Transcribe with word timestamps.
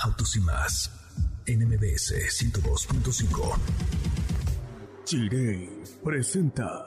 Autos 0.00 0.36
y 0.36 0.40
más 0.40 0.92
NMBS 1.46 2.12
102.5. 2.12 3.58
Chirey 5.04 5.82
presenta. 6.04 6.84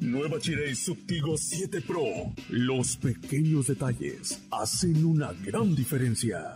Nueva 0.00 0.38
Chirey 0.38 0.74
Subtigo 0.74 1.36
7 1.36 1.82
Pro. 1.82 2.04
Los 2.48 2.96
pequeños 2.96 3.66
detalles 3.66 4.40
hacen 4.50 5.04
una 5.04 5.32
gran 5.44 5.74
diferencia. 5.74 6.54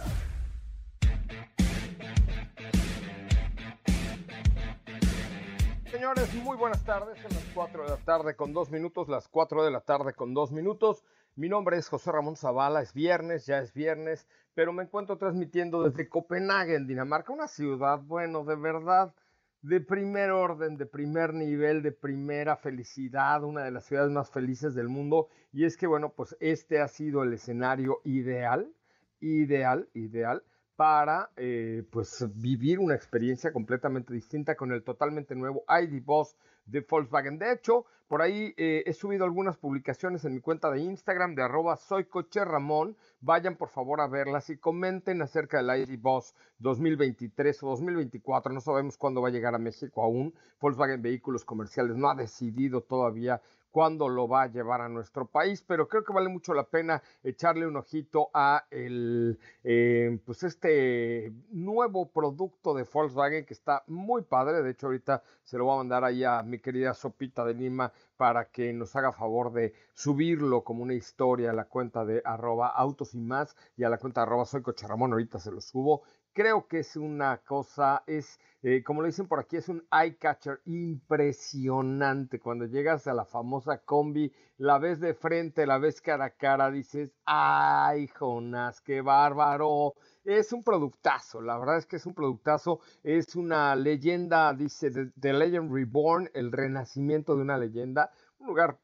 Señores, 5.91 6.35
muy 6.37 6.57
buenas 6.57 6.83
tardes. 6.85 7.21
Son 7.21 7.33
las 7.33 7.45
4 7.55 7.83
de 7.85 7.91
la 7.91 7.99
tarde 7.99 8.35
con 8.35 8.55
2 8.55 8.71
minutos, 8.71 9.09
las 9.09 9.29
4 9.29 9.65
de 9.65 9.71
la 9.71 9.81
tarde 9.81 10.15
con 10.15 10.33
2 10.33 10.53
minutos. 10.53 11.05
Mi 11.35 11.49
nombre 11.49 11.79
es 11.79 11.89
José 11.89 12.13
Ramón 12.13 12.37
Zavala, 12.37 12.83
es 12.83 12.93
viernes, 12.93 13.47
ya 13.47 13.59
es 13.59 13.73
viernes, 13.73 14.27
pero 14.55 14.73
me 14.73 14.83
encuentro 14.83 15.17
transmitiendo 15.17 15.83
desde 15.83 16.09
Copenhague, 16.09 16.75
en 16.75 16.87
Dinamarca, 16.87 17.33
una 17.33 17.49
ciudad, 17.49 18.01
bueno, 18.01 18.45
de 18.45 18.57
verdad, 18.57 19.15
de 19.63 19.81
primer 19.81 20.31
orden, 20.31 20.77
de 20.77 20.87
primer 20.87 21.33
nivel, 21.33 21.83
de 21.83 21.93
primera 21.93 22.57
felicidad, 22.57 23.45
una 23.45 23.65
de 23.65 23.71
las 23.71 23.85
ciudades 23.85 24.11
más 24.11 24.31
felices 24.31 24.75
del 24.75 24.89
mundo. 24.89 25.29
Y 25.53 25.65
es 25.65 25.77
que, 25.77 25.87
bueno, 25.87 26.13
pues 26.15 26.37
este 26.41 26.81
ha 26.81 26.89
sido 26.89 27.23
el 27.23 27.33
escenario 27.33 28.01
ideal, 28.05 28.73
ideal, 29.21 29.89
ideal 29.95 30.43
para 30.77 31.31
eh, 31.37 31.85
pues 31.91 32.27
vivir 32.35 32.79
una 32.81 32.95
experiencia 32.95 33.53
completamente 33.53 34.13
distinta 34.13 34.57
con 34.57 34.73
el 34.73 34.83
totalmente 34.83 35.35
nuevo 35.37 35.65
ID 35.69 36.03
Boss 36.03 36.37
de 36.67 36.81
Volkswagen. 36.81 37.39
De 37.39 37.53
hecho, 37.53 37.87
por 38.09 38.21
ahí 38.21 38.53
eh, 38.59 38.83
he 38.85 38.93
subido 38.93 39.25
algunas 39.25 39.57
publicaciones 39.57 40.25
en 40.27 40.35
mi 40.35 40.41
cuenta 40.41 40.71
de 40.71 40.81
Instagram 40.81 41.35
de 41.35 41.43
arroba 41.43 41.77
soy 41.77 42.05
coche 42.05 42.45
Ramón. 42.45 42.95
Vayan 43.23 43.57
por 43.57 43.71
favor 43.71 44.03
a 44.03 44.07
verlas 44.07 44.51
y 44.51 44.59
comenten 44.59 45.23
acerca 45.23 45.63
del 45.63 45.81
ID 45.81 45.99
Boss 45.99 46.35
2023 46.59 47.63
o 47.63 47.71
2024. 47.71 48.53
No 48.53 48.61
sabemos 48.61 48.99
cuándo 48.99 49.23
va 49.23 49.29
a 49.29 49.33
llegar 49.33 49.55
a 49.55 49.59
México 49.59 50.03
aún. 50.03 50.35
Volkswagen 50.61 51.01
Vehículos 51.01 51.45
Comerciales 51.47 51.97
no 51.97 52.11
ha 52.11 52.15
decidido 52.15 52.83
todavía 52.83 53.41
cuándo 53.73 54.09
lo 54.09 54.29
va 54.29 54.43
a 54.43 54.47
llevar 54.47 54.83
a 54.83 54.89
nuestro 54.89 55.27
país, 55.27 55.65
pero 55.67 55.89
creo 55.89 56.05
que 56.05 56.13
vale 56.13 56.29
mucho 56.29 56.55
la 56.55 56.65
pena 56.65 57.03
echarle 57.25 57.67
un 57.67 57.77
ojito 57.77 58.31
a 58.33 58.67
el, 58.71 59.39
eh, 59.65 60.21
pues 60.25 60.45
este 60.45 61.33
nuevo 61.51 62.11
producto 62.11 62.75
de 62.75 62.85
Volkswagen 62.85 63.45
que 63.47 63.55
está 63.55 63.83
muy 63.89 64.23
padre. 64.23 64.63
De 64.63 64.71
hecho, 64.71 64.87
ahorita 64.87 65.23
se 65.43 65.59
lo 65.59 65.65
voy 65.65 65.75
a 65.75 65.79
mandar 65.79 66.05
ahí 66.05 66.23
a 66.23 66.43
mi 66.43 66.59
querida 66.59 66.95
Sopita 66.95 67.45
de 67.45 67.55
Lima 67.55 67.93
para 68.17 68.51
que 68.51 68.73
nos 68.73 68.95
haga 68.95 69.13
favor 69.13 69.53
de 69.53 69.73
subirlo 69.95 70.63
como 70.63 70.83
una 70.83 70.95
historia 70.95 71.51
a 71.51 71.55
la 71.55 71.65
cuenta 71.65 72.05
de 72.05 72.23
arroba 72.25 72.69
autos 72.69 73.15
y 73.15 73.19
más 73.19 73.57
y 73.77 73.85
a 73.85 73.89
la 73.89 73.99
cuenta 73.99 74.21
de 74.21 74.27
arroba 74.27 74.45
soy. 74.45 74.63
Ahorita 74.63 75.39
se 75.39 75.51
lo 75.51 75.61
subo. 75.61 76.03
Creo 76.35 76.67
que 76.67 76.79
es 76.79 76.97
una 76.97 77.39
cosa, 77.39 78.03
es 78.07 78.41
eh, 78.63 78.85
como 78.85 79.03
lo 79.03 79.09
dicen 79.09 79.27
por 79.27 79.41
aquí, 79.41 79.57
es 79.57 79.69
un 79.69 79.85
eye 79.91 80.17
catcher 80.17 80.61
impresionante. 80.67 82.39
Cuando 82.39 82.65
llegas 82.65 83.09
a 83.09 83.13
la 83.13 83.25
famosa 83.25 83.79
combi, 83.79 84.33
la 84.57 84.79
ves 84.79 85.01
de 85.01 85.15
frente, 85.15 85.67
la 85.67 85.79
ves 85.79 86.01
cara 86.01 86.27
a 86.27 86.31
cara, 86.31 86.71
dices, 86.71 87.13
ay, 87.27 88.07
Jonas, 88.07 88.81
qué 88.81 89.01
bárbaro. 89.01 89.95
Es 90.25 90.53
un 90.53 90.63
productazo, 90.63 91.43
la 91.43 91.59
verdad 91.59 91.79
es 91.79 91.87
que 91.87 91.97
es 91.97 92.07
un 92.07 92.15
productazo, 92.15 92.81
es 93.03 93.35
una 93.35 93.75
leyenda, 93.75 94.55
dice 94.55 94.91
The 95.19 95.33
Legend 95.33 95.71
Reborn, 95.75 96.31
el 96.33 96.53
renacimiento 96.53 97.35
de 97.35 97.43
una 97.43 97.59
leyenda, 97.59 98.13
un 98.39 98.47
lugar, 98.47 98.79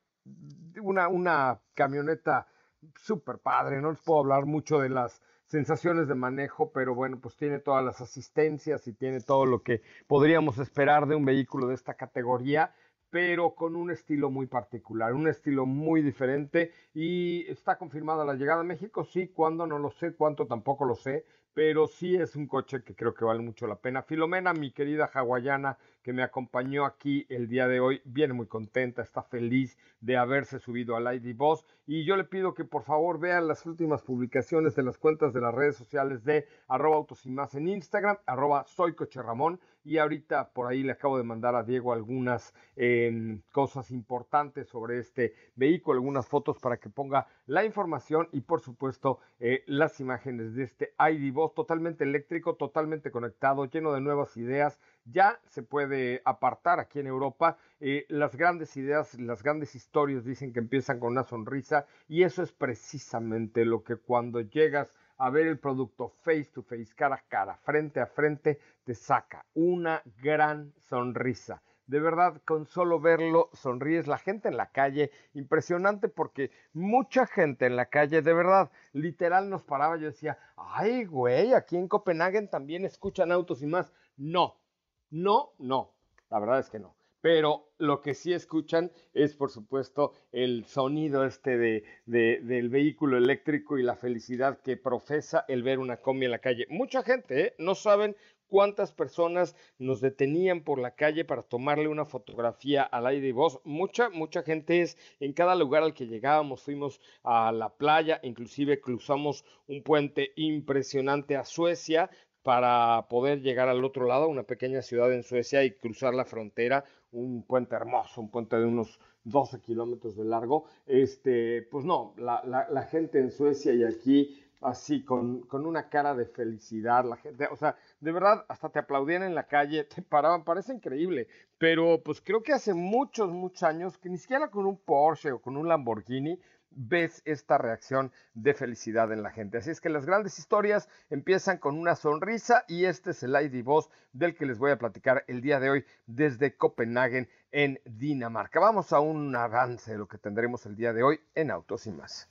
una, 0.83 1.07
una 1.07 1.61
camioneta 1.75 2.49
súper 2.97 3.39
padre, 3.39 3.81
no 3.81 3.93
les 3.93 4.01
puedo 4.03 4.21
hablar 4.21 4.45
mucho 4.45 4.81
de 4.81 4.89
las 4.89 5.23
sensaciones 5.49 6.09
de 6.09 6.15
manejo, 6.15 6.71
pero 6.73 6.95
bueno, 6.95 7.19
pues 7.21 7.37
tiene 7.37 7.59
todas 7.59 7.85
las 7.85 8.01
asistencias 8.01 8.87
y 8.87 8.93
tiene 8.93 9.21
todo 9.21 9.47
lo 9.47 9.63
que 9.63 9.83
podríamos 10.07 10.59
esperar 10.59 11.07
de 11.07 11.17
un 11.17 11.25
vehículo 11.25 11.67
de 11.67 11.75
esta 11.75 11.95
categoría, 11.95 12.75
pero 13.11 13.55
con 13.55 13.75
un 13.75 13.91
estilo 13.91 14.31
muy 14.31 14.47
particular, 14.47 15.15
un 15.15 15.29
estilo 15.29 15.65
muy 15.65 16.03
diferente 16.03 16.73
y 16.93 17.51
está 17.51 17.79
confirmada 17.79 18.25
la 18.25 18.35
llegada 18.35 18.61
a 18.61 18.65
México, 18.65 19.05
sí, 19.05 19.29
cuándo 19.29 19.67
no 19.67 19.79
lo 19.79 19.91
sé, 19.91 20.15
cuánto 20.15 20.47
tampoco 20.47 20.85
lo 20.85 20.95
sé, 20.95 21.25
pero 21.59 21.89
sí 21.89 22.15
es 22.15 22.37
un 22.37 22.47
coche 22.47 22.85
que 22.85 22.95
creo 22.95 23.13
que 23.13 23.25
vale 23.25 23.41
mucho 23.41 23.67
la 23.67 23.75
pena. 23.75 24.05
Filomena, 24.05 24.53
mi 24.53 24.71
querida 24.71 25.11
hawaiana, 25.13 25.77
que 26.05 26.13
me 26.13 26.23
acompañó 26.23 26.87
aquí 26.87 27.27
el 27.29 27.49
día 27.49 27.67
de 27.67 27.81
hoy, 27.81 28.01
viene 28.05 28.33
muy 28.33 28.47
contenta, 28.47 29.03
está 29.03 29.25
feliz 29.25 29.77
de 30.01 30.17
haberse 30.17 30.61
subido 30.61 30.95
al 30.95 31.13
ID 31.13 31.35
Boss 31.35 31.65
y 31.85 32.05
yo 32.05 32.17
le 32.17 32.23
pido 32.23 32.55
que 32.55 32.65
por 32.65 32.85
favor 32.85 33.19
vean 33.19 33.49
las 33.49 33.67
últimas 33.67 34.05
publicaciones 34.05 34.77
de 34.77 34.85
las 34.85 34.99
cuentas 34.99 35.33
de 35.33 35.41
las 35.41 35.53
redes 35.53 35.75
sociales 35.75 36.23
de 36.23 36.47
arroba 36.69 36.95
autos 36.95 37.27
y 37.27 37.31
más 37.31 37.57
en 37.57 37.67
Instagram, 37.67 38.19
arroba 38.25 38.65
soy 38.69 38.95
Ramón 39.15 39.59
y 39.89 39.97
ahorita 39.97 40.51
por 40.51 40.67
ahí 40.67 40.83
le 40.83 40.93
acabo 40.93 41.17
de 41.17 41.25
mandar 41.25 41.55
a 41.55 41.63
Diego 41.63 41.95
algunas 41.95 42.55
em, 42.77 43.41
cosas 43.53 43.91
importantes 43.91 44.69
sobre 44.69 44.99
este 44.99 45.33
vehículo, 45.57 45.99
algunas 45.99 46.29
fotos 46.29 46.59
para 46.59 46.77
que 46.77 46.91
ponga 46.91 47.27
la 47.47 47.65
información 47.65 48.29
y 48.33 48.43
por 48.43 48.61
supuesto 48.61 49.19
eh, 49.41 49.65
las 49.67 49.99
imágenes 49.99 50.55
de 50.55 50.65
este 50.65 50.95
ID 50.99 51.33
Boss 51.33 51.55
totalmente 51.55 52.05
eléctrico, 52.05 52.57
totalmente 52.57 53.11
conectado, 53.11 53.65
lleno 53.65 53.95
de 53.95 54.03
nuevas 54.03 54.37
ideas. 54.37 54.79
Ya 55.07 55.41
se 55.47 55.63
puede 55.63 56.21
apartar 56.27 56.81
aquí 56.81 56.99
en 56.99 57.07
Europa. 57.07 57.57
Eh, 57.81 58.05
las 58.11 58.37
grandes 58.37 58.77
ideas, 58.77 59.19
las 59.19 59.43
grandes 59.43 59.75
historias 59.75 60.23
dicen 60.23 60.53
que 60.53 60.59
empiezan 60.59 61.01
con 61.01 61.13
una 61.13 61.25
sonrisa 61.25 61.87
y 62.09 62.25
eso 62.25 62.43
es 62.43 62.53
precisamente 62.53 63.65
lo 63.65 63.83
que 63.85 63.97
cuando 63.97 64.43
llegas 64.43 64.95
a 65.19 65.31
ver 65.31 65.47
el 65.47 65.59
producto 65.59 66.09
face 66.23 66.51
to 66.55 66.63
face, 66.63 66.95
cara 66.95 67.17
a 67.17 67.25
cara, 67.29 67.57
frente 67.57 68.01
a 68.01 68.07
frente, 68.07 68.59
te 68.85 68.95
saca 68.95 69.45
una 69.55 70.03
gran 70.23 70.73
sonrisa. 70.79 71.63
De 71.87 72.01
verdad, 72.01 72.43
con 72.45 72.67
solo 72.67 73.01
verlo, 73.01 73.49
sonríes. 73.55 74.07
La 74.07 74.19
gente 74.19 74.49
en 74.49 74.59
la 74.59 74.71
calle, 74.73 75.11
impresionante 75.33 76.09
porque 76.09 76.51
mucha 76.75 77.27
gente 77.27 77.65
en 77.65 77.77
la 77.77 77.87
calle, 77.87 78.21
de 78.21 78.35
verdad, 78.35 78.71
literal 78.93 79.49
nos 79.49 79.63
paraba. 79.63 79.97
Yo 79.97 80.09
decía, 80.09 80.39
ay, 80.57 81.07
güey, 81.07 81.55
aquí 81.55 81.79
en 81.79 81.89
Copenhague 81.89 82.43
también 82.43 82.85
escuchan 82.85 83.33
autos 83.33 83.63
y 83.63 83.67
más. 83.67 83.91
No, 84.19 84.61
no, 85.09 85.55
no. 85.59 85.95
La 86.29 86.39
verdad 86.39 86.59
es 86.59 86.69
que 86.69 86.79
no. 86.79 86.98
Pero 87.21 87.73
lo 87.79 88.01
que 88.01 88.15
sí 88.15 88.33
escuchan 88.33 88.93
es, 89.13 89.35
por 89.35 89.51
supuesto, 89.51 90.13
el 90.33 90.65
sonido 90.67 91.25
este 91.25 91.57
de, 91.59 91.85
del 92.07 92.69
vehículo 92.69 93.17
eléctrico 93.17 93.79
y 93.79 93.83
la 93.83 93.97
felicidad 93.97 94.61
que 94.61 94.77
profesa 94.77 95.45
el 95.49 95.63
ver 95.63 95.79
una 95.79 95.99
combi 95.99 96.27
en 96.27 96.33
la 96.33 96.39
calle. 96.39 96.67
Mucha 96.71 97.03
gente 97.03 97.41
¿eh? 97.41 97.55
no 97.59 97.75
saben 97.75 98.17
cuántas 98.49 98.93
personas 98.93 99.55
nos 99.79 100.01
detenían 100.01 100.63
por 100.63 100.81
la 100.81 100.95
calle 100.95 101.25
para 101.25 101.43
tomarle 101.43 101.89
una 101.89 102.05
fotografía 102.05 102.83
al 102.83 103.07
aire 103.07 103.29
y 103.29 103.33
voz. 103.33 103.61
Mucha, 103.65 104.09
mucha 104.09 104.43
gente 104.43 104.81
es 104.81 104.97
en 105.21 105.33
cada 105.33 105.55
lugar 105.55 105.83
al 105.83 105.95
que 105.95 106.07
llegábamos, 106.07 106.63
fuimos 106.63 107.01
a 107.23 107.53
la 107.53 107.69
playa, 107.77 108.21
inclusive 108.23 108.81
cruzamos 108.81 109.45
un 109.67 109.83
puente 109.83 110.33
impresionante 110.37 111.37
a 111.37 111.45
Suecia 111.45 112.11
para 112.43 113.07
poder 113.09 113.41
llegar 113.43 113.69
al 113.69 113.85
otro 113.85 114.07
lado, 114.07 114.29
una 114.29 114.45
pequeña 114.45 114.83
ciudad 114.83 115.13
en 115.13 115.23
Suecia 115.23 115.65
y 115.65 115.73
cruzar 115.73 116.15
la 116.15 116.25
frontera, 116.25 116.85
un 117.11 117.43
puente 117.43 117.75
hermoso, 117.75 118.21
un 118.21 118.31
puente 118.31 118.57
de 118.57 118.65
unos 118.65 118.99
12 119.25 119.61
kilómetros 119.61 120.17
de 120.17 120.25
largo. 120.25 120.65
Este, 120.87 121.63
pues 121.71 121.85
no, 121.85 122.15
la, 122.17 122.43
la 122.45 122.83
gente 122.85 123.19
en 123.19 123.31
Suecia 123.31 123.73
y 123.75 123.85
aquí 123.85 124.43
así, 124.61 125.05
con, 125.05 125.43
con, 125.43 125.67
una 125.67 125.89
cara 125.89 126.15
de 126.15 126.27
felicidad, 126.27 127.05
la 127.05 127.17
gente, 127.17 127.47
o 127.51 127.57
sea, 127.57 127.77
de 128.01 128.13
verdad, 128.13 128.45
hasta 128.49 128.69
te 128.71 128.79
aplaudían 128.79 129.23
en 129.23 129.35
la 129.35 129.47
calle, 129.47 129.85
te 129.85 130.03
paraban, 130.03 130.45
parece 130.45 130.73
increíble, 130.73 131.29
pero 131.59 132.03
pues 132.03 132.21
creo 132.21 132.43
que 132.43 132.53
hace 132.53 132.75
muchos, 132.75 133.31
muchos 133.31 133.63
años 133.63 133.99
que 133.99 134.09
ni 134.09 134.19
siquiera 134.19 134.51
con 134.51 134.67
un 134.67 134.79
Porsche 134.79 135.33
o 135.33 135.41
con 135.41 135.57
un 135.57 135.69
Lamborghini 135.69 136.39
ves 136.71 137.23
esta 137.25 137.59
reacción 137.59 138.13
de 138.35 138.55
felicidad 138.55 139.13
en 139.13 139.23
la 139.23 139.31
gente. 139.31 139.59
Así 139.59 139.71
es 139.71 139.81
que 139.81 139.89
las 139.89 140.07
grandes 140.07 140.39
historias 140.39 140.89
empiezan 141.11 141.59
con 141.59 141.79
una 141.79 141.97
sonrisa 141.97 142.65
y 142.69 142.85
este 142.85 143.11
es 143.11 143.23
el 143.23 143.35
ID 143.35 143.65
Voz 143.65 143.89
del 144.13 144.35
que 144.35 144.47
les 144.47 144.59
voy 144.59 144.71
a 144.71 144.79
platicar 144.79 145.25
el 145.29 145.41
día 145.41 145.61
de 145.61 145.71
hoy 145.71 145.85
desde 146.07 146.57
Copenhague 146.57 147.29
en 147.51 147.81
Dinamarca. 147.85 148.61
Vamos 148.61 148.93
a 148.93 149.01
un 149.01 149.35
avance 149.35 149.93
de 149.93 149.99
lo 149.99 150.07
que 150.07 150.19
tendremos 150.19 150.67
el 150.67 150.77
día 150.77 150.93
de 150.93 151.03
hoy 151.03 151.21
en 151.35 151.51
Autos 151.51 151.87
y 151.87 151.93
más. 151.93 152.29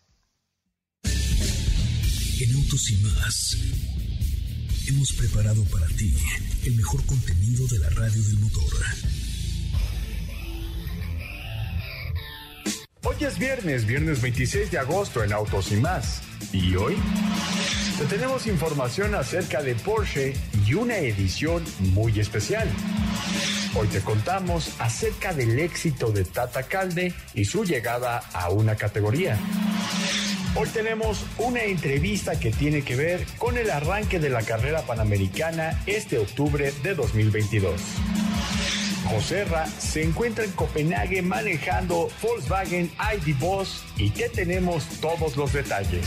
En 1.04 2.56
Autos 2.56 2.92
y 2.92 3.04
más 3.04 3.58
hemos 4.90 5.12
preparado 5.14 5.64
para 5.66 5.88
ti 5.88 6.16
el 6.66 6.76
mejor 6.76 7.06
contenido 7.06 7.68
de 7.68 7.80
la 7.80 7.90
radio 7.90 8.24
del 8.24 8.40
motor. 8.40 9.37
Hoy 13.04 13.16
es 13.22 13.38
viernes, 13.38 13.86
viernes 13.86 14.22
26 14.22 14.72
de 14.72 14.80
agosto 14.80 15.24
en 15.24 15.32
Autos 15.32 15.72
y 15.72 15.78
más. 15.78 16.22
¿Y 16.52 16.76
hoy? 16.76 16.98
Te 17.98 18.06
tenemos 18.06 18.48
información 18.48 19.16
acerca 19.16 19.62
de 19.62 19.76
Porsche 19.76 20.34
y 20.66 20.74
una 20.74 20.98
edición 20.98 21.64
muy 21.94 22.20
especial. 22.20 22.68
Hoy 23.76 23.88
te 23.88 24.02
contamos 24.02 24.74
acerca 24.80 25.34
del 25.34 25.60
éxito 25.60 26.12
de 26.12 26.26
Tata 26.26 26.64
Calde 26.64 27.14
y 27.34 27.46
su 27.46 27.64
llegada 27.64 28.20
a 28.34 28.50
una 28.50 28.76
categoría. 28.76 29.38
Hoy 30.56 30.68
tenemos 30.70 31.24
una 31.38 31.64
entrevista 31.64 32.40
que 32.40 32.52
tiene 32.52 32.82
que 32.82 32.96
ver 32.96 33.26
con 33.38 33.58
el 33.58 33.70
arranque 33.70 34.20
de 34.20 34.30
la 34.30 34.42
carrera 34.42 34.82
panamericana 34.82 35.84
este 35.86 36.18
octubre 36.18 36.74
de 36.82 36.96
2022. 36.96 37.80
Joserra 39.08 39.66
se 39.66 40.04
encuentra 40.04 40.44
en 40.44 40.52
Copenhague 40.52 41.22
manejando 41.22 42.10
Volkswagen 42.22 42.92
ID 43.16 43.36
Boss 43.40 43.84
y 43.96 44.10
que 44.10 44.30
tenemos 44.30 44.86
todos 45.02 45.38
los 45.38 45.54
detalles. 45.54 46.06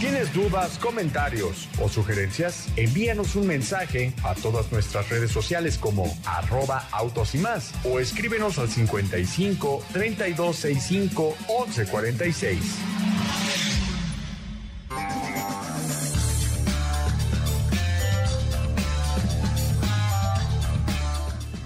¿Tienes 0.00 0.32
dudas, 0.32 0.78
comentarios 0.78 1.68
o 1.80 1.88
sugerencias? 1.88 2.68
Envíanos 2.76 3.34
un 3.34 3.48
mensaje 3.48 4.12
a 4.22 4.34
todas 4.34 4.70
nuestras 4.70 5.08
redes 5.08 5.32
sociales 5.32 5.76
como 5.76 6.16
arroba 6.24 6.86
autos 6.92 7.34
y 7.34 7.38
más 7.38 7.72
o 7.84 7.98
escríbenos 7.98 8.58
al 8.58 8.68
55 8.68 9.82
3265 9.92 11.36
1146. 11.48 13.07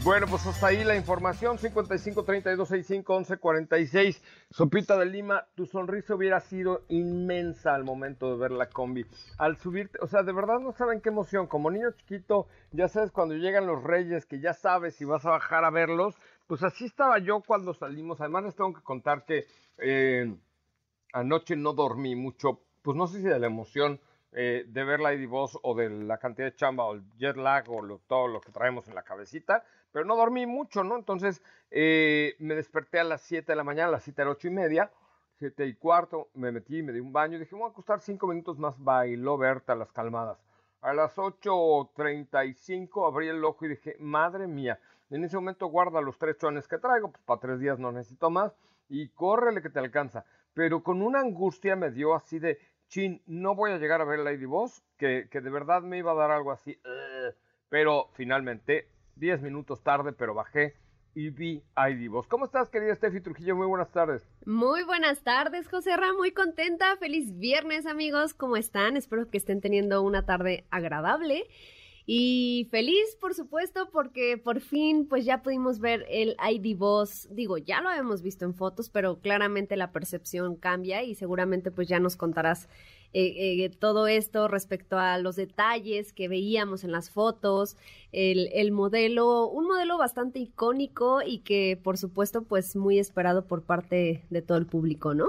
Bueno, 0.05 0.27
pues 0.27 0.45
hasta 0.49 0.67
ahí 0.67 0.83
la 0.83 0.97
información, 0.97 1.59
55 1.59 2.25
32 2.25 2.69
65 2.69 3.15
11 3.15 3.37
46. 3.37 4.23
Sopita 4.51 4.99
de 4.99 5.07
Lima, 5.07 5.47
tu 5.55 5.65
sonrisa 5.65 6.17
hubiera 6.17 6.41
sido 6.41 6.83
inmensa 6.89 7.73
al 7.77 7.85
momento 7.85 8.33
de 8.33 8.37
ver 8.37 8.51
la 8.51 8.69
combi. 8.69 9.07
Al 9.39 9.59
subirte, 9.59 9.99
o 10.03 10.09
sea, 10.09 10.25
de 10.25 10.33
verdad 10.33 10.59
no 10.59 10.73
saben 10.73 11.01
qué 11.01 11.11
emoción. 11.11 11.47
Como 11.47 11.71
niño 11.71 11.93
chiquito, 11.93 12.49
ya 12.73 12.89
sabes, 12.89 13.13
cuando 13.13 13.37
llegan 13.37 13.69
los 13.69 13.85
reyes, 13.85 14.27
que 14.27 14.41
ya 14.41 14.55
sabes 14.55 14.97
si 14.97 15.05
vas 15.05 15.25
a 15.25 15.31
bajar 15.31 15.65
a 15.65 15.71
verlos, 15.71 16.17
pues 16.49 16.65
así 16.65 16.87
estaba 16.87 17.21
yo 17.21 17.41
cuando 17.41 17.73
salimos. 17.73 18.21
Además 18.21 18.43
les 18.43 18.57
tengo 18.57 18.73
que 18.75 18.83
contar 18.83 19.25
que 19.25 19.47
eh, 19.79 20.35
anoche 21.13 21.55
no 21.55 21.75
dormí 21.75 22.17
mucho, 22.17 22.65
pues 22.83 22.97
no 22.97 23.07
sé 23.07 23.19
si 23.19 23.29
de 23.29 23.39
la 23.39 23.47
emoción 23.47 24.01
eh, 24.33 24.65
de 24.67 24.85
ver 24.85 25.01
la 25.01 25.13
Boss 25.27 25.59
o 25.63 25.75
de 25.75 25.91
la 25.91 26.19
cantidad 26.19 26.47
de 26.47 26.57
chamba 26.57 26.85
o 26.85 26.95
el 26.95 27.03
jet 27.19 27.37
lag 27.37 27.69
o 27.69 28.01
todo 28.07 28.29
lo 28.29 28.41
que 28.41 28.51
traemos 28.53 28.89
en 28.89 28.95
la 28.95 29.03
cabecita 29.03 29.65
pero 29.93 30.05
no 30.07 30.17
dormí 30.17 30.47
mucho, 30.47 30.83
¿no? 30.83 30.97
Entonces 30.97 31.43
eh, 31.71 32.35
me 32.39 32.55
desperté 32.55 32.99
a 32.99 33.05
las 33.05 33.21
7 33.23 33.53
de 33.53 33.57
la 33.57 33.65
mañana, 33.65 33.91
la 33.91 34.01
cita 34.01 34.23
era 34.23 34.31
8 34.33 34.49
y 34.49 34.51
media, 34.51 34.91
7 35.39 35.67
y 35.67 35.75
cuarto, 35.75 36.29
me 36.35 36.51
metí, 36.51 36.83
me 36.83 36.93
di 36.93 37.01
un 37.01 37.13
baño, 37.13 37.39
dije, 37.39 37.55
voy 37.55 37.69
a 37.69 37.69
acostar 37.69 38.01
5 38.01 38.27
minutos 38.27 38.59
más, 38.59 38.83
bailó 38.83 39.37
Berta 39.37 39.75
las 39.75 39.93
calmadas. 39.93 40.39
A 40.81 40.93
las 40.95 41.17
8.35 41.17 43.07
abrí 43.07 43.29
el 43.29 43.45
ojo 43.45 43.67
y 43.67 43.69
dije, 43.69 43.97
madre 44.01 44.49
mía, 44.49 44.81
en 45.11 45.23
ese 45.25 45.37
momento 45.37 45.67
guarda 45.67 46.01
los 46.01 46.19
tres 46.19 46.39
chones 46.39 46.67
que 46.67 46.79
traigo, 46.79 47.13
pues 47.13 47.23
para 47.25 47.39
tres 47.39 47.61
días 47.61 47.79
no 47.79 47.93
necesito 47.93 48.31
más, 48.31 48.57
y 48.89 49.09
córrele 49.11 49.63
que 49.63 49.71
te 49.71 49.79
alcanza. 49.79 50.25
Pero 50.55 50.83
con 50.83 51.01
una 51.03 51.21
angustia 51.21 51.77
me 51.77 51.91
dio 51.91 52.15
así 52.15 52.39
de, 52.39 52.59
chin, 52.93 53.23
no 53.27 53.55
voy 53.55 53.71
a 53.71 53.79
llegar 53.79 54.03
a 54.03 54.05
ver 54.05 54.19
Lady 54.19 54.45
Boss, 54.45 54.83
que, 54.99 55.27
que 55.31 55.41
de 55.41 55.49
verdad 55.49 55.81
me 55.81 55.97
iba 55.97 56.13
a 56.13 56.15
dar 56.15 56.31
algo 56.31 56.53
así, 56.53 56.79
pero 57.71 58.11
finalmente 58.13 58.87
10 59.17 59.41
minutos 59.41 59.83
tarde, 59.83 60.13
pero 60.13 60.35
bajé 60.35 60.75
y 61.15 61.31
vi 61.31 61.63
ID 61.75 62.11
Voz. 62.11 62.27
¿Cómo 62.27 62.45
estás, 62.45 62.69
querida 62.69 62.95
Steffi 62.95 63.23
Trujillo? 63.23 63.57
Muy 63.57 63.67
buenas 63.67 63.91
tardes. 63.93 64.29
Muy 64.45 64.83
buenas 64.85 65.23
tardes, 65.23 65.69
José 65.69 65.97
Ra, 65.97 66.13
muy 66.13 66.33
contenta. 66.33 66.97
Feliz 66.99 67.39
viernes, 67.39 67.87
amigos. 67.87 68.35
¿Cómo 68.35 68.59
están? 68.59 68.99
Espero 68.99 69.29
que 69.31 69.39
estén 69.39 69.63
teniendo 69.63 70.03
una 70.03 70.27
tarde 70.27 70.67
agradable. 70.71 71.45
Y 72.05 72.67
feliz, 72.71 73.17
por 73.21 73.35
supuesto, 73.35 73.89
porque 73.93 74.37
por 74.37 74.61
fin 74.61 75.07
pues 75.09 75.25
ya 75.25 75.43
pudimos 75.43 75.79
ver 75.79 76.05
el 76.09 76.37
ID 76.51 76.77
Voz. 76.77 77.29
Digo, 77.31 77.59
ya 77.59 77.81
lo 77.81 77.91
habíamos 77.91 78.23
visto 78.23 78.45
en 78.45 78.55
fotos, 78.55 78.91
pero 78.91 79.21
claramente 79.21 79.77
la 79.77 79.93
percepción 79.93 80.57
cambia 80.57 81.03
y 81.05 81.15
seguramente 81.15 81.71
pues 81.71 81.87
ya 81.89 82.01
nos 82.01 82.17
contarás 82.17 82.69
eh, 83.15 83.65
eh, 83.65 83.71
todo 83.71 84.07
esto 84.07 84.49
respecto 84.49 84.99
a 84.99 85.19
los 85.19 85.37
detalles 85.37 86.15
que 86.15 86.29
veíamos 86.29 86.83
en 86.83 86.93
las 86.93 87.11
fotos, 87.11 87.77
el, 88.11 88.49
el, 88.55 88.73
modelo, 88.73 89.49
un 89.49 89.67
modelo 89.67 89.99
bastante 89.99 90.39
icónico 90.39 91.21
y 91.21 91.41
que 91.41 91.79
por 91.83 91.99
supuesto 91.99 92.43
pues 92.43 92.75
muy 92.75 92.99
esperado 92.99 93.47
por 93.47 93.63
parte 93.63 94.25
de 94.31 94.43
todo 94.43 94.57
el 94.57 94.67
público, 94.67 95.13
¿no? 95.13 95.27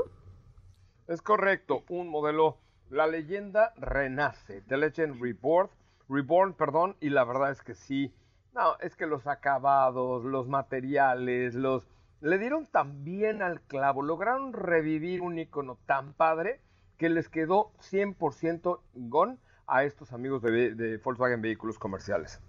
Es 1.10 1.22
correcto, 1.22 1.84
un 1.90 2.08
modelo, 2.08 2.58
la 2.90 3.06
leyenda 3.06 3.74
renace, 3.76 4.62
The 4.62 4.78
Legend 4.78 5.22
Reborn, 5.22 5.70
Reborn, 6.10 6.54
perdón, 6.54 6.96
y 7.00 7.10
la 7.10 7.24
verdad 7.24 7.52
es 7.52 7.62
que 7.62 7.76
sí, 7.76 8.14
no, 8.54 8.78
es 8.80 8.96
que 8.96 9.08
los 9.08 9.26
acabados, 9.28 10.24
los 10.24 10.48
materiales, 10.48 11.56
los... 11.56 11.88
Le 12.22 12.38
dieron 12.38 12.68
tan 12.68 13.04
bien 13.04 13.42
al 13.42 13.62
clavo, 13.62 14.02
lograron 14.02 14.54
revivir 14.54 15.22
un 15.22 15.38
icono 15.38 15.78
tan 15.86 16.14
padre 16.14 16.62
que 16.98 17.10
les 17.10 17.28
quedó 17.28 17.74
100% 17.80 18.80
gone 18.94 19.38
a 19.68 19.84
estos 19.84 20.14
amigos 20.14 20.42
de, 20.42 21.00
Volkswagen 21.04 21.42
Vehículos 21.42 21.78
Comerciales. 21.78 22.40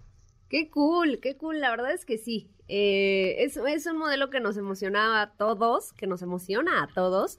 Qué 0.49 0.71
cool, 0.71 1.19
qué 1.21 1.37
cool, 1.37 1.61
la 1.61 1.71
verdad 1.71 1.93
es 1.93 2.05
que 2.05 2.19
sí. 2.19 2.51
Eh, 2.69 3.37
es, 3.39 3.57
es, 3.57 3.87
un 3.87 3.99
modelo 3.99 4.31
que 4.31 4.41
nos 4.41 4.57
emocionaba 4.57 5.23
a 5.23 5.33
todos, 5.33 5.93
que 5.93 6.07
nos 6.07 6.23
emociona 6.23 6.83
a 6.83 6.87
todos. 6.87 7.39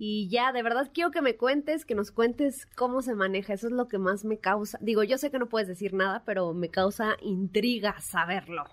Y 0.00 0.28
ya, 0.28 0.52
de 0.52 0.62
verdad 0.62 0.90
quiero 0.94 1.10
que 1.10 1.22
me 1.22 1.36
cuentes, 1.36 1.84
que 1.84 1.96
nos 1.96 2.12
cuentes 2.12 2.66
cómo 2.76 3.02
se 3.02 3.14
maneja. 3.14 3.52
Eso 3.52 3.66
es 3.66 3.72
lo 3.72 3.88
que 3.88 3.98
más 3.98 4.24
me 4.24 4.38
causa. 4.38 4.78
Digo, 4.80 5.02
yo 5.02 5.18
sé 5.18 5.32
que 5.32 5.40
no 5.40 5.48
puedes 5.48 5.66
decir 5.66 5.92
nada, 5.92 6.22
pero 6.24 6.54
me 6.54 6.70
causa 6.70 7.16
intriga 7.20 8.00
saberlo. 8.00 8.64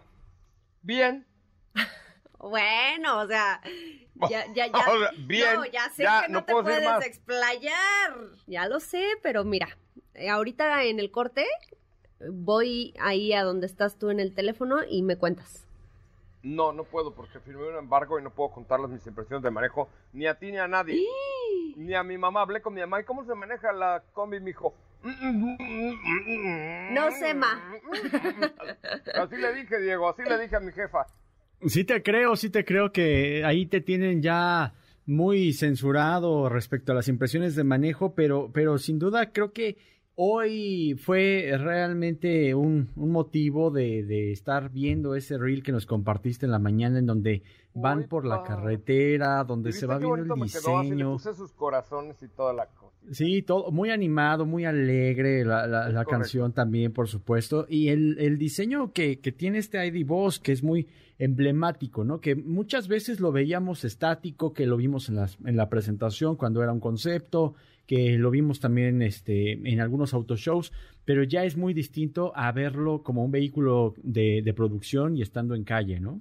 Bien. 0.84 1.25
bueno, 2.39 3.22
o 3.22 3.27
sea, 3.27 3.60
ya, 4.29 4.46
ya, 4.53 4.67
ya. 4.67 4.86
bien, 5.25 5.55
no, 5.55 5.65
ya 5.65 5.89
sé 5.89 6.03
que 6.03 6.32
no, 6.32 6.46
te 6.46 6.53
puedes 6.53 7.05
explayar. 7.05 8.13
Ya 8.46 8.67
lo 8.67 8.79
sé, 8.79 9.03
pero 9.24 9.44
mira, 9.44 9.79
eh, 10.13 10.29
ahorita 10.29 10.84
en 10.84 11.00
el 11.00 11.10
corte 11.10 11.48
voy 12.32 12.94
ahí 13.00 13.34
a 13.34 13.44
donde 13.44 13.65
estás 13.65 13.98
tú 13.98 14.12
en 14.12 14.20
el 14.20 14.34
teléfono 14.36 14.77
y 14.88 15.01
me 15.01 15.17
cuentas. 15.17 15.64
No, 16.45 16.71
no 16.71 16.83
puedo 16.83 17.11
porque 17.11 17.39
firmé 17.39 17.67
un 17.69 17.75
embargo 17.75 18.19
y 18.19 18.23
no 18.23 18.29
puedo 18.29 18.51
contarles 18.51 18.91
mis 18.91 19.07
impresiones 19.07 19.41
de 19.41 19.49
manejo 19.49 19.89
ni 20.13 20.27
a 20.27 20.35
ti 20.35 20.51
ni 20.51 20.59
a 20.59 20.67
nadie. 20.67 21.03
Ni 21.75 21.95
a 21.95 22.03
mi 22.03 22.19
mamá. 22.19 22.41
Hablé 22.41 22.61
con 22.61 22.75
mi 22.75 22.81
mamá. 22.81 23.01
¿Y 23.01 23.03
cómo 23.03 23.25
se 23.25 23.33
maneja 23.33 23.73
la 23.73 24.03
combi, 24.13 24.39
mijo? 24.39 24.75
No 26.91 27.11
sé, 27.11 27.33
ma. 27.33 27.79
Así 29.15 29.37
le 29.37 29.55
dije, 29.55 29.79
Diego. 29.81 30.07
Así 30.07 30.21
le 30.21 30.39
dije 30.39 30.55
a 30.55 30.59
mi 30.59 30.71
jefa. 30.71 31.07
Sí 31.65 31.83
te 31.83 32.03
creo, 32.03 32.35
sí 32.35 32.51
te 32.51 32.63
creo 32.63 32.91
que 32.91 33.43
ahí 33.43 33.65
te 33.65 33.81
tienen 33.81 34.21
ya 34.21 34.75
muy 35.07 35.51
censurado 35.51 36.47
respecto 36.47 36.91
a 36.91 36.95
las 36.95 37.07
impresiones 37.07 37.55
de 37.55 37.63
manejo, 37.63 38.13
pero, 38.13 38.51
pero 38.53 38.77
sin 38.77 38.99
duda 38.99 39.31
creo 39.31 39.51
que 39.51 39.77
hoy 40.15 40.95
fue 40.95 41.51
realmente 41.57 42.55
un, 42.55 42.89
un 42.95 43.12
motivo 43.12 43.72
de, 43.72 44.03
de, 44.03 44.31
estar 44.31 44.72
viendo 44.72 45.15
ese 45.15 45.38
reel 45.38 45.63
que 45.63 45.72
nos 45.72 45.86
compartiste 45.86 46.45
en 46.45 46.51
la 46.51 46.60
mañana 46.60 47.00
en 47.00 47.05
donde 47.05 47.43
van 47.74 48.07
por 48.07 48.25
la 48.25 48.43
carretera, 48.43 49.43
donde 49.43 49.74
se 49.74 49.86
va 49.86 49.98
viendo 49.98 50.36
el 50.36 50.41
diseño. 50.41 51.13
puse 51.13 51.34
sus 51.34 51.51
corazones 51.51 52.22
y 52.24 52.27
toda 52.29 52.53
la 52.53 52.67
cosa. 52.67 52.95
Sí, 53.12 53.43
todo 53.43 53.72
muy 53.72 53.91
animado, 53.91 54.45
muy 54.45 54.65
alegre 54.65 55.45
la, 55.45 55.67
la, 55.67 55.89
la 55.89 56.05
canción 56.05 56.53
también, 56.53 56.91
por 56.91 57.07
supuesto. 57.07 57.65
Y 57.69 57.89
el, 57.89 58.17
el 58.19 58.38
diseño 58.38 58.93
que, 58.93 59.19
que 59.19 59.31
tiene 59.31 59.60
este 59.60 59.86
ID 59.86 60.05
Boss, 60.07 60.39
que 60.39 60.51
es 60.51 60.63
muy 60.63 60.88
emblemático, 61.19 62.03
¿no? 62.03 62.19
Que 62.19 62.36
muchas 62.36 62.88
veces 62.88 63.19
lo 63.19 63.31
veíamos 63.31 63.86
estático, 63.86 64.53
que 64.53 64.65
lo 64.65 64.77
vimos 64.77 65.10
en, 65.10 65.15
las, 65.15 65.38
en 65.45 65.55
la 65.55 65.69
presentación 65.69 66.36
cuando 66.36 66.63
era 66.63 66.74
un 66.74 66.79
concepto, 66.79 67.53
que 67.88 68.18
lo 68.18 68.32
vimos 68.32 68.60
también 68.60 69.01
este, 69.01 69.51
en 69.51 69.80
algunos 69.80 70.13
autoshows, 70.13 70.72
pero 71.06 71.24
ya 71.24 71.44
es 71.44 71.56
muy 71.56 71.74
distinto 71.74 72.32
a 72.36 72.51
verlo 72.51 73.04
como 73.04 73.24
un 73.24 73.32
vehículo 73.32 73.94
de, 73.98 74.42
de 74.44 74.54
producción 74.54 75.15
y 75.15 75.22
estando 75.22 75.56
en 75.56 75.63
calle, 75.63 76.00
¿no? 76.00 76.20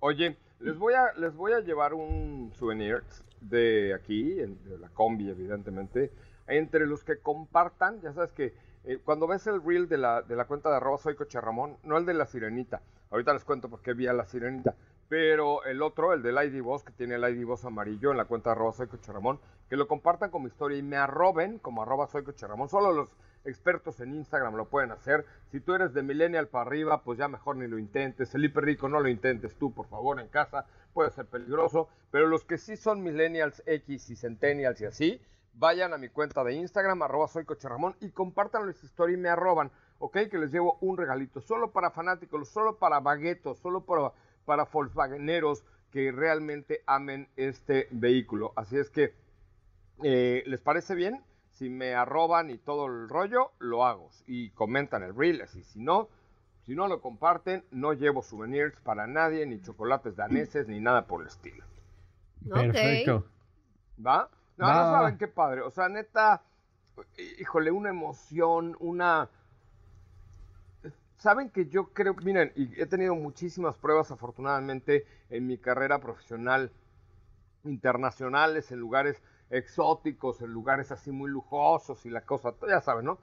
Oye, 0.00 0.36
les 0.60 0.76
voy 0.76 0.94
a, 0.94 1.12
les 1.18 1.34
voy 1.34 1.52
a 1.52 1.60
llevar 1.60 1.94
un 1.94 2.52
souvenir 2.58 3.02
de 3.40 3.94
aquí, 3.94 4.34
de 4.34 4.78
la 4.78 4.88
combi, 4.88 5.30
evidentemente. 5.30 6.10
Entre 6.46 6.86
los 6.86 7.04
que 7.04 7.18
compartan, 7.18 8.00
ya 8.00 8.12
sabes 8.12 8.32
que 8.32 8.52
eh, 8.84 8.98
cuando 9.04 9.26
ves 9.26 9.46
el 9.46 9.62
reel 9.62 9.88
de 9.88 9.98
la, 9.98 10.22
de 10.22 10.36
la 10.36 10.46
cuenta 10.46 10.70
de 10.70 10.76
arroba 10.76 10.98
soy 10.98 11.14
coche 11.14 11.40
Ramón, 11.40 11.76
no 11.84 11.96
el 11.96 12.06
de 12.06 12.14
la 12.14 12.26
sirenita, 12.26 12.82
ahorita 13.10 13.32
les 13.32 13.44
cuento 13.44 13.68
por 13.68 13.82
qué 13.82 13.92
vi 13.94 14.06
a 14.06 14.12
la 14.12 14.24
sirenita, 14.24 14.74
pero 15.10 15.64
el 15.64 15.82
otro, 15.82 16.12
el 16.12 16.22
del 16.22 16.36
ID 16.36 16.62
Boss, 16.62 16.84
que 16.84 16.92
tiene 16.92 17.16
el 17.16 17.24
ID 17.24 17.44
Boss 17.44 17.64
amarillo 17.64 18.12
en 18.12 18.16
la 18.16 18.26
cuenta 18.26 18.52
arroba 18.52 18.72
soy 18.72 18.86
Ramón, 19.08 19.40
que 19.68 19.76
lo 19.76 19.88
compartan 19.88 20.30
como 20.30 20.46
historia 20.46 20.78
y 20.78 20.84
me 20.84 20.96
arroben 20.96 21.58
como 21.58 21.82
arroba 21.82 22.06
soy 22.06 22.22
Ramón. 22.22 22.68
Solo 22.68 22.92
los 22.92 23.10
expertos 23.44 23.98
en 23.98 24.14
Instagram 24.14 24.54
lo 24.54 24.68
pueden 24.68 24.92
hacer. 24.92 25.26
Si 25.50 25.58
tú 25.58 25.74
eres 25.74 25.94
de 25.94 26.04
millennial 26.04 26.46
para 26.46 26.68
arriba, 26.68 27.02
pues 27.02 27.18
ya 27.18 27.26
mejor 27.26 27.56
ni 27.56 27.66
lo 27.66 27.76
intentes. 27.76 28.32
El 28.36 28.44
hiper 28.44 28.64
rico 28.64 28.88
no 28.88 29.00
lo 29.00 29.08
intentes 29.08 29.56
tú, 29.56 29.74
por 29.74 29.88
favor, 29.88 30.20
en 30.20 30.28
casa. 30.28 30.66
Puede 30.94 31.10
ser 31.10 31.26
peligroso. 31.26 31.88
Pero 32.12 32.28
los 32.28 32.44
que 32.44 32.56
sí 32.56 32.76
son 32.76 33.02
millennials 33.02 33.64
X 33.66 34.10
y 34.10 34.14
centennials 34.14 34.80
y 34.80 34.84
así, 34.84 35.20
vayan 35.54 35.92
a 35.92 35.98
mi 35.98 36.08
cuenta 36.08 36.44
de 36.44 36.54
Instagram, 36.54 37.02
arroba 37.02 37.26
soy 37.26 37.44
Ramón, 37.62 37.96
y 38.00 38.10
compartan 38.10 38.72
su 38.74 38.86
historia 38.86 39.14
y 39.14 39.20
me 39.20 39.28
arroban, 39.28 39.72
¿ok? 39.98 40.18
Que 40.30 40.38
les 40.38 40.52
llevo 40.52 40.78
un 40.80 40.96
regalito, 40.96 41.40
solo 41.40 41.72
para 41.72 41.90
fanáticos, 41.90 42.48
solo 42.48 42.78
para 42.78 43.00
baguetos, 43.00 43.58
solo 43.58 43.84
para, 43.84 44.12
para 44.44 44.64
Volkswageneros 44.64 45.64
que 45.90 46.12
realmente 46.12 46.82
amen 46.86 47.28
este 47.36 47.88
vehículo. 47.90 48.52
Así 48.56 48.76
es 48.76 48.90
que, 48.90 49.14
eh, 50.02 50.42
¿les 50.46 50.60
parece 50.60 50.94
bien? 50.94 51.22
Si 51.50 51.68
me 51.68 51.94
arroban 51.94 52.50
y 52.50 52.58
todo 52.58 52.86
el 52.86 53.08
rollo, 53.08 53.52
lo 53.58 53.84
hago. 53.84 54.10
Y 54.26 54.50
comentan 54.50 55.02
el 55.02 55.14
reel, 55.14 55.42
así 55.42 55.62
si 55.62 55.80
no, 55.80 56.08
si 56.66 56.74
no 56.74 56.86
lo 56.86 57.00
comparten, 57.00 57.64
no 57.70 57.92
llevo 57.92 58.22
souvenirs 58.22 58.78
para 58.80 59.06
nadie, 59.06 59.44
ni 59.46 59.60
chocolates 59.60 60.16
daneses, 60.16 60.68
ni 60.68 60.80
nada 60.80 61.06
por 61.06 61.22
el 61.22 61.28
estilo. 61.28 61.64
Perfecto. 62.48 63.26
¿Va? 64.04 64.30
No, 64.56 64.66
no 64.68 64.74
saben 64.74 65.18
qué 65.18 65.26
padre. 65.26 65.62
O 65.62 65.70
sea, 65.70 65.88
neta, 65.88 66.42
híjole, 67.38 67.70
una 67.70 67.90
emoción, 67.90 68.76
una... 68.78 69.28
Saben 71.20 71.50
que 71.50 71.66
yo 71.66 71.92
creo, 71.92 72.14
miren, 72.14 72.50
y 72.56 72.80
he 72.80 72.86
tenido 72.86 73.14
muchísimas 73.14 73.76
pruebas 73.76 74.10
afortunadamente 74.10 75.04
en 75.28 75.46
mi 75.46 75.58
carrera 75.58 76.00
profesional 76.00 76.72
internacionales, 77.64 78.72
en 78.72 78.78
lugares 78.78 79.22
exóticos, 79.50 80.40
en 80.40 80.50
lugares 80.50 80.92
así 80.92 81.10
muy 81.10 81.30
lujosos 81.30 82.06
y 82.06 82.10
la 82.10 82.22
cosa, 82.22 82.54
ya 82.66 82.80
saben, 82.80 83.04
¿no? 83.04 83.18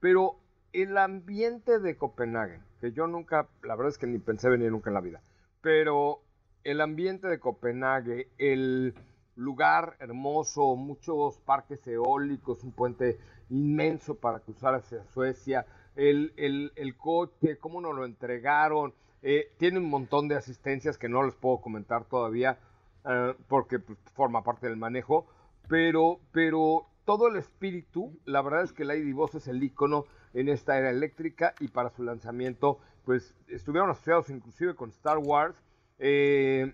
Pero 0.00 0.38
el 0.72 0.96
ambiente 0.96 1.78
de 1.78 1.94
Copenhague, 1.98 2.62
que 2.80 2.92
yo 2.92 3.06
nunca, 3.06 3.50
la 3.62 3.76
verdad 3.76 3.90
es 3.90 3.98
que 3.98 4.06
ni 4.06 4.18
pensé 4.18 4.48
venir 4.48 4.70
nunca 4.70 4.88
en 4.88 4.94
la 4.94 5.02
vida, 5.02 5.20
pero 5.60 6.22
el 6.64 6.80
ambiente 6.80 7.28
de 7.28 7.38
Copenhague, 7.38 8.30
el 8.38 8.94
lugar 9.36 9.98
hermoso, 10.00 10.74
muchos 10.74 11.38
parques 11.40 11.86
eólicos, 11.86 12.64
un 12.64 12.72
puente 12.72 13.18
inmenso 13.50 14.14
para 14.14 14.40
cruzar 14.40 14.74
hacia 14.74 15.04
Suecia, 15.04 15.66
el, 15.96 16.72
el, 16.76 16.96
coche, 16.96 17.58
cómo 17.58 17.80
nos 17.80 17.94
lo 17.94 18.04
entregaron, 18.04 18.94
eh, 19.22 19.52
tiene 19.58 19.78
un 19.78 19.90
montón 19.90 20.28
de 20.28 20.36
asistencias 20.36 20.98
que 20.98 21.08
no 21.08 21.22
les 21.22 21.34
puedo 21.34 21.58
comentar 21.58 22.04
todavía 22.04 22.58
eh, 23.04 23.34
porque 23.48 23.78
pues, 23.78 23.98
forma 24.14 24.42
parte 24.42 24.68
del 24.68 24.76
manejo, 24.76 25.26
pero, 25.68 26.20
pero 26.32 26.86
todo 27.04 27.28
el 27.28 27.36
espíritu, 27.36 28.18
la 28.24 28.42
verdad 28.42 28.64
es 28.64 28.72
que 28.72 28.84
el 28.84 28.90
ID 28.92 29.14
Boss 29.14 29.34
es 29.34 29.48
el 29.48 29.62
icono 29.62 30.06
en 30.34 30.48
esta 30.48 30.78
era 30.78 30.90
eléctrica 30.90 31.54
y 31.60 31.68
para 31.68 31.90
su 31.90 32.02
lanzamiento 32.02 32.78
pues 33.04 33.34
estuvieron 33.48 33.90
asociados 33.90 34.30
inclusive 34.30 34.74
con 34.74 34.90
Star 34.90 35.18
Wars. 35.18 35.56
Eh, 35.98 36.72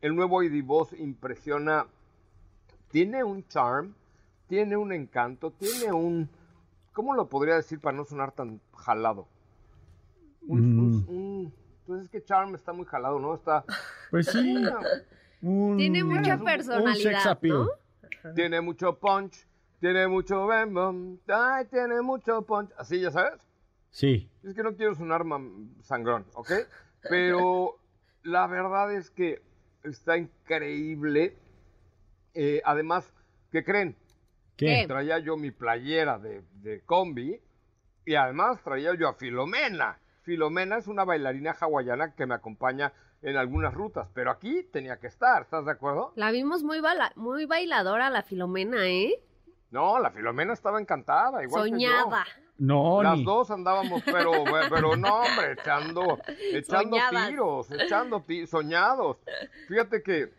el 0.00 0.14
nuevo 0.14 0.42
ID 0.42 0.64
Boss 0.64 0.92
impresiona, 0.92 1.86
tiene 2.90 3.24
un 3.24 3.46
charm, 3.48 3.94
tiene 4.46 4.76
un 4.76 4.92
encanto, 4.92 5.50
tiene 5.52 5.92
un, 5.92 6.30
¿cómo 6.94 7.14
lo 7.14 7.28
podría 7.28 7.56
decir 7.56 7.78
para 7.80 7.94
no 7.94 8.06
sonar 8.06 8.32
tan 8.32 8.60
jalado? 8.72 9.28
Un, 10.46 11.52
pues 11.86 12.02
es 12.02 12.08
que 12.08 12.24
charm 12.24 12.54
está 12.54 12.72
muy 12.72 12.86
jalado, 12.86 13.18
¿no? 13.18 13.34
Está... 13.34 13.64
Pues 14.10 14.26
sí. 14.26 14.64
tiene 15.76 16.04
mucha 16.04 16.38
personalidad, 16.38 17.38
¿no? 17.42 17.68
Tiene 18.34 18.60
mucho 18.62 18.98
punch, 18.98 19.46
tiene 19.80 20.08
mucho 20.08 20.46
bam, 20.46 21.18
ay, 21.28 21.66
tiene 21.66 22.00
mucho 22.00 22.40
punch. 22.42 22.70
Así, 22.78 23.00
¿ya 23.00 23.10
sabes? 23.10 23.40
Sí. 23.90 24.30
Es 24.42 24.54
que 24.54 24.62
no 24.62 24.74
quiero 24.74 24.94
sonar 24.94 25.24
sangrón, 25.82 26.24
¿ok? 26.34 26.52
Pero 27.08 27.76
la 28.22 28.46
verdad 28.46 28.94
es 28.94 29.10
que 29.10 29.42
está 29.82 30.16
increíble. 30.16 31.36
Eh, 32.34 32.62
además, 32.64 33.12
¿qué 33.52 33.62
creen? 33.62 33.96
¿Qué? 34.56 34.84
Traía 34.86 35.18
yo 35.18 35.36
mi 35.36 35.50
playera 35.50 36.18
de, 36.18 36.42
de 36.62 36.82
combi 36.82 37.40
y 38.04 38.14
además 38.14 38.62
traía 38.62 38.94
yo 38.94 39.08
a 39.08 39.14
Filomena. 39.14 39.98
Filomena 40.22 40.78
es 40.78 40.86
una 40.86 41.04
bailarina 41.04 41.52
hawaiana 41.52 42.14
que 42.14 42.26
me 42.26 42.34
acompaña 42.34 42.92
en 43.22 43.36
algunas 43.36 43.72
rutas, 43.72 44.08
pero 44.14 44.30
aquí 44.30 44.64
tenía 44.70 44.98
que 44.98 45.06
estar, 45.06 45.42
¿estás 45.42 45.64
de 45.64 45.72
acuerdo? 45.72 46.12
La 46.14 46.30
vimos 46.30 46.62
muy, 46.62 46.82
muy 47.16 47.46
bailadora, 47.46 48.10
la 48.10 48.22
Filomena, 48.22 48.86
¿eh? 48.86 49.14
No, 49.70 49.98
la 49.98 50.10
Filomena 50.10 50.52
estaba 50.52 50.80
encantada, 50.80 51.42
igual 51.42 51.70
Soñada. 51.70 52.24
Que 52.24 52.30
yo. 52.30 52.44
No, 52.56 53.02
Las 53.02 53.24
dos 53.24 53.50
andábamos, 53.50 54.02
pero, 54.04 54.44
pero 54.70 54.96
no, 54.96 55.22
hombre, 55.22 55.52
echando, 55.58 56.18
echando 56.52 56.96
tiros, 57.10 57.70
echando 57.72 58.20
tiros, 58.20 58.50
soñados. 58.50 59.16
Fíjate 59.68 60.02
que 60.02 60.30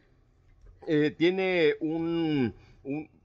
eh, 0.88 1.12
tiene 1.12 1.74
un, 1.82 2.54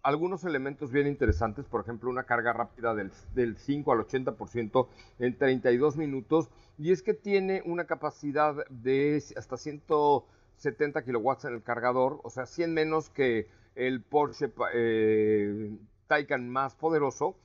algunos 0.03 0.45
elementos 0.45 0.91
bien 0.91 1.07
interesantes, 1.07 1.67
por 1.67 1.81
ejemplo, 1.81 2.11
una 2.11 2.25
carga 2.25 2.53
rápida 2.53 2.95
del, 2.95 3.11
del 3.35 3.57
5 3.57 3.93
al 3.93 3.99
80% 4.01 4.89
en 5.19 5.37
32 5.37 5.97
minutos, 5.97 6.51
y 6.79 6.93
es 6.93 7.03
que 7.03 7.15
tiene 7.15 7.63
una 7.65 7.85
capacidad 7.85 8.55
de 8.69 9.23
hasta 9.37 9.57
170 9.57 11.05
kilowatts 11.05 11.45
en 11.45 11.55
el 11.55 11.63
cargador, 11.63 12.21
o 12.23 12.31
sea, 12.31 12.47
100 12.47 12.73
menos 12.73 13.11
que 13.11 13.49
el 13.75 14.03
Porsche 14.03 14.51
eh, 14.75 15.77
Taycan 16.07 16.49
más 16.49 16.75
poderoso, 16.75 17.37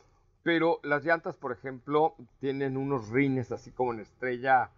pero 0.44 0.80
las 0.84 1.04
llantas, 1.04 1.36
por 1.36 1.52
ejemplo, 1.52 2.16
tienen 2.40 2.78
unos 2.78 3.10
rines 3.10 3.52
así 3.52 3.72
como 3.72 3.94
en 3.94 4.00
estrella 4.00 4.70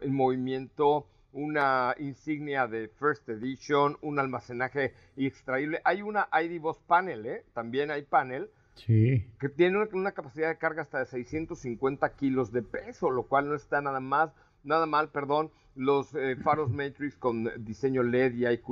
en 0.00 0.14
movimiento, 0.14 1.06
una 1.32 1.94
insignia 1.98 2.66
de 2.66 2.88
First 2.88 3.28
Edition, 3.28 3.96
un 4.02 4.18
almacenaje 4.18 4.94
extraíble. 5.16 5.80
Hay 5.84 6.02
una 6.02 6.28
ID 6.32 6.60
Boss 6.60 6.78
Panel, 6.86 7.26
¿eh? 7.26 7.44
También 7.54 7.90
hay 7.90 8.02
panel. 8.02 8.50
Sí. 8.74 9.26
Que 9.38 9.48
tiene 9.48 9.86
una, 9.92 10.12
capacidad 10.12 10.48
de 10.48 10.58
carga 10.58 10.82
hasta 10.82 10.98
de 10.98 11.06
650 11.06 12.14
kilos 12.16 12.52
de 12.52 12.62
peso, 12.62 13.10
lo 13.10 13.24
cual 13.24 13.48
no 13.48 13.54
está 13.54 13.80
nada 13.80 14.00
más, 14.00 14.30
nada 14.64 14.86
mal, 14.86 15.10
perdón. 15.10 15.50
Los 15.74 16.14
eh, 16.14 16.36
faros 16.36 16.70
Matrix 16.72 17.16
con 17.16 17.50
diseño 17.64 18.02
LED 18.02 18.34
y 18.34 18.46
EQ, 18.46 18.68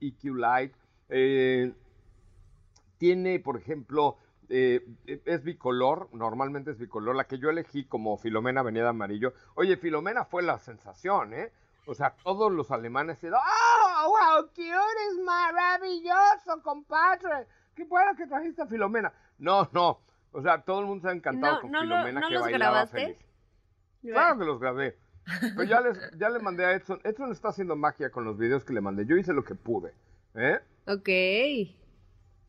EQ 0.00 0.36
Light. 0.36 0.72
Eh, 1.08 1.72
tiene, 2.98 3.40
por 3.40 3.58
ejemplo, 3.58 4.16
eh, 4.48 4.86
es 5.06 5.42
bicolor, 5.42 6.08
normalmente 6.12 6.70
es 6.70 6.78
bicolor. 6.78 7.16
La 7.16 7.24
que 7.24 7.38
yo 7.38 7.50
elegí 7.50 7.84
como 7.84 8.16
Filomena 8.16 8.62
venía 8.62 8.82
de 8.82 8.88
amarillo. 8.88 9.34
Oye, 9.54 9.76
Filomena 9.76 10.24
fue 10.24 10.42
la 10.42 10.58
sensación, 10.58 11.34
¿eh? 11.34 11.50
O 11.86 11.94
sea, 11.94 12.14
todos 12.22 12.50
los 12.50 12.70
alemanes 12.70 13.18
se 13.18 13.30
¡Oh, 13.30 14.08
wow, 14.08 14.50
qué 14.54 14.68
eres 14.68 15.24
maravilloso, 15.24 16.62
compadre! 16.62 17.46
¡Qué 17.74 17.84
bueno 17.84 18.14
que 18.16 18.26
trajiste 18.26 18.62
a 18.62 18.66
Filomena! 18.66 19.12
No, 19.38 19.68
no. 19.72 20.00
O 20.32 20.42
sea, 20.42 20.62
todo 20.62 20.80
el 20.80 20.86
mundo 20.86 21.02
se 21.02 21.08
ha 21.08 21.12
encantado 21.16 21.60
con 21.60 21.70
Filomena 21.70 22.20
no 22.20 22.28
que 22.28 22.34
los 22.34 22.42
bailaba 22.42 22.72
grabaste? 22.72 23.00
feliz. 23.00 23.18
Claro 24.02 24.38
que 24.38 24.44
los 24.44 24.60
grabé. 24.60 24.98
Pero 25.56 25.62
ya, 25.64 25.80
les, 25.80 25.98
ya 26.18 26.28
le 26.28 26.38
mandé 26.40 26.64
a 26.64 26.72
Edson. 26.72 27.00
Edson 27.04 27.32
está 27.32 27.48
haciendo 27.48 27.76
magia 27.76 28.10
con 28.10 28.24
los 28.24 28.36
videos 28.36 28.64
que 28.64 28.72
le 28.74 28.80
mandé. 28.80 29.06
Yo 29.06 29.16
hice 29.16 29.32
lo 29.32 29.44
que 29.44 29.54
pude. 29.54 29.94
¿eh? 30.34 30.60
Ok. 30.86 31.08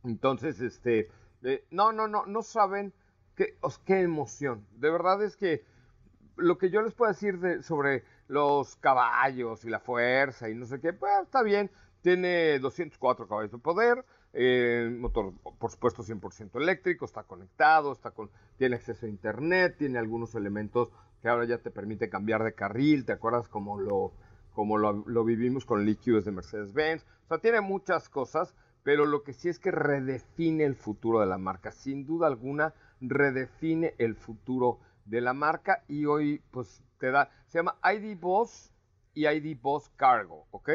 Entonces, 0.03 0.59
este, 0.61 1.09
eh, 1.43 1.65
no, 1.71 1.91
no, 1.93 2.07
no, 2.07 2.25
no 2.25 2.41
saben 2.41 2.93
qué, 3.35 3.57
os- 3.61 3.79
qué 3.79 4.01
emoción. 4.01 4.65
De 4.71 4.89
verdad 4.91 5.23
es 5.23 5.35
que 5.37 5.63
lo 6.35 6.57
que 6.57 6.69
yo 6.69 6.81
les 6.81 6.93
puedo 6.93 7.11
decir 7.11 7.39
de, 7.39 7.63
sobre 7.63 8.03
los 8.27 8.75
caballos 8.77 9.63
y 9.65 9.69
la 9.69 9.79
fuerza 9.79 10.49
y 10.49 10.55
no 10.55 10.65
sé 10.65 10.79
qué, 10.79 10.93
pues 10.93 11.11
está 11.23 11.43
bien. 11.43 11.71
Tiene 12.01 12.59
204 12.59 13.27
caballos 13.27 13.51
de 13.51 13.57
poder, 13.57 14.05
eh, 14.33 14.89
motor, 14.91 15.33
por 15.57 15.71
supuesto, 15.71 16.03
100% 16.03 16.61
eléctrico, 16.61 17.05
está 17.05 17.23
conectado, 17.23 17.91
está 17.91 18.11
con, 18.11 18.29
tiene 18.57 18.75
acceso 18.75 19.05
a 19.05 19.09
internet, 19.09 19.75
tiene 19.77 19.97
algunos 19.97 20.35
elementos 20.35 20.91
que 21.21 21.29
ahora 21.29 21.45
ya 21.45 21.57
te 21.57 21.71
permite 21.71 22.09
cambiar 22.09 22.43
de 22.43 22.53
carril, 22.53 23.05
¿te 23.05 23.13
acuerdas 23.13 23.47
como 23.47 23.79
lo, 23.79 24.13
lo, 24.55 25.03
lo 25.07 25.23
vivimos 25.23 25.65
con 25.65 25.81
el 25.81 25.89
EQ 25.89 26.23
de 26.23 26.31
Mercedes-Benz? 26.31 27.05
O 27.25 27.27
sea, 27.29 27.37
tiene 27.39 27.61
muchas 27.61 28.09
cosas, 28.09 28.53
pero 28.83 29.05
lo 29.07 29.23
que 29.23 29.33
sí 29.33 29.49
es 29.49 29.57
que 29.57 29.71
redefine 29.71 30.63
el 30.63 30.75
futuro 30.75 31.21
de 31.21 31.25
la 31.25 31.39
marca. 31.39 31.71
Sin 31.71 32.05
duda 32.05 32.27
alguna, 32.27 32.75
redefine 33.01 33.95
el 33.97 34.15
futuro 34.15 34.79
de 35.05 35.21
la 35.21 35.33
marca 35.33 35.83
y 35.87 36.05
hoy 36.05 36.43
pues 36.51 36.83
te 36.99 37.11
da, 37.11 37.29
se 37.47 37.59
llama 37.59 37.77
ID 37.83 38.19
Boss 38.19 38.71
y 39.13 39.27
ID 39.27 39.57
Boss 39.61 39.89
Cargo, 39.95 40.45
¿ok? 40.51 40.69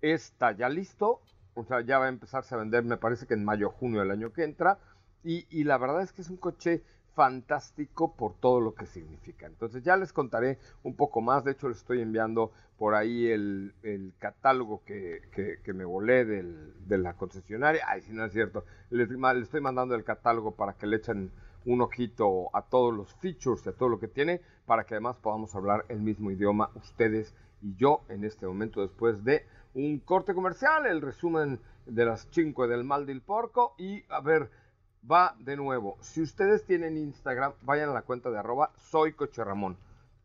Está 0.00 0.52
ya 0.52 0.68
listo, 0.68 1.20
o 1.54 1.64
sea, 1.64 1.82
ya 1.82 1.98
va 1.98 2.06
a 2.06 2.08
empezarse 2.08 2.54
a 2.54 2.58
vender, 2.58 2.84
me 2.84 2.96
parece 2.96 3.26
que 3.26 3.34
en 3.34 3.44
mayo, 3.44 3.70
junio 3.70 4.00
del 4.00 4.10
año 4.10 4.32
que 4.32 4.44
entra, 4.44 4.78
y, 5.22 5.46
y 5.50 5.64
la 5.64 5.76
verdad 5.78 6.02
es 6.02 6.12
que 6.12 6.22
es 6.22 6.30
un 6.30 6.38
coche 6.38 6.82
fantástico 7.14 8.16
por 8.16 8.34
todo 8.40 8.60
lo 8.60 8.74
que 8.74 8.86
significa. 8.86 9.46
Entonces 9.46 9.82
ya 9.82 9.96
les 9.96 10.12
contaré 10.12 10.58
un 10.82 10.96
poco 10.96 11.20
más, 11.20 11.44
de 11.44 11.52
hecho 11.52 11.68
les 11.68 11.78
estoy 11.78 12.00
enviando 12.00 12.52
por 12.78 12.94
ahí 12.94 13.26
el, 13.26 13.74
catálogo 14.18 14.82
que, 14.86 15.60
me 15.74 15.84
volé 15.84 16.24
de 16.24 16.98
la 16.98 17.14
concesionaria, 17.14 17.84
ay 17.86 18.00
si 18.00 18.12
no 18.12 18.24
es 18.24 18.32
cierto, 18.32 18.64
les, 18.88 19.10
les, 19.10 19.42
estoy 19.42 19.60
mandando 19.60 19.94
el 19.94 20.02
catálogo 20.02 20.52
para 20.52 20.72
que 20.72 20.86
le 20.86 20.96
echen 20.96 21.30
un 21.66 21.80
ojito 21.80 22.54
a 22.54 22.62
todos 22.62 22.94
los 22.94 23.14
features, 23.14 23.66
a 23.66 23.72
todo 23.72 23.88
lo 23.88 23.98
que 23.98 24.08
tiene, 24.08 24.40
para 24.66 24.84
que 24.84 24.94
además 24.94 25.16
podamos 25.16 25.54
hablar 25.54 25.84
el 25.88 26.00
mismo 26.00 26.30
idioma 26.30 26.70
ustedes 26.74 27.34
y 27.62 27.74
yo 27.74 28.02
en 28.08 28.24
este 28.24 28.46
momento 28.46 28.80
después 28.80 29.22
de 29.24 29.44
un 29.74 30.00
corte 30.00 30.34
comercial, 30.34 30.86
el 30.86 31.00
resumen 31.00 31.60
de 31.86 32.04
las 32.04 32.26
5 32.30 32.66
del 32.68 32.84
mal 32.84 33.06
del 33.06 33.20
porco 33.20 33.74
y 33.78 34.02
a 34.08 34.20
ver, 34.20 34.50
va 35.10 35.36
de 35.38 35.56
nuevo. 35.56 35.96
Si 36.00 36.20
ustedes 36.22 36.64
tienen 36.64 36.96
Instagram, 36.96 37.52
vayan 37.62 37.90
a 37.90 37.94
la 37.94 38.02
cuenta 38.02 38.30
de 38.30 38.38
arroba 38.38 38.72
soy 38.76 39.14
Ramón. 39.36 39.76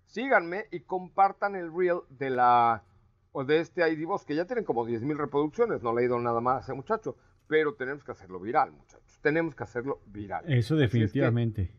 Síganme 0.05 0.65
y 0.71 0.81
compartan 0.81 1.55
el 1.55 1.73
reel 1.73 2.01
de 2.09 2.29
la 2.29 2.83
o 3.31 3.43
de 3.43 3.59
este 3.59 3.87
ID 3.89 4.05
Boss, 4.05 4.23
que 4.23 4.33
ya 4.33 4.45
tienen 4.45 4.63
como 4.63 4.87
10.000 4.87 5.17
reproducciones. 5.17 5.83
No 5.83 5.93
le 5.93 6.03
he 6.03 6.05
ido 6.05 6.17
nada 6.19 6.39
más 6.39 6.55
a 6.55 6.59
ese 6.61 6.73
muchacho, 6.73 7.17
pero 7.47 7.73
tenemos 7.75 8.03
que 8.03 8.11
hacerlo 8.11 8.39
viral, 8.39 8.71
muchachos. 8.71 9.04
Tenemos 9.25 9.55
que 9.55 9.63
hacerlo 9.63 10.01
viral. 10.05 10.45
Eso 10.47 10.75
definitivamente. 10.75 11.71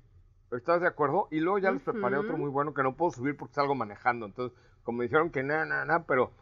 ¿Estás 0.50 0.80
de 0.80 0.88
acuerdo? 0.88 1.28
Y 1.30 1.38
luego 1.38 1.60
ya 1.60 1.70
les 1.70 1.80
preparé 1.80 2.16
otro 2.16 2.36
muy 2.36 2.50
bueno 2.50 2.74
que 2.74 2.82
no 2.82 2.96
puedo 2.96 3.12
subir 3.12 3.36
porque 3.36 3.54
salgo 3.54 3.76
manejando. 3.76 4.26
Entonces, 4.26 4.58
como 4.82 5.02
dijeron 5.02 5.30
que 5.30 5.44
nada, 5.44 5.64
nada, 5.64 5.84
nada, 5.84 6.04
pero 6.08 6.32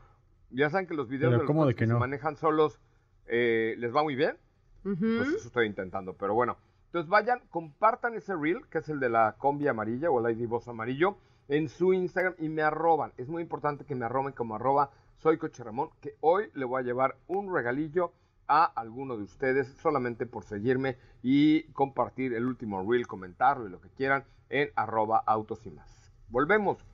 ya 0.49 0.70
saben 0.70 0.87
que 0.87 0.94
los 0.94 1.11
videos 1.11 1.30
de 1.32 1.44
los 1.44 1.75
que, 1.75 1.87
se 1.87 1.92
manejan 1.92 2.37
solos 2.37 2.80
eh, 3.26 3.75
les 3.76 3.94
va 3.94 4.02
muy 4.02 4.14
bien. 4.14 4.38
Pues 4.82 5.28
eso 5.28 5.49
estoy 5.49 5.66
intentando, 5.66 6.14
pero 6.14 6.32
bueno. 6.32 6.56
Entonces 6.87 7.11
vayan, 7.11 7.42
compartan 7.50 8.14
ese 8.14 8.34
reel, 8.34 8.66
que 8.70 8.78
es 8.78 8.88
el 8.88 8.99
de 8.99 9.11
la 9.11 9.34
combi 9.37 9.68
amarilla 9.68 10.11
o 10.11 10.26
el 10.26 10.34
ID 10.34 10.49
Boss 10.49 10.68
amarillo, 10.68 11.18
en 11.49 11.68
su 11.68 11.92
Instagram 11.92 12.34
y 12.38 12.49
me 12.49 12.62
arroban. 12.62 13.12
Es 13.18 13.28
muy 13.28 13.42
importante 13.42 13.84
que 13.84 13.94
me 13.94 14.06
arroben 14.06 14.32
como 14.32 14.54
arroba 14.54 14.90
soy 15.18 15.37
Coche 15.37 15.62
Ramón, 15.64 15.90
que 16.00 16.14
hoy 16.20 16.46
le 16.54 16.64
voy 16.64 16.80
a 16.80 16.82
llevar 16.82 17.18
un 17.26 17.54
regalillo 17.54 18.14
a 18.48 18.64
alguno 18.64 19.16
de 19.16 19.24
ustedes 19.24 19.68
solamente 19.80 20.26
por 20.26 20.44
seguirme 20.44 20.96
y 21.22 21.64
compartir 21.72 22.34
el 22.34 22.44
último 22.44 22.84
reel, 22.88 23.06
comentarlo 23.06 23.66
y 23.66 23.70
lo 23.70 23.80
que 23.80 23.90
quieran 23.90 24.24
en 24.48 24.70
arroba 24.76 25.22
autos 25.26 25.64
y 25.66 25.70
más. 25.70 26.12
Volvemos. 26.28 26.93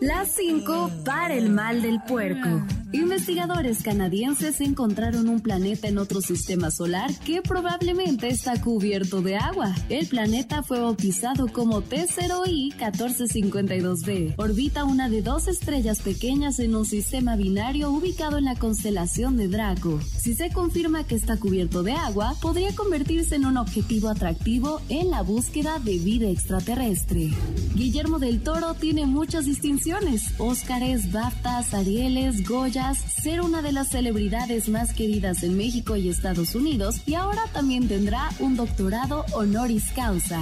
Las 0.00 0.32
5 0.32 0.90
para 1.04 1.34
el 1.34 1.50
mal 1.50 1.82
del 1.82 2.00
puerco. 2.02 2.62
Investigadores 2.92 3.82
canadienses 3.82 4.60
encontraron 4.60 5.28
un 5.28 5.40
planeta 5.40 5.88
en 5.88 5.98
otro 5.98 6.20
sistema 6.20 6.70
solar 6.70 7.10
que 7.24 7.42
probablemente 7.42 8.28
está 8.28 8.60
cubierto 8.60 9.22
de 9.22 9.36
agua. 9.36 9.74
El 9.88 10.06
planeta 10.06 10.62
fue 10.62 10.80
bautizado 10.80 11.48
como 11.48 11.82
T0i 11.82 12.74
1452b. 12.76 14.34
Orbita 14.38 14.84
una 14.84 15.08
de 15.08 15.20
dos 15.20 15.48
estrellas 15.48 16.00
pequeñas 16.00 16.58
en 16.58 16.76
un 16.76 16.86
sistema 16.86 17.36
binario 17.36 17.90
ubicado 17.90 18.38
en 18.38 18.44
la 18.44 18.54
constelación 18.54 19.36
de 19.36 19.48
Draco. 19.48 20.00
Si 20.16 20.34
se 20.34 20.50
confirma 20.50 21.04
que 21.04 21.16
está 21.16 21.36
cubierto 21.38 21.82
de 21.82 21.92
agua, 21.92 22.34
podría 22.40 22.74
convertirse 22.74 23.34
en 23.34 23.46
un 23.46 23.56
objetivo 23.56 24.08
atractivo 24.08 24.80
en 24.88 25.10
la 25.10 25.22
búsqueda 25.22 25.80
de 25.80 25.98
vida 25.98 26.28
extraterrestre. 26.28 27.30
Guillermo 27.74 28.18
del 28.18 28.42
Toro 28.42 28.74
tiene 28.74 29.06
muchas 29.06 29.44
distinciones, 29.66 30.32
Óscares, 30.38 31.10
BAFTAs, 31.10 31.74
Arieles, 31.74 32.48
Goyas, 32.48 32.98
ser 32.98 33.40
una 33.40 33.62
de 33.62 33.72
las 33.72 33.88
celebridades 33.88 34.68
más 34.68 34.94
queridas 34.94 35.42
en 35.42 35.56
México 35.56 35.96
y 35.96 36.08
Estados 36.08 36.54
Unidos 36.54 37.00
y 37.04 37.14
ahora 37.14 37.42
también 37.52 37.88
tendrá 37.88 38.30
un 38.38 38.54
doctorado 38.54 39.24
honoris 39.32 39.90
causa. 39.90 40.40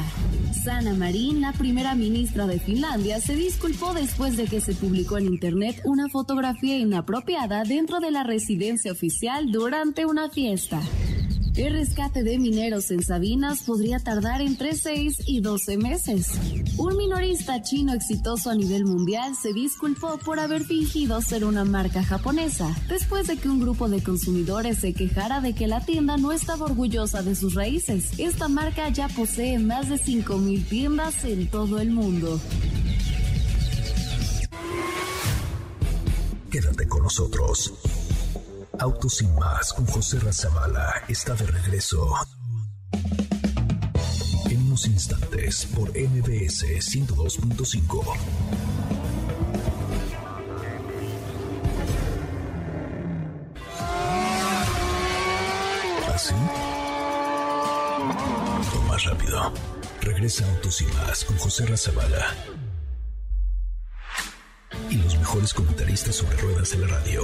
Sana 0.62 0.92
Marin, 0.92 1.40
la 1.40 1.54
primera 1.54 1.94
ministra 1.94 2.46
de 2.46 2.60
Finlandia, 2.60 3.18
se 3.18 3.34
disculpó 3.34 3.94
después 3.94 4.36
de 4.36 4.44
que 4.44 4.60
se 4.60 4.74
publicó 4.74 5.16
en 5.16 5.24
internet 5.24 5.80
una 5.86 6.10
fotografía 6.10 6.76
inapropiada 6.76 7.64
dentro 7.64 8.00
de 8.00 8.10
la 8.10 8.24
residencia 8.24 8.92
oficial 8.92 9.50
durante 9.50 10.04
una 10.04 10.28
fiesta. 10.28 10.82
El 11.56 11.72
rescate 11.72 12.24
de 12.24 12.36
mineros 12.36 12.90
en 12.90 13.00
Sabinas 13.04 13.62
podría 13.62 14.00
tardar 14.00 14.40
entre 14.40 14.74
6 14.74 15.18
y 15.26 15.40
12 15.40 15.76
meses. 15.76 16.26
Un 16.76 16.96
minorista 16.96 17.62
chino 17.62 17.94
exitoso 17.94 18.50
a 18.50 18.56
nivel 18.56 18.84
mundial 18.84 19.36
se 19.40 19.52
disculpó 19.52 20.18
por 20.18 20.40
haber 20.40 20.64
fingido 20.64 21.22
ser 21.22 21.44
una 21.44 21.64
marca 21.64 22.02
japonesa, 22.02 22.74
después 22.88 23.28
de 23.28 23.36
que 23.36 23.48
un 23.48 23.60
grupo 23.60 23.88
de 23.88 24.02
consumidores 24.02 24.78
se 24.78 24.94
quejara 24.94 25.40
de 25.40 25.54
que 25.54 25.68
la 25.68 25.80
tienda 25.80 26.16
no 26.16 26.32
estaba 26.32 26.66
orgullosa 26.66 27.22
de 27.22 27.36
sus 27.36 27.54
raíces. 27.54 28.18
Esta 28.18 28.48
marca 28.48 28.88
ya 28.88 29.06
posee 29.06 29.60
más 29.60 29.88
de 29.88 29.94
5.000 29.94 30.68
tiendas 30.68 31.24
en 31.24 31.48
todo 31.48 31.78
el 31.78 31.90
mundo. 31.90 32.40
Quédate 36.50 36.88
con 36.88 37.04
nosotros. 37.04 37.72
Autos 38.80 39.16
sin 39.16 39.34
más 39.36 39.72
con 39.72 39.86
José 39.86 40.18
Razabala 40.18 41.02
está 41.08 41.34
de 41.34 41.46
regreso. 41.46 42.12
En 44.50 44.66
unos 44.66 44.86
instantes 44.86 45.66
por 45.66 45.90
MBS 45.90 46.64
102.5. 46.64 48.04
¿Así? 56.14 56.34
O 58.74 58.82
más 58.88 59.04
rápido. 59.04 59.52
Regresa 60.02 60.44
Autos 60.52 60.76
sin 60.76 60.92
más 60.94 61.24
con 61.24 61.38
José 61.38 61.66
Razabala. 61.66 62.34
Y 64.90 64.96
los 64.96 65.16
mejores 65.16 65.54
comentaristas 65.54 66.16
sobre 66.16 66.36
ruedas 66.38 66.70
de 66.72 66.78
la 66.78 66.86
radio. 66.88 67.22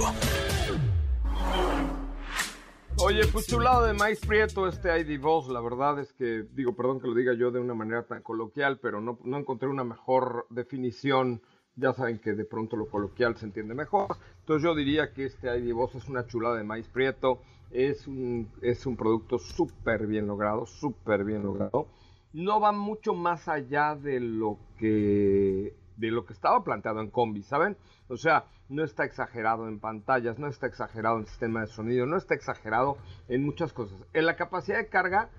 Oye, 3.03 3.25
pues 3.31 3.47
chulado 3.47 3.87
de 3.87 3.93
maíz 3.93 4.19
prieto 4.19 4.67
este 4.67 4.99
ID 4.99 5.19
Boss, 5.19 5.49
la 5.49 5.59
verdad 5.59 5.97
es 5.99 6.13
que, 6.13 6.45
digo, 6.53 6.75
perdón 6.75 6.99
que 6.99 7.07
lo 7.07 7.15
diga 7.15 7.33
yo 7.33 7.49
de 7.49 7.59
una 7.59 7.73
manera 7.73 8.05
tan 8.05 8.21
coloquial, 8.21 8.77
pero 8.79 9.01
no, 9.01 9.17
no 9.23 9.37
encontré 9.37 9.67
una 9.67 9.83
mejor 9.83 10.45
definición. 10.51 11.41
Ya 11.75 11.93
saben 11.93 12.19
que 12.19 12.33
de 12.33 12.45
pronto 12.45 12.75
lo 12.75 12.87
coloquial 12.87 13.35
se 13.37 13.45
entiende 13.45 13.73
mejor. 13.73 14.15
Entonces 14.41 14.63
yo 14.63 14.75
diría 14.75 15.13
que 15.13 15.25
este 15.25 15.47
ID 15.57 15.73
Boss 15.73 15.95
es 15.95 16.09
una 16.09 16.27
chulada 16.27 16.57
de 16.57 16.63
maíz 16.63 16.87
prieto. 16.89 17.41
Es 17.71 18.07
un, 18.07 18.51
es 18.61 18.85
un 18.85 18.95
producto 18.95 19.39
súper 19.39 20.05
bien 20.05 20.27
logrado, 20.27 20.67
súper 20.67 21.23
bien 21.23 21.43
logrado. 21.43 21.87
No 22.33 22.59
va 22.59 22.71
mucho 22.71 23.15
más 23.15 23.47
allá 23.47 23.95
de 23.95 24.19
lo 24.19 24.59
que 24.77 25.75
de 25.97 26.11
lo 26.11 26.25
que 26.25 26.33
estaba 26.33 26.63
planteado 26.63 26.99
en 27.01 27.11
combi, 27.11 27.43
¿saben? 27.43 27.77
O 28.07 28.17
sea, 28.17 28.45
no 28.71 28.85
está 28.85 29.03
exagerado 29.03 29.67
en 29.67 29.79
pantallas, 29.79 30.39
no 30.39 30.47
está 30.47 30.65
exagerado 30.65 31.19
en 31.19 31.27
sistema 31.27 31.61
de 31.61 31.67
sonido, 31.67 32.05
no 32.05 32.17
está 32.17 32.35
exagerado 32.35 32.97
en 33.27 33.43
muchas 33.43 33.73
cosas. 33.73 33.99
En 34.13 34.25
la 34.25 34.37
capacidad 34.37 34.77
de 34.77 34.87
carga, 34.87 35.29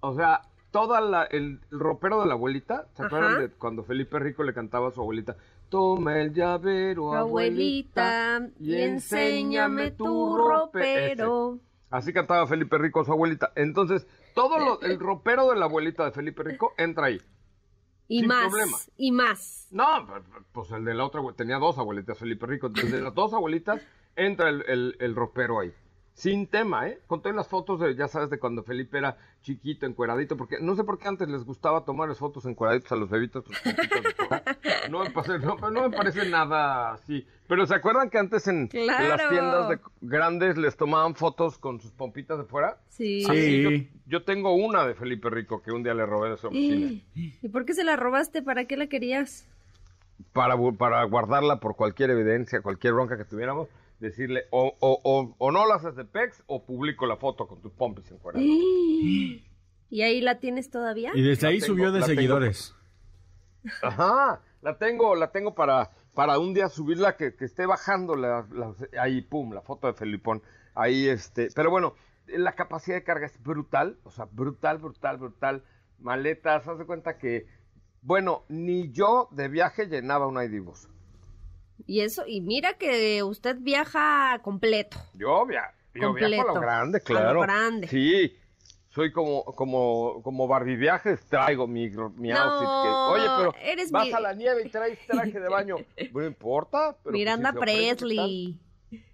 o 0.00 0.14
sea, 0.14 0.42
todo 0.70 0.94
el, 1.30 1.60
ropero 1.70 2.20
de 2.20 2.26
la 2.26 2.34
abuelita, 2.34 2.86
¿se 2.94 3.04
acuerdan 3.04 3.40
de 3.40 3.48
cuando 3.50 3.82
Felipe 3.82 4.18
Rico 4.18 4.42
le 4.42 4.52
cantaba 4.52 4.88
a 4.88 4.90
su 4.90 5.00
abuelita? 5.00 5.36
Toma 5.70 6.20
el 6.20 6.34
llavero, 6.34 7.14
abuelita, 7.14 8.46
y 8.60 8.74
enséñame 8.74 9.92
tu 9.92 10.36
ropero. 10.36 11.58
Así 11.90 12.12
cantaba 12.12 12.46
Felipe 12.46 12.76
Rico 12.76 13.00
a 13.00 13.04
su 13.04 13.12
abuelita. 13.12 13.52
Entonces, 13.54 14.06
todo 14.34 14.80
el 14.82 15.00
ropero 15.00 15.48
de 15.48 15.56
la 15.56 15.64
abuelita 15.64 16.04
de 16.04 16.10
Felipe 16.10 16.42
Rico 16.42 16.74
entra 16.76 17.06
ahí. 17.06 17.20
Y 18.08 18.26
más. 18.26 18.90
Y 18.96 19.12
más. 19.12 19.68
No, 19.70 20.06
pues 20.52 20.70
el 20.72 20.84
de 20.84 20.94
la 20.94 21.04
otra, 21.04 21.22
tenía 21.36 21.58
dos 21.58 21.78
abuelitas, 21.78 22.18
Felipe 22.18 22.46
Rico. 22.46 22.68
Desde 22.68 23.00
las 23.00 23.14
dos 23.14 23.32
abuelitas 23.32 23.80
entra 24.16 24.48
el, 24.50 24.64
el, 24.68 24.96
el 25.00 25.14
ropero 25.14 25.60
ahí. 25.60 25.72
Sin 26.14 26.46
tema, 26.46 26.88
¿eh? 26.88 27.00
Conté 27.08 27.32
las 27.32 27.48
fotos 27.48 27.80
de, 27.80 27.96
ya 27.96 28.06
sabes, 28.06 28.30
de 28.30 28.38
cuando 28.38 28.62
Felipe 28.62 28.98
era 28.98 29.18
chiquito, 29.42 29.84
encueradito, 29.84 30.36
porque 30.36 30.58
no 30.60 30.76
sé 30.76 30.84
por 30.84 30.96
qué 30.96 31.08
antes 31.08 31.28
les 31.28 31.44
gustaba 31.44 31.84
tomar 31.84 32.08
las 32.08 32.18
fotos 32.18 32.46
encueraditos 32.46 32.92
a 32.92 32.96
los 32.96 33.10
bebitos. 33.10 33.44
Pues, 33.44 33.56
no, 34.90 35.02
me 35.02 35.10
parece, 35.10 35.44
no, 35.44 35.56
no, 35.70 35.88
me 35.88 35.96
parece 35.96 36.28
nada 36.30 36.92
así. 36.92 37.26
Pero 37.48 37.66
¿se 37.66 37.74
acuerdan 37.74 38.10
que 38.10 38.18
antes 38.18 38.46
en, 38.46 38.70
las 38.72 39.28
tiendas 39.28 39.68
de 39.68 39.80
grandes 40.02 40.56
les 40.56 40.76
tomaban 40.76 41.16
fotos 41.16 41.58
con 41.58 41.80
sus 41.80 41.90
pompitas 41.90 42.38
de 42.38 42.44
fuera? 42.44 42.78
Sí. 42.88 43.24
sí. 43.24 43.90
Yo, 44.06 44.22
tengo 44.22 44.54
una 44.54 44.86
de 44.86 44.94
Felipe 44.94 45.28
Rico 45.30 45.62
que 45.62 45.72
un 45.72 45.82
día 45.82 45.94
le 45.94 46.06
robé 46.06 46.30
de 46.30 46.36
su 46.36 46.46
oficina. 46.46 46.92
¿Y 47.14 47.48
por 47.48 47.64
qué 47.64 47.74
se 47.74 47.82
la 47.82 47.96
robaste? 47.96 48.40
¿Para 48.40 48.66
qué 48.66 48.76
la 48.76 48.86
querías? 48.86 49.48
Para, 50.32 50.56
para 50.78 51.02
guardarla 51.04 51.58
por 51.58 51.74
cualquier 51.74 52.10
evidencia, 52.10 52.62
cualquier 52.62 52.94
bronca 52.94 53.16
que 53.16 53.24
tuviéramos 53.24 53.68
decirle 54.04 54.44
o, 54.50 54.74
o, 54.80 55.00
o, 55.02 55.34
o 55.38 55.50
no 55.52 55.66
la 55.66 55.74
haces 55.76 55.96
de 55.96 56.04
pex 56.04 56.42
o 56.46 56.64
publico 56.64 57.06
la 57.06 57.16
foto 57.16 57.46
con 57.46 57.60
tus 57.60 57.72
pompis 57.72 58.10
encuadradas. 58.10 58.46
¿Y 59.90 60.02
ahí 60.02 60.20
la 60.20 60.40
tienes 60.40 60.70
todavía? 60.70 61.12
Y 61.14 61.22
desde 61.22 61.42
La 61.42 61.48
ahí 61.50 61.60
tengo, 61.60 61.66
subió 61.74 61.92
de 61.92 62.00
tengo. 62.00 62.06
seguidores. 62.14 62.74
Ajá, 63.82 64.40
la 64.62 64.78
tengo, 64.78 65.14
la 65.14 65.30
tengo 65.30 65.54
para, 65.54 65.90
para 66.14 66.38
un 66.38 66.52
día 66.54 66.68
subirla 66.68 67.16
que, 67.16 67.34
que 67.34 67.44
esté 67.44 67.66
bajando 67.66 68.14
la, 68.16 68.46
la- 68.52 68.74
ahí, 69.00 69.22
pum, 69.22 69.52
la 69.52 69.62
foto 69.62 69.86
de 69.86 69.94
Felipón. 69.94 70.42
Ahí 70.74 71.08
este, 71.08 71.48
pero 71.54 71.70
bueno, 71.70 71.94
la 72.26 72.52
capacidad 72.54 72.96
de 72.96 73.04
carga 73.04 73.26
es 73.26 73.40
brutal, 73.42 73.98
o 74.04 74.10
sea, 74.10 74.26
brutal, 74.30 74.78
brutal, 74.78 75.18
brutal. 75.18 75.64
Maletas, 76.00 76.66
haz 76.66 76.78
de 76.78 76.84
cuenta 76.86 77.16
que, 77.16 77.46
bueno, 78.02 78.44
ni 78.48 78.90
yo 78.90 79.28
de 79.30 79.48
viaje 79.48 79.86
llenaba 79.86 80.26
un 80.26 80.42
ID 80.42 80.60
bus. 80.62 80.88
Y 81.86 82.00
eso, 82.00 82.24
y 82.26 82.40
mira 82.40 82.74
que 82.74 83.22
usted 83.22 83.56
viaja 83.60 84.38
completo. 84.42 84.96
Yo, 85.14 85.44
via 85.46 85.72
yo 85.94 86.12
viajo 86.12 86.42
a 86.50 86.54
lo 86.54 86.60
grande, 86.60 86.98
A 86.98 87.00
lo 87.00 87.04
claro. 87.04 87.40
grande. 87.40 87.88
Sí, 87.88 88.36
soy 88.90 89.12
como, 89.12 89.44
como, 89.44 90.22
como 90.22 90.48
Barbie 90.48 90.76
Viajes, 90.76 91.24
traigo 91.26 91.66
mi, 91.66 91.88
mi 91.90 92.28
No, 92.30 92.38
outfit. 92.38 92.68
Que, 92.82 92.88
Oye, 93.12 93.30
pero 93.36 93.54
eres 93.62 93.90
vas 93.90 94.06
mi- 94.06 94.12
a 94.12 94.20
la 94.20 94.32
nieve 94.34 94.62
y 94.64 94.68
traes 94.70 94.98
traje 95.06 95.38
de 95.40 95.48
baño. 95.48 95.76
No 96.12 96.24
importa. 96.24 96.92
pero 96.92 97.02
pues 97.02 97.12
Miranda 97.12 97.50
si 97.50 97.54
se 97.54 97.58
ofrece, 97.58 97.80
¿qué 97.80 97.96
Presley. 97.96 98.60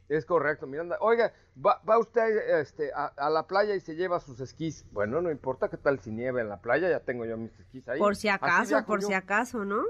Es 0.08 0.24
correcto, 0.26 0.66
Miranda. 0.66 0.96
Oiga, 1.00 1.32
va, 1.64 1.80
va 1.88 1.98
usted 1.98 2.58
este, 2.60 2.92
a, 2.92 3.06
a 3.16 3.30
la 3.30 3.46
playa 3.46 3.74
y 3.76 3.80
se 3.80 3.94
lleva 3.94 4.18
sus 4.20 4.40
esquís. 4.40 4.84
Bueno, 4.90 5.20
no 5.22 5.30
importa 5.30 5.68
qué 5.70 5.76
tal 5.76 6.00
si 6.00 6.10
nieve 6.10 6.40
en 6.40 6.48
la 6.48 6.60
playa, 6.60 6.88
ya 6.90 7.00
tengo 7.00 7.24
yo 7.24 7.36
mis 7.36 7.58
esquís 7.60 7.88
ahí. 7.88 7.98
Por 7.98 8.16
si 8.16 8.28
acaso, 8.28 8.84
por 8.86 9.00
yo. 9.00 9.06
si 9.08 9.14
acaso, 9.14 9.64
¿no? 9.64 9.82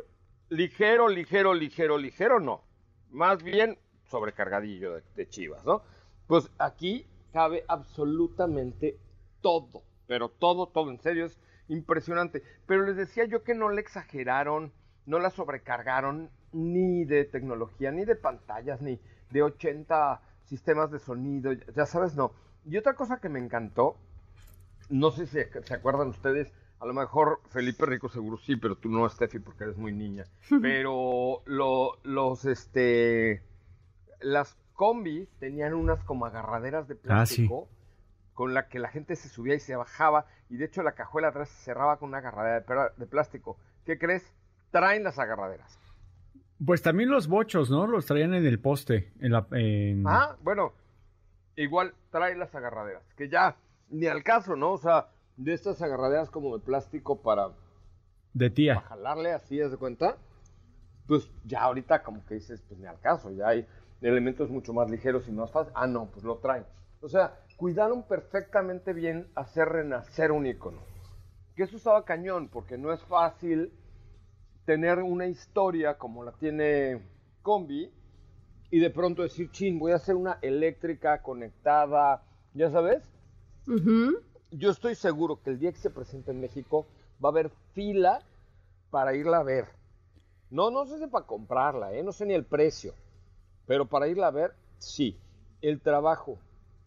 Ligero, 0.51 1.09
ligero, 1.09 1.55
ligero, 1.55 1.97
ligero, 1.97 2.41
no. 2.41 2.65
Más 3.11 3.41
bien 3.41 3.79
sobrecargadillo 4.07 5.01
de, 5.15 5.29
chivas, 5.29 5.65
¿no? 5.65 5.83
Pues 6.27 6.51
aquí 6.59 7.07
cabe 7.33 7.65
absolutamente 7.69 8.99
todo, 9.41 9.85
pero 10.09 10.29
todo, 10.29 10.67
todo, 10.67 10.91
en 10.91 10.99
serio, 10.99 11.27
es 11.27 11.39
impresionante. 11.69 12.43
Pero 12.67 12.85
les 12.85 12.97
decía 12.97 13.27
yo 13.27 13.45
que 13.45 13.55
no 13.55 13.69
le 13.69 13.81
exageraron, 13.81 14.73
no 15.07 15.21
la 15.21 15.31
sobrecargaron 15.31 16.31
ni 16.53 17.05
de 17.05 17.25
tecnología, 17.25 17.93
ni 17.93 18.05
de 18.05 18.17
pantallas, 18.17 18.83
ni 18.83 18.99
de 19.31 19.43
80 19.45 20.21
sistemas 20.47 20.91
de 20.91 20.99
sonido, 20.99 21.53
ya 21.53 21.87
sabes, 21.87 22.17
no. 22.17 22.33
Y 22.67 22.77
otra 22.77 22.95
cosa 22.95 23.21
que 23.21 23.29
me 23.29 23.39
encantó, 23.39 23.97
no 24.89 25.13
sé 25.13 25.27
si 25.27 25.39
se 25.63 25.75
acuerdan 25.75 26.09
ustedes, 26.09 26.53
a 26.81 26.87
lo 26.87 26.95
mejor 26.95 27.41
Felipe 27.51 27.85
Rico 27.87 28.09
seguro 28.09 28.39
sí, 28.39 28.57
pero 28.57 28.75
tú 28.77 28.89
no, 28.89 29.09
Steffi, 29.09 29.39
porque 29.39 29.65
eres 29.65 29.77
muy 29.77 29.93
niña. 29.93 30.25
Pero 30.63 31.43
lo- 31.45 31.99
los, 32.05 32.45
este, 32.47 33.43
las 34.21 34.57
combis 34.75 35.29
tenían 35.39 35.75
unas 35.75 36.03
como 36.05 36.27
agarraderas 36.27 36.89
de 36.89 36.95
Ah, 37.09 37.27
sí. 37.27 37.47
plástico 37.47 37.69
con 38.35 38.55
la 38.55 38.69
que 38.69 38.79
la 38.79 38.89
gente 38.89 39.17
se 39.17 39.29
subía 39.29 39.55
y 39.55 39.61
se 39.61 39.77
bajaba 39.77 40.25
y 40.49 40.57
de 40.57 40.65
hecho 40.65 40.83
la 40.83 40.93
cajuela 40.93 41.29
atrás 41.29 41.51
se 41.51 41.65
cerraba 41.65 41.99
con 41.99 42.09
una 42.09 42.19
agarradera 42.19 42.61
de, 42.61 42.91
de 42.97 43.07
plástico. 43.07 43.59
¿Qué 43.85 43.99
crees? 43.99 44.25
Traen 44.71 45.05
las 45.05 45.19
agarraderas. 45.19 45.79
Pues 46.65 46.81
también 46.83 47.11
los 47.11 47.29
bochos, 47.29 47.71
¿no? 47.71 47.87
Los 47.87 48.07
traían 48.07 48.33
en 48.35 48.47
el 48.47 48.59
poste. 48.59 49.13
En 49.21 49.33
la, 49.33 49.47
en- 49.53 50.05
Ah, 50.07 50.37
bueno, 50.43 50.73
igual 51.57 51.95
trae 52.11 52.35
las 52.37 52.55
agarraderas, 52.55 53.03
que 53.17 53.29
ya 53.29 53.57
ni 53.91 54.07
al 54.07 54.23
caso, 54.23 54.57
¿no? 54.57 54.73
O 54.73 54.79
sea, 54.79 55.09
de 55.37 55.53
estas 55.53 55.81
agarraderas 55.83 56.31
como 56.31 56.57
de 56.57 56.65
plástico 56.65 57.23
para 57.23 57.51
De 58.35 58.51
tía. 58.51 58.81
jalarle 58.81 59.33
así, 59.33 59.61
¿haz 59.61 59.71
de 59.71 59.77
cuenta? 59.77 60.17
Pues 61.07 61.29
ya 61.45 61.63
ahorita 61.63 62.03
como 62.03 62.25
que 62.25 62.35
dices, 62.35 62.63
pues 62.69 62.79
ni 62.79 62.87
al 62.87 63.01
caso, 63.01 63.31
ya 63.31 63.49
hay 63.49 63.67
elementos 64.01 64.49
mucho 64.51 64.73
más 64.73 64.91
ligeros 64.91 65.27
y 65.29 65.33
más 65.33 65.51
fáciles. 65.51 65.75
Ah, 65.77 65.87
no, 65.87 66.07
pues 66.11 66.25
lo 66.25 66.39
traen. 66.39 66.65
O 67.01 67.09
sea, 67.09 67.35
cuidaron 67.57 68.03
perfectamente 68.05 68.93
bien 68.93 69.27
hacer 69.35 69.69
renacer 69.69 70.33
un 70.33 70.47
icono. 70.47 70.79
Que 71.57 71.65
eso 71.65 71.77
estaba 71.77 72.05
cañón, 72.05 72.49
porque 72.49 72.79
no 72.79 72.93
es 72.93 73.03
fácil 73.03 73.73
tener 74.65 74.99
una 75.01 75.27
historia 75.27 75.99
como 75.99 76.23
la 76.23 76.33
tiene 76.33 77.03
Combi 77.43 77.91
y 78.71 78.79
de 78.79 78.91
pronto 78.91 79.23
decir, 79.23 79.51
chin, 79.51 79.79
voy 79.79 79.93
a 79.93 79.97
hacer 79.97 80.15
una 80.15 80.39
eléctrica 80.43 81.21
conectada, 81.23 82.23
ya 82.55 82.71
sabes. 82.71 83.03
Ujú. 83.67 84.19
Yo 84.53 84.71
estoy 84.71 84.97
seguro 84.97 85.41
que 85.41 85.51
el 85.51 85.61
día 85.61 85.71
que 85.71 85.79
se 85.79 85.91
presente 85.91 86.33
en 86.33 86.41
México 86.41 86.87
va 87.25 87.29
a 87.29 87.33
haber 87.33 87.51
fila 87.73 88.21
para 88.91 89.15
irla 89.15 89.39
a 89.39 89.43
ver. 89.45 89.67
No, 90.51 90.71
no 90.71 90.87
sé 90.87 90.99
si 90.99 91.07
para 91.07 91.27
comprarla, 91.27 91.95
¿eh? 91.95 92.03
no 92.03 92.11
sé 92.11 92.27
ni 92.27 92.35
el 92.35 92.45
precio, 92.45 92.93
pero 93.67 93.87
para 93.87 94.09
irla 94.09 94.27
a 94.27 94.33
ver, 94.33 94.53
sí. 94.79 95.17
El 95.63 95.81
trabajo 95.81 96.39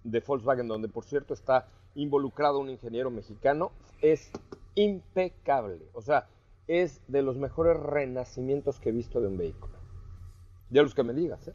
de 0.04 0.19
Volkswagen, 0.19 0.67
donde 0.67 0.89
por 0.89 1.06
cierto 1.06 1.34
está 1.34 1.67
involucrado 1.95 2.60
un 2.60 2.69
ingeniero 2.69 3.10
mexicano, 3.10 3.71
es 4.02 4.30
impecable. 4.76 5.88
O 5.93 6.02
sea, 6.02 6.28
es 6.67 6.99
de 7.08 7.21
los 7.21 7.38
mejores 7.38 7.80
renacimientos 7.80 8.80
que 8.80 8.89
he 8.89 8.91
visto 8.91 9.21
de 9.21 9.28
un 9.28 9.38
vehículo. 9.38 9.73
De 10.69 10.82
los 10.82 10.93
que 10.93 11.04
me 11.04 11.13
digas, 11.13 11.47
¿eh? 11.47 11.54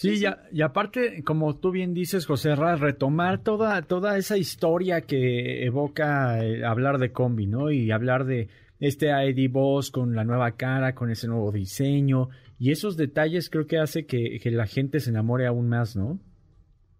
Sí, 0.00 0.20
ya- 0.20 0.44
y 0.52 0.62
aparte, 0.62 1.22
como 1.24 1.56
tú 1.56 1.72
bien 1.72 1.92
dices, 1.92 2.24
José 2.24 2.54
Ra, 2.54 2.76
retomar 2.76 3.42
toda, 3.42 3.82
toda 3.82 4.16
esa 4.16 4.36
historia 4.36 5.00
que 5.00 5.64
evoca 5.66 6.42
eh, 6.44 6.64
hablar 6.64 6.98
de 6.98 7.10
combi, 7.10 7.46
¿no? 7.46 7.70
Y 7.72 7.90
hablar 7.90 8.24
de 8.24 8.48
este 8.78 9.08
ID 9.10 9.50
Boss 9.50 9.90
con 9.90 10.14
la 10.14 10.22
nueva 10.22 10.52
cara, 10.52 10.94
con 10.94 11.10
ese 11.10 11.26
nuevo 11.26 11.50
diseño. 11.50 12.28
Y 12.60 12.70
esos 12.70 12.96
detalles 12.96 13.50
creo 13.50 13.66
que 13.66 13.78
hace 13.78 14.06
que, 14.06 14.38
que 14.40 14.50
la 14.52 14.66
gente 14.66 15.00
se 15.00 15.10
enamore 15.10 15.46
aún 15.48 15.68
más, 15.68 15.96
¿no? 15.96 16.18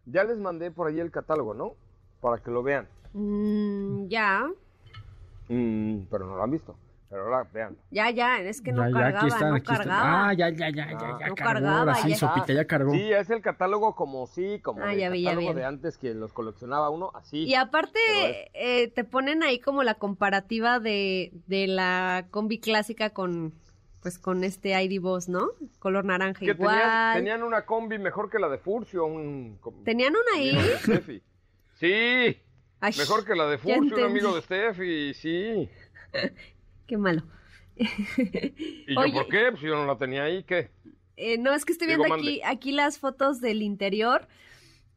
Ya 0.06 0.24
les 0.24 0.38
mandé 0.38 0.70
por 0.72 0.88
ahí 0.88 0.98
el 0.98 1.10
catálogo, 1.12 1.54
¿no? 1.54 1.74
Para 2.20 2.42
que 2.42 2.50
lo 2.50 2.62
vean. 2.64 2.88
Mm, 3.14 4.08
ya, 4.08 4.48
Mm, 5.50 6.00
pero 6.10 6.26
no 6.26 6.36
lo 6.36 6.42
han 6.42 6.50
visto. 6.50 6.76
Pero 7.10 7.22
ahora 7.24 7.48
vean. 7.52 7.76
ya, 7.90 8.10
ya, 8.10 8.38
es 8.40 8.60
que 8.60 8.70
no 8.70 8.82
ya, 8.82 8.88
ya, 8.88 8.92
cargaba, 8.92 9.18
aquí 9.18 9.26
están, 9.28 9.48
no 9.48 9.54
aquí 9.56 9.62
están. 9.72 9.76
cargaba. 9.78 10.28
Ah, 10.28 10.32
ya, 10.34 10.48
ya, 10.50 10.68
ya, 10.68 10.74
ya, 10.74 10.82
Ah. 10.92 11.16
ya 11.20 11.28
No 11.28 11.34
cargó. 11.34 11.52
cargaba, 11.54 11.78
Ahora 11.80 11.94
sí, 11.94 12.08
ya. 12.10 12.16
Sopita, 12.16 12.52
ya 12.52 12.64
cargó. 12.66 12.92
Sí, 12.92 13.12
es 13.12 13.30
el 13.30 13.40
catálogo 13.40 13.94
como 13.94 14.26
sí, 14.26 14.60
como 14.62 14.82
Ah, 14.82 14.92
el 14.92 14.98
ya 14.98 15.08
vi, 15.08 15.22
ya 15.22 15.30
catálogo 15.30 15.54
vi. 15.54 15.58
de 15.60 15.64
antes 15.64 15.96
que 15.96 16.12
los 16.12 16.32
coleccionaba 16.34 16.90
uno, 16.90 17.10
así. 17.14 17.44
Y 17.44 17.54
aparte 17.54 17.98
eh, 18.52 18.88
te 18.88 19.04
ponen 19.04 19.42
ahí 19.42 19.58
como 19.58 19.82
la 19.84 19.94
comparativa 19.94 20.80
de, 20.80 21.32
de 21.46 21.66
la 21.66 22.26
combi 22.30 22.60
clásica 22.60 23.10
con 23.10 23.54
pues 24.02 24.16
con 24.18 24.44
este 24.44 24.80
ID 24.80 25.00
Boss, 25.00 25.28
¿no? 25.28 25.48
Color 25.80 26.04
naranja 26.04 26.38
que 26.38 26.46
igual. 26.52 26.76
tenían, 26.78 27.14
tenían 27.14 27.42
una 27.42 27.64
combi 27.66 27.98
mejor 27.98 28.30
que 28.30 28.38
la 28.38 28.48
de 28.48 28.58
Furcio, 28.58 29.04
un 29.06 29.58
¿Tenían 29.84 30.12
una 30.14 30.36
ahí? 30.40 30.56
Sí, 31.74 32.38
Ay, 32.80 32.92
mejor 32.96 33.24
que 33.24 33.34
la 33.34 33.46
de 33.46 33.56
ya 33.56 33.62
Furcio, 33.76 33.96
un 33.96 34.04
amigo 34.04 34.34
de 34.34 34.42
Steffi, 34.42 35.14
sí. 35.14 35.68
Qué 36.88 36.96
malo. 36.96 37.22
¿Y 37.76 38.94
yo 38.94 39.00
Oye. 39.00 39.12
por 39.12 39.28
qué? 39.28 39.46
Pues 39.52 39.62
yo 39.62 39.76
no 39.76 39.86
la 39.86 39.96
tenía 39.96 40.24
ahí, 40.24 40.42
¿qué? 40.42 40.70
Eh, 41.16 41.38
no, 41.38 41.52
es 41.52 41.64
que 41.64 41.72
estoy 41.72 41.86
Digo, 41.86 42.02
viendo 42.04 42.16
aquí, 42.16 42.40
aquí 42.44 42.72
las 42.72 42.98
fotos 42.98 43.40
del 43.40 43.62
interior. 43.62 44.26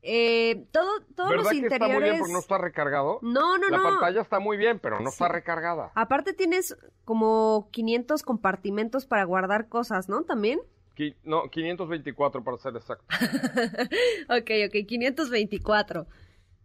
Eh, 0.03 0.65
todo, 0.71 0.89
todos 1.15 1.29
¿Verdad 1.29 1.43
los 1.43 1.51
que 1.51 1.67
está 1.67 1.77
muy 1.79 1.87
bien 1.87 1.97
interiores. 1.97 2.19
porque 2.21 2.33
no 2.33 2.39
está 2.39 2.57
recargado? 2.57 3.19
No, 3.21 3.59
no, 3.59 3.69
la 3.69 3.77
no. 3.77 3.83
pantalla 3.83 4.21
está 4.21 4.39
muy 4.39 4.57
bien, 4.57 4.79
pero 4.79 4.99
no 4.99 5.09
está 5.09 5.27
recargada. 5.27 5.91
Aparte 5.93 6.33
tienes 6.33 6.75
como 7.05 7.67
500 7.71 8.23
compartimentos 8.23 9.05
para 9.05 9.23
guardar 9.25 9.67
cosas, 9.67 10.09
¿no? 10.09 10.23
También. 10.23 10.59
Qui- 10.97 11.15
no, 11.23 11.49
524 11.51 12.43
para 12.43 12.57
ser 12.57 12.75
exacto. 12.75 13.05
Ok, 14.29 14.49
ok, 14.67 14.87
524. 14.87 16.07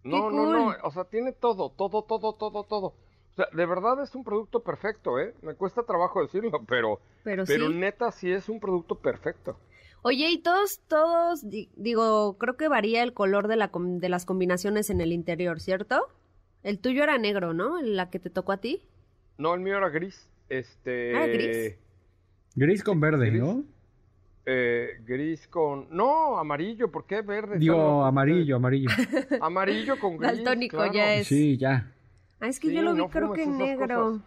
No, 0.05 0.31
no, 0.31 0.47
no, 0.53 0.75
o 0.83 0.91
sea, 0.93 1.05
tiene 1.05 1.33
todo, 1.33 1.71
todo, 1.71 2.05
todo, 2.05 2.35
todo, 2.35 2.63
todo. 2.65 2.95
O 3.37 3.43
sea, 3.43 3.47
de 3.53 3.67
verdad 3.67 4.03
es 4.03 4.15
un 4.15 4.25
producto 4.25 4.61
perfecto, 4.63 5.21
¿eh? 5.21 5.35
Me 5.43 5.55
cuesta 5.55 5.83
trabajo 5.83 6.23
decirlo, 6.23 6.51
pero, 6.67 7.01
Pero, 7.23 7.45
pero 7.47 7.69
sí. 7.69 7.75
neta 7.75 8.11
sí 8.11 8.33
es 8.33 8.49
un 8.49 8.59
producto 8.61 8.95
perfecto. 8.95 9.59
Oye, 10.01 10.31
y 10.31 10.39
todos, 10.39 10.81
todos, 10.89 11.47
di- 11.49 11.69
digo, 11.77 12.39
creo 12.39 12.57
que 12.57 12.69
varía 12.69 13.03
el 13.03 13.13
color 13.13 13.47
de, 13.49 13.57
la, 13.57 13.69
com- 13.69 13.99
de 13.99 14.09
las 14.09 14.25
combinaciones 14.25 14.89
en 14.89 15.01
el 15.03 15.13
interior, 15.13 15.61
¿cierto? 15.61 16.07
El 16.63 16.79
tuyo 16.79 17.03
era 17.03 17.19
negro, 17.19 17.53
¿no? 17.53 17.81
La 17.83 18.09
que 18.09 18.19
te 18.19 18.31
tocó 18.31 18.53
a 18.53 18.57
ti. 18.57 18.83
No, 19.37 19.53
el 19.55 19.61
mío 19.61 19.77
era 19.77 19.91
gris. 19.91 20.29
Este. 20.49 21.15
Ah, 21.17 21.27
gris. 21.27 21.77
Gris 22.55 22.83
con 22.83 23.01
verde, 23.01 23.29
Gris. 23.31 23.43
¿no? 23.43 23.65
eh, 24.47 24.91
gris 25.05 25.47
con. 25.49 25.89
No, 25.91 26.39
amarillo, 26.39 26.91
¿por 26.91 27.05
qué 27.05 27.21
verde? 27.21 27.59
Digo, 27.59 28.05
amarillo, 28.05 28.57
amarillo. 28.57 28.89
Amarillo 29.43 29.99
con 29.99 30.17
gris. 30.17 30.33
Daltónico 30.37 30.77
claro. 30.79 30.93
ya 30.95 31.15
es. 31.17 31.27
Sí, 31.27 31.57
ya. 31.59 31.93
Ah, 32.41 32.49
es 32.49 32.61
que 32.61 32.69
Sí, 32.69 32.75
yo 32.75 32.83
lo 32.83 32.93
vi 32.95 32.99
no 33.03 33.09
creo 33.09 33.33
que 33.33 33.43
esas 33.43 33.55
negro. 33.55 34.03
cosas. 34.05 34.23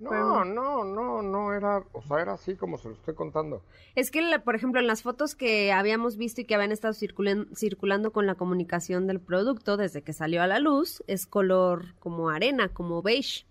No, 0.00 0.10
Pero- 0.10 0.44
no, 0.44 0.84
no, 0.84 1.22
no, 1.22 1.52
era. 1.52 1.82
O 1.92 2.00
sea, 2.02 2.20
era 2.20 2.34
así 2.34 2.54
como 2.54 2.78
se 2.78 2.88
lo 2.88 2.94
estoy 2.94 3.14
contando. 3.14 3.62
Es 3.96 4.12
que, 4.12 4.22
la- 4.22 4.44
por 4.44 4.54
ejemplo, 4.54 4.80
en 4.80 4.86
las 4.86 5.02
fotos 5.02 5.34
que 5.34 5.72
habíamos 5.72 6.16
visto 6.16 6.40
y 6.40 6.44
que 6.44 6.54
habían 6.54 6.70
estado 6.70 6.94
circulen- 6.94 7.48
circulando 7.56 8.12
con 8.12 8.24
la 8.24 8.36
comunicación 8.36 9.08
del 9.08 9.18
producto 9.18 9.76
desde 9.76 10.02
que 10.02 10.12
salió 10.12 10.40
a 10.40 10.46
la 10.46 10.60
luz, 10.60 11.02
es 11.08 11.26
color 11.26 11.96
como 11.98 12.30
arena, 12.30 12.68
como 12.68 13.02
beige. 13.02 13.44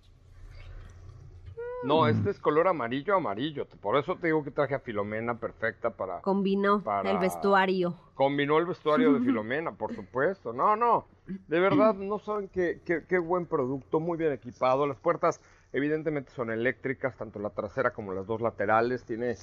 No, 1.84 2.08
este 2.08 2.32
es 2.32 2.40
color 2.40 2.68
amarillo, 2.68 3.16
amarillo. 3.16 3.68
Por 3.82 3.98
eso 3.98 4.16
te 4.16 4.28
digo 4.28 4.44
que 4.44 4.52
traje 4.52 4.74
a 4.76 4.80
Filomena 4.80 5.40
perfecta 5.40 5.92
para... 5.92 6.22
Combinó 6.22 6.84
para- 6.84 7.12
el 7.12 7.18
vestuario. 7.20 7.96
Combinó 8.16 8.58
el 8.58 8.66
vestuario 8.66 9.14
de 9.14 9.20
Filomena, 9.26 9.72
por 9.72 9.94
supuesto. 9.96 10.54
No, 10.54 10.76
no. 10.76 11.06
De 11.48 11.60
verdad, 11.60 11.94
no 11.94 12.20
saben 12.20 12.48
qué, 12.50 12.82
qué, 12.84 13.04
qué 13.08 13.20
buen 13.20 13.46
producto, 13.46 14.00
muy 14.00 14.18
bien 14.18 14.32
equipado. 14.34 14.88
Las 14.88 14.98
puertas, 14.98 15.40
evidentemente, 15.72 16.32
son 16.32 16.50
eléctricas, 16.52 17.16
tanto 17.16 17.40
la 17.40 17.52
trasera 17.52 17.92
como 17.94 18.14
las 18.14 18.26
dos 18.26 18.42
laterales. 18.42 19.04
Tiene 19.04 19.36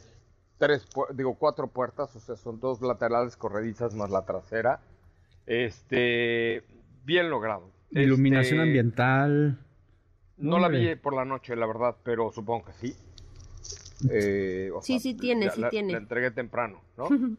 tres, 0.59 0.89
digo, 1.13 1.37
cuatro 1.39 1.69
puertas, 1.69 2.15
o 2.17 2.21
sea, 2.21 2.37
son 2.37 2.59
dos 2.59 2.81
laterales 2.83 3.37
corredizas 3.37 3.95
más 3.95 4.11
la 4.11 4.25
trasera. 4.25 4.81
Este, 5.47 6.65
bien 7.05 7.31
logrado. 7.31 7.71
Iluminación 7.91 8.59
Este, 8.61 8.69
ambiental. 8.69 9.59
No 10.37 10.59
la 10.59 10.69
vi 10.69 10.95
por 10.97 11.15
la 11.15 11.25
noche, 11.25 11.55
la 11.57 11.67
verdad, 11.67 11.97
pero 12.03 12.31
supongo 12.33 12.67
que 12.67 12.73
sí. 12.73 12.97
Eh, 14.11 14.71
o 14.75 14.83
Sí, 14.83 14.99
sí 15.01 15.15
tiene, 15.15 15.47
la- 15.47 15.53
sí 15.53 15.61
la- 15.61 15.71
tiene. 15.71 15.93
La 15.93 15.99
entregué 15.99 16.31
temprano, 16.31 16.81
¿no? 16.97 17.09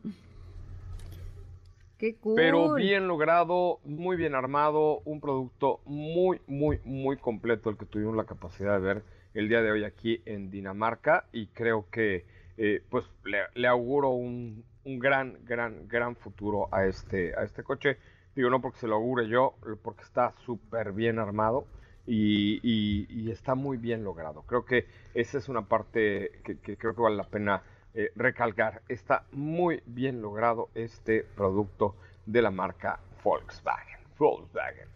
Qué 1.97 2.15
cool. 2.15 2.35
Pero 2.35 2.73
bien 2.73 3.07
logrado, 3.07 3.79
muy 3.85 4.17
bien 4.17 4.35
armado, 4.35 4.99
un 5.05 5.21
producto 5.21 5.79
muy, 5.85 6.41
muy, 6.47 6.79
muy 6.83 7.17
completo 7.17 7.69
el 7.69 7.77
que 7.77 7.85
tuvimos 7.85 8.15
la 8.15 8.25
capacidad 8.25 8.73
de 8.73 8.79
ver 8.85 9.03
el 9.33 9.47
día 9.47 9.61
de 9.61 9.71
hoy 9.71 9.83
aquí 9.85 10.21
en 10.25 10.49
Dinamarca 10.51 11.25
y 11.31 11.47
creo 11.47 11.87
que 11.89 12.25
eh, 12.57 12.83
pues 12.89 13.05
le, 13.23 13.39
le 13.53 13.67
auguro 13.67 14.09
un, 14.09 14.63
un 14.83 14.99
gran, 14.99 15.37
gran, 15.45 15.87
gran 15.87 16.15
futuro 16.15 16.67
a 16.73 16.85
este, 16.85 17.33
a 17.37 17.43
este 17.43 17.63
coche. 17.63 17.97
Digo, 18.35 18.49
no 18.49 18.61
porque 18.61 18.79
se 18.79 18.87
lo 18.87 18.95
augure 18.95 19.27
yo, 19.29 19.55
porque 19.81 20.03
está 20.03 20.33
súper 20.45 20.91
bien 20.91 21.19
armado 21.19 21.65
y, 22.07 22.59
y- 22.63 23.07
y 23.09 23.31
está 23.31 23.55
muy 23.55 23.77
bien 23.77 24.03
logrado. 24.03 24.43
Creo 24.43 24.65
que 24.65 24.85
esa 25.13 25.37
es 25.37 25.49
una 25.49 25.63
parte 25.63 26.31
que, 26.43 26.57
que 26.59 26.77
creo 26.77 26.93
que 26.95 27.01
vale 27.01 27.15
la 27.15 27.23
pena 27.27 27.61
eh, 27.93 28.11
recalcar. 28.15 28.81
Está 28.89 29.25
muy 29.31 29.81
bien 29.85 30.21
logrado 30.21 30.69
este 30.75 31.23
producto 31.23 31.95
de 32.25 32.41
la 32.41 32.51
marca 32.51 32.99
Volkswagen. 33.23 33.99
Volkswagen. 34.19 34.87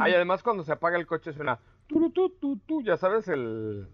Ah, 0.00 0.08
y 0.10 0.14
además 0.14 0.42
cuando 0.42 0.62
se 0.64 0.72
apaga 0.72 0.98
el 0.98 1.06
coche 1.06 1.32
suena 1.32 1.58
ya 2.84 2.96
sabes 2.96 3.28
el 3.28 3.86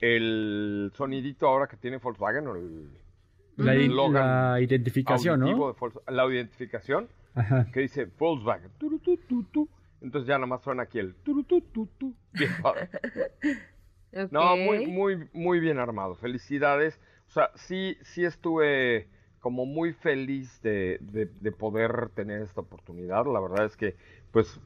el 0.00 0.92
sonidito 0.94 1.48
ahora 1.48 1.66
que 1.66 1.76
tiene 1.76 1.98
Volkswagen 1.98 2.46
o 2.46 2.54
el 2.54 2.88
La, 3.56 3.74
la 3.74 4.60
identificación, 4.60 5.40
¿no? 5.40 5.46
de 5.74 6.12
la 6.12 6.26
identificación 6.32 7.08
Ajá. 7.34 7.66
que 7.72 7.80
dice 7.80 8.04
Volkswagen. 8.18 8.70
Tu, 8.78 8.98
tu. 9.52 9.68
Entonces 10.00 10.28
ya 10.28 10.34
nada 10.34 10.46
más 10.46 10.62
suena 10.62 10.84
aquí 10.84 10.98
el 10.98 11.14
turu, 11.16 11.42
tu, 11.44 11.60
tu, 11.60 11.86
tu. 11.98 12.14
Bien 12.32 12.50
padre. 12.62 12.88
No, 14.30 14.56
muy, 14.56 14.86
muy, 14.86 15.28
muy 15.34 15.60
bien 15.60 15.78
armado. 15.78 16.14
Felicidades. 16.14 16.98
O 17.28 17.30
sea, 17.30 17.50
sí, 17.56 17.96
sí 18.02 18.24
estuve 18.24 19.06
como 19.40 19.66
muy 19.66 19.92
feliz 19.92 20.60
de, 20.62 20.98
de- 21.00 21.26
de 21.26 21.52
poder 21.52 22.08
tener 22.14 22.40
esta 22.42 22.62
oportunidad. 22.62 23.26
La 23.26 23.38
verdad 23.38 23.66
es 23.66 23.76
que, 23.76 23.96
pues, 24.32 24.60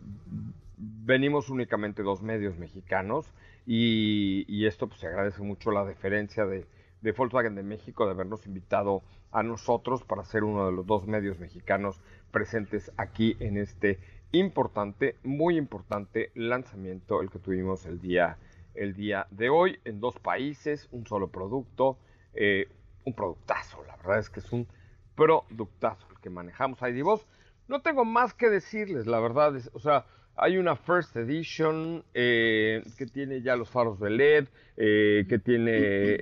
venimos 0.77 1.49
únicamente 1.51 2.03
dos 2.03 2.23
medios 2.23 2.57
mexicanos 2.59 3.33
y, 3.67 4.45
y 4.49 4.67
esto 4.67 4.89
pues 4.89 5.01
se 5.01 5.07
agradece 5.09 5.43
mucho 5.43 5.71
la 5.71 5.85
deferencia 5.85 6.47
de, 6.47 6.67
de 7.01 7.13
Volkswagen 7.13 7.55
de 7.55 7.63
México 7.63 8.05
de 8.07 8.13
habernos 8.13 8.47
invitado 8.47 9.03
a 9.31 9.43
nosotros 9.43 10.03
para 10.05 10.25
ser 10.25 10.45
uno 10.45 10.67
de 10.67 10.73
los 10.73 10.87
dos 10.87 11.07
medios 11.07 11.39
mexicanos 11.39 12.01
presentes 12.31 12.91
aquí 12.97 13.37
en 13.41 13.57
este 13.59 13.99
importante, 14.33 15.17
muy 15.23 15.57
importante 15.57 16.31
lanzamiento, 16.35 17.21
el 17.21 17.31
que 17.31 17.39
tuvimos 17.39 17.87
el 17.87 18.01
día, 18.01 18.39
el 18.75 18.95
día 18.95 19.27
de 19.31 19.51
hoy 19.51 19.79
en 19.85 20.01
dos 20.01 20.19
países, 20.19 20.89
un 20.91 21.07
solo 21.07 21.29
producto, 21.29 21.99
eh, 22.35 22.69
un 23.05 23.15
productazo, 23.15 23.85
la 23.87 23.97
verdad 23.97 24.19
es 24.19 24.31
que 24.31 24.41
es 24.41 24.53
un 24.53 24.67
productazo 25.15 26.07
el 26.11 26.19
que 26.21 26.31
manejamos 26.31 26.81
de 26.81 27.03
voz. 27.03 27.27
No 27.69 27.83
tengo 27.83 28.05
más 28.05 28.35
que 28.35 28.49
decirles, 28.49 29.07
la 29.07 29.21
verdad, 29.21 29.55
es, 29.55 29.71
o 29.75 29.79
sea, 29.79 30.07
hay 30.35 30.57
una 30.57 30.77
First 30.77 31.15
Edition 31.17 32.03
eh, 32.15 32.83
que 32.97 33.07
tiene 33.07 33.43
ya 33.43 33.55
los 33.55 33.69
faros 33.69 34.01
de 34.01 34.11
LED, 34.11 34.49
eh, 34.79 35.27
que 35.29 35.39
tiene 35.39 36.19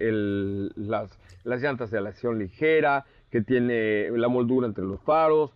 las, 0.75 1.17
las 1.45 1.63
llantas 1.63 1.93
de 1.93 1.99
aleación 1.99 2.39
ligera, 2.41 3.07
que 3.31 3.41
tiene 3.41 4.11
la 4.11 4.29
moldura 4.29 4.67
entre 4.67 4.85
los 4.85 5.01
faros. 5.01 5.53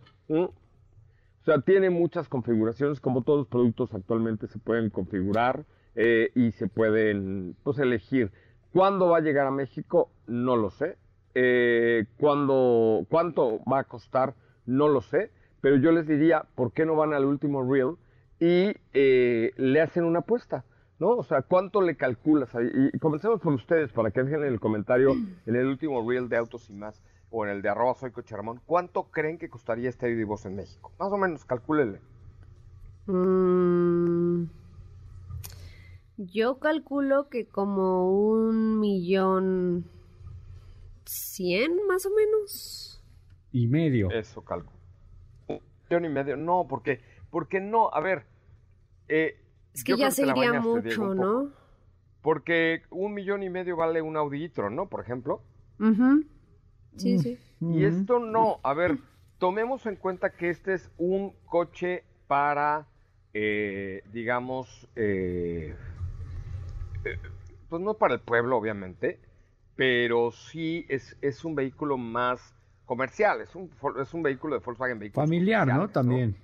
O 1.44 1.46
sea, 1.46 1.60
tiene 1.60 1.90
muchas 1.90 2.26
configuraciones, 2.26 3.00
como 3.00 3.20
todos 3.20 3.40
los 3.40 3.48
productos 3.48 3.92
actualmente 3.92 4.46
se 4.46 4.58
pueden 4.58 4.88
configurar 4.88 5.66
eh, 5.94 6.30
y 6.34 6.52
se 6.52 6.68
pueden 6.68 7.54
pues, 7.62 7.78
elegir. 7.78 8.32
¿Cuándo 8.72 9.10
va 9.10 9.18
a 9.18 9.20
llegar 9.20 9.46
a 9.46 9.50
México? 9.50 10.08
No 10.26 10.56
lo 10.56 10.70
sé. 10.70 10.96
Eh, 11.34 12.06
¿cuándo, 12.16 13.04
¿Cuánto 13.10 13.60
va 13.70 13.80
a 13.80 13.84
costar? 13.84 14.34
No 14.64 14.88
lo 14.88 15.02
sé. 15.02 15.30
Pero 15.60 15.76
yo 15.76 15.92
les 15.92 16.06
diría, 16.06 16.46
¿por 16.54 16.72
qué 16.72 16.86
no 16.86 16.96
van 16.96 17.12
al 17.12 17.26
último 17.26 17.62
reel 17.70 17.96
y 18.40 18.74
eh, 18.94 19.52
le 19.58 19.82
hacen 19.82 20.04
una 20.04 20.20
apuesta? 20.20 20.64
¿No? 20.98 21.10
O 21.10 21.24
sea, 21.24 21.42
¿cuánto 21.42 21.82
le 21.82 21.96
calculas? 21.96 22.56
Y 22.94 22.98
comencemos 23.00 23.42
por 23.42 23.52
ustedes 23.52 23.92
para 23.92 24.10
que 24.12 24.22
dejen 24.22 24.44
en 24.44 24.52
el 24.54 24.60
comentario 24.60 25.12
en 25.44 25.56
el 25.56 25.66
último 25.66 26.08
reel 26.08 26.30
de 26.30 26.38
Autos 26.38 26.70
y 26.70 26.72
Más 26.72 27.02
o 27.34 27.44
en 27.44 27.50
el 27.50 27.62
de 27.62 27.68
arroba 27.68 27.94
soy 27.94 28.12
¿cuánto 28.64 29.10
creen 29.10 29.38
que 29.38 29.50
costaría 29.50 29.88
este 29.88 30.06
audio 30.06 30.20
y 30.20 30.24
voz 30.24 30.46
en 30.46 30.54
México? 30.54 30.92
Más 31.00 31.10
o 31.10 31.16
menos, 31.16 31.44
calcúlele. 31.44 32.00
Mm, 33.06 34.44
yo 36.16 36.60
calculo 36.60 37.28
que 37.28 37.48
como 37.48 38.08
un 38.08 38.78
millón 38.78 39.84
cien 41.04 41.84
más 41.88 42.06
o 42.06 42.10
menos. 42.14 43.02
Y 43.50 43.66
medio. 43.66 44.10
Eso 44.12 44.44
calculo. 44.44 44.78
Un 45.48 45.60
millón 45.90 46.04
y 46.04 46.08
medio. 46.10 46.36
No, 46.36 46.66
porque, 46.68 47.00
porque 47.30 47.60
no, 47.60 47.90
a 47.92 47.98
ver. 48.00 48.26
eh, 49.08 49.40
Es 49.72 49.82
que 49.82 49.92
ya 49.92 49.96
creo 49.96 50.10
se 50.12 50.22
te 50.22 50.26
la 50.28 50.36
iría 50.36 50.52
bañaste, 50.52 50.68
mucho, 50.68 50.82
Diego, 50.82 51.14
¿no? 51.16 51.50
Porque 52.22 52.82
un 52.90 53.12
millón 53.12 53.42
y 53.42 53.50
medio 53.50 53.76
vale 53.76 54.00
un 54.02 54.16
Audi 54.16 54.44
e-tron, 54.44 54.76
¿no? 54.76 54.88
Por 54.88 55.00
ejemplo. 55.00 55.42
Ujú. 55.80 56.24
Sí, 56.96 57.18
sí. 57.18 57.38
Y 57.60 57.84
esto 57.84 58.18
no, 58.18 58.60
a 58.62 58.74
ver, 58.74 58.98
tomemos 59.38 59.86
en 59.86 59.96
cuenta 59.96 60.30
que 60.30 60.50
este 60.50 60.74
es 60.74 60.90
un 60.96 61.34
coche 61.46 62.04
para, 62.26 62.86
eh, 63.32 64.02
digamos, 64.12 64.88
eh, 64.96 65.74
eh, 67.04 67.18
pues 67.68 67.82
no 67.82 67.94
para 67.94 68.14
el 68.14 68.20
pueblo, 68.20 68.56
obviamente, 68.56 69.20
pero 69.76 70.30
sí 70.30 70.86
es, 70.88 71.16
es 71.20 71.44
un 71.44 71.54
vehículo 71.54 71.96
más 71.96 72.54
comercial, 72.84 73.40
es 73.40 73.54
un, 73.54 73.70
es 74.00 74.14
un 74.14 74.22
vehículo 74.22 74.58
de 74.58 74.64
Volkswagen 74.64 74.98
Vehículos 74.98 75.26
Familiar, 75.26 75.66
¿no? 75.66 75.88
También. 75.88 76.36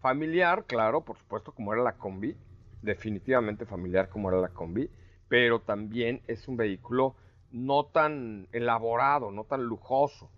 Familiar, 0.00 0.64
claro, 0.66 1.02
por 1.02 1.16
supuesto, 1.16 1.52
como 1.52 1.72
era 1.72 1.82
la 1.82 1.92
combi, 1.92 2.36
definitivamente 2.82 3.66
familiar 3.66 4.08
como 4.08 4.28
era 4.30 4.40
la 4.40 4.48
combi, 4.48 4.90
pero 5.28 5.60
también 5.60 6.22
es 6.26 6.46
un 6.48 6.56
vehículo 6.56 7.16
no 7.52 7.84
tan 7.86 8.48
elaborado, 8.52 9.30
no 9.30 9.44
tan 9.44 9.64
lujoso. 9.64 10.30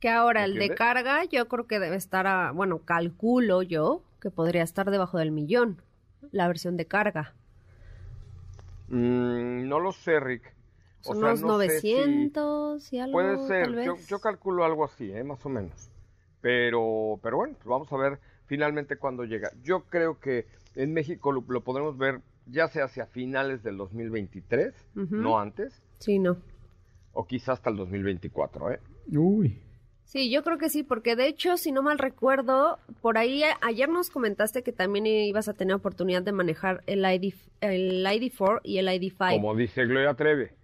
Que 0.00 0.08
ahora 0.08 0.44
el 0.44 0.54
de 0.54 0.74
carga 0.74 1.24
yo 1.24 1.46
creo 1.48 1.66
que 1.66 1.78
debe 1.78 1.96
estar 1.96 2.26
a, 2.26 2.52
bueno, 2.52 2.78
calculo 2.84 3.62
yo 3.62 4.02
que 4.20 4.30
podría 4.30 4.62
estar 4.62 4.90
debajo 4.90 5.18
del 5.18 5.30
millón, 5.30 5.82
la 6.32 6.48
versión 6.48 6.76
de 6.76 6.86
carga. 6.86 7.34
Mm, 8.88 9.68
no 9.68 9.78
lo 9.80 9.92
sé, 9.92 10.18
Rick. 10.20 10.52
O 11.02 11.14
Son 11.14 11.16
sea, 11.18 11.28
unos 11.28 11.42
no 11.42 11.58
sé 11.60 11.80
si- 11.80 11.94
900 11.94 12.92
y 12.92 12.98
algo, 12.98 13.12
Puede 13.12 13.36
tal 13.36 13.46
ser, 13.46 13.70
vez. 13.72 13.86
yo, 13.86 13.96
yo 14.06 14.20
calculo 14.20 14.64
algo 14.64 14.84
así, 14.84 15.10
¿eh? 15.12 15.24
más 15.24 15.44
o 15.46 15.48
menos. 15.48 15.90
Pero, 16.40 17.18
pero 17.22 17.36
bueno, 17.38 17.54
pues 17.54 17.66
vamos 17.66 17.92
a 17.92 17.96
ver 17.96 18.18
finalmente 18.46 18.96
cuándo 18.96 19.24
llega. 19.24 19.50
Yo 19.62 19.84
creo 19.84 20.18
que 20.18 20.46
en 20.74 20.92
México 20.92 21.32
lo, 21.32 21.44
lo 21.48 21.60
podremos 21.62 21.96
ver 21.96 22.20
ya 22.50 22.68
sea 22.68 22.84
hacia 22.84 23.06
finales 23.06 23.62
del 23.62 23.76
2023, 23.76 24.74
Ujú. 24.96 25.16
no 25.16 25.38
antes, 25.38 25.82
Sí, 25.98 26.18
no. 26.18 26.36
o 27.12 27.26
quizás 27.26 27.58
hasta 27.58 27.70
el 27.70 27.76
2024, 27.76 28.72
¿eh? 28.72 28.80
Uy. 29.12 29.58
Sí, 30.04 30.28
yo 30.30 30.42
creo 30.42 30.58
que 30.58 30.70
sí, 30.70 30.82
porque 30.82 31.14
de 31.14 31.28
hecho, 31.28 31.56
si 31.56 31.70
no 31.70 31.82
mal 31.82 31.98
recuerdo, 31.98 32.78
por 33.00 33.16
ahí 33.16 33.42
ayer 33.60 33.88
nos 33.88 34.10
comentaste 34.10 34.64
que 34.64 34.72
también 34.72 35.06
ibas 35.06 35.48
a 35.48 35.54
tener 35.54 35.74
oportunidad 35.76 36.22
de 36.22 36.32
manejar 36.32 36.82
el, 36.86 37.04
ID, 37.04 37.32
el 37.60 38.04
ID4 38.04 38.60
y 38.64 38.78
el 38.78 38.88
ID5. 38.88 39.34
Como 39.36 39.54
dice 39.54 39.84
Gloria 39.86 40.14
Treve. 40.14 40.54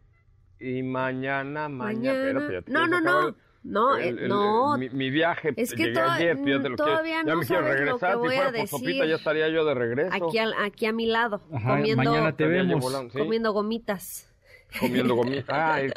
Y 0.58 0.82
mañana, 0.82 1.68
mañana, 1.68 1.68
Mañana. 1.68 2.40
espérate, 2.40 2.52
ya 2.54 2.62
te 2.62 2.72
No, 2.72 2.86
no, 2.88 2.96
acabar 2.96 3.34
no. 3.66 3.96
el- 3.96 4.14
No, 4.16 4.18
el- 4.18 4.18
eh, 4.24 4.28
no. 4.28 4.78
mi, 4.78 4.88
mi 4.90 5.10
viaje 5.10 5.52
Es 5.56 5.72
que 5.74 5.86
llegué 5.86 6.00
ayer, 6.00 6.36
ya 6.36 6.42
te 6.44 6.50
lo 6.52 6.60
quiero- 6.60 6.76
todavía 6.76 7.22
ya 7.24 7.32
no 7.32 7.38
me 7.40 7.46
quiero 7.46 7.62
sabes 7.62 7.78
lo 7.80 7.84
regresar. 7.84 8.10
que 8.10 8.14
Si 8.14 8.18
voy 8.18 8.34
fuera 8.34 8.48
a 8.48 8.52
por 8.52 8.68
sopita 8.68 8.90
decir. 8.90 9.08
ya 9.08 9.14
estaría 9.16 9.48
yo 9.48 9.64
de 9.64 9.74
regreso. 9.74 10.10
Aquí, 10.26 10.38
al- 10.38 10.54
aquí 10.58 10.86
a 10.86 10.92
mi 10.92 11.06
lado, 11.06 11.42
Ajá, 11.52 11.76
comiendo, 11.76 12.02
mañana 12.04 12.36
te 12.36 12.46
vemos. 12.46 12.80
volando, 12.82 13.12
¿sí? 13.12 13.18
comiendo 13.18 13.52
gomitas. 13.52 14.32
comiendo 14.80 15.14
gomitas. 15.16 15.44
Ah, 15.48 15.80
es- 15.80 15.92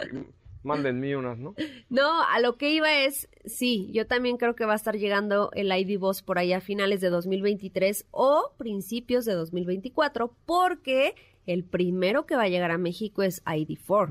Mándenme 0.61 1.15
unas, 1.15 1.37
¿no? 1.37 1.55
No, 1.89 2.21
a 2.21 2.37
lo 2.41 2.57
que 2.57 2.69
iba 2.73 2.91
es, 3.05 3.29
sí, 3.45 3.89
yo 3.93 4.07
también 4.07 4.35
creo 4.35 4.55
que 4.55 4.65
va 4.65 4.73
a 4.73 4.75
estar 4.75 4.97
llegando 4.97 5.51
el 5.53 5.71
ID 5.71 5.97
Boss 5.97 6.21
por 6.21 6.37
ahí 6.37 6.51
a 6.51 6.59
finales 6.59 6.99
de 6.99 7.09
2023 7.09 8.05
o 8.11 8.51
principios 8.57 9.23
de 9.23 9.35
2024, 9.35 10.35
porque 10.45 11.15
el 11.45 11.63
primero 11.63 12.25
que 12.25 12.35
va 12.35 12.43
a 12.43 12.47
llegar 12.49 12.71
a 12.71 12.77
México 12.77 13.23
es 13.23 13.41
ID4 13.45 14.09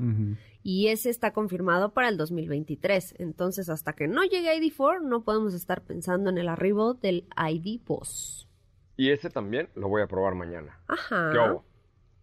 y 0.71 0.89
ese 0.89 1.09
está 1.09 1.33
confirmado 1.33 1.93
para 1.93 2.09
el 2.09 2.17
2023. 2.17 3.15
Entonces, 3.17 3.69
hasta 3.69 3.93
que 3.93 4.07
no 4.07 4.23
llegue 4.23 4.53
ID4, 4.55 5.01
no 5.01 5.23
podemos 5.23 5.55
estar 5.55 5.81
pensando 5.81 6.29
en 6.29 6.37
el 6.37 6.47
arribo 6.47 6.93
del 6.93 7.25
ID 7.35 7.81
Boss. 7.85 8.47
Y 8.95 9.09
ese 9.09 9.31
también 9.31 9.69
lo 9.73 9.87
voy 9.87 10.03
a 10.03 10.07
probar 10.07 10.35
mañana. 10.35 10.79
Ajá. 10.87 11.31
¿Qué 11.33 11.39
hago? 11.39 11.65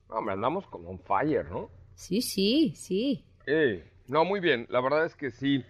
Hombre, 0.08 0.34
andamos 0.34 0.64
como 0.68 0.90
un 0.90 1.00
fire, 1.00 1.50
¿no? 1.50 1.70
Sí, 1.96 2.22
sí, 2.22 2.72
sí. 2.76 3.24
Eh, 3.46 3.82
no, 4.06 4.24
muy 4.24 4.38
bien. 4.38 4.66
La 4.70 4.80
verdad 4.80 5.06
es 5.06 5.16
que 5.16 5.32
sí. 5.32 5.64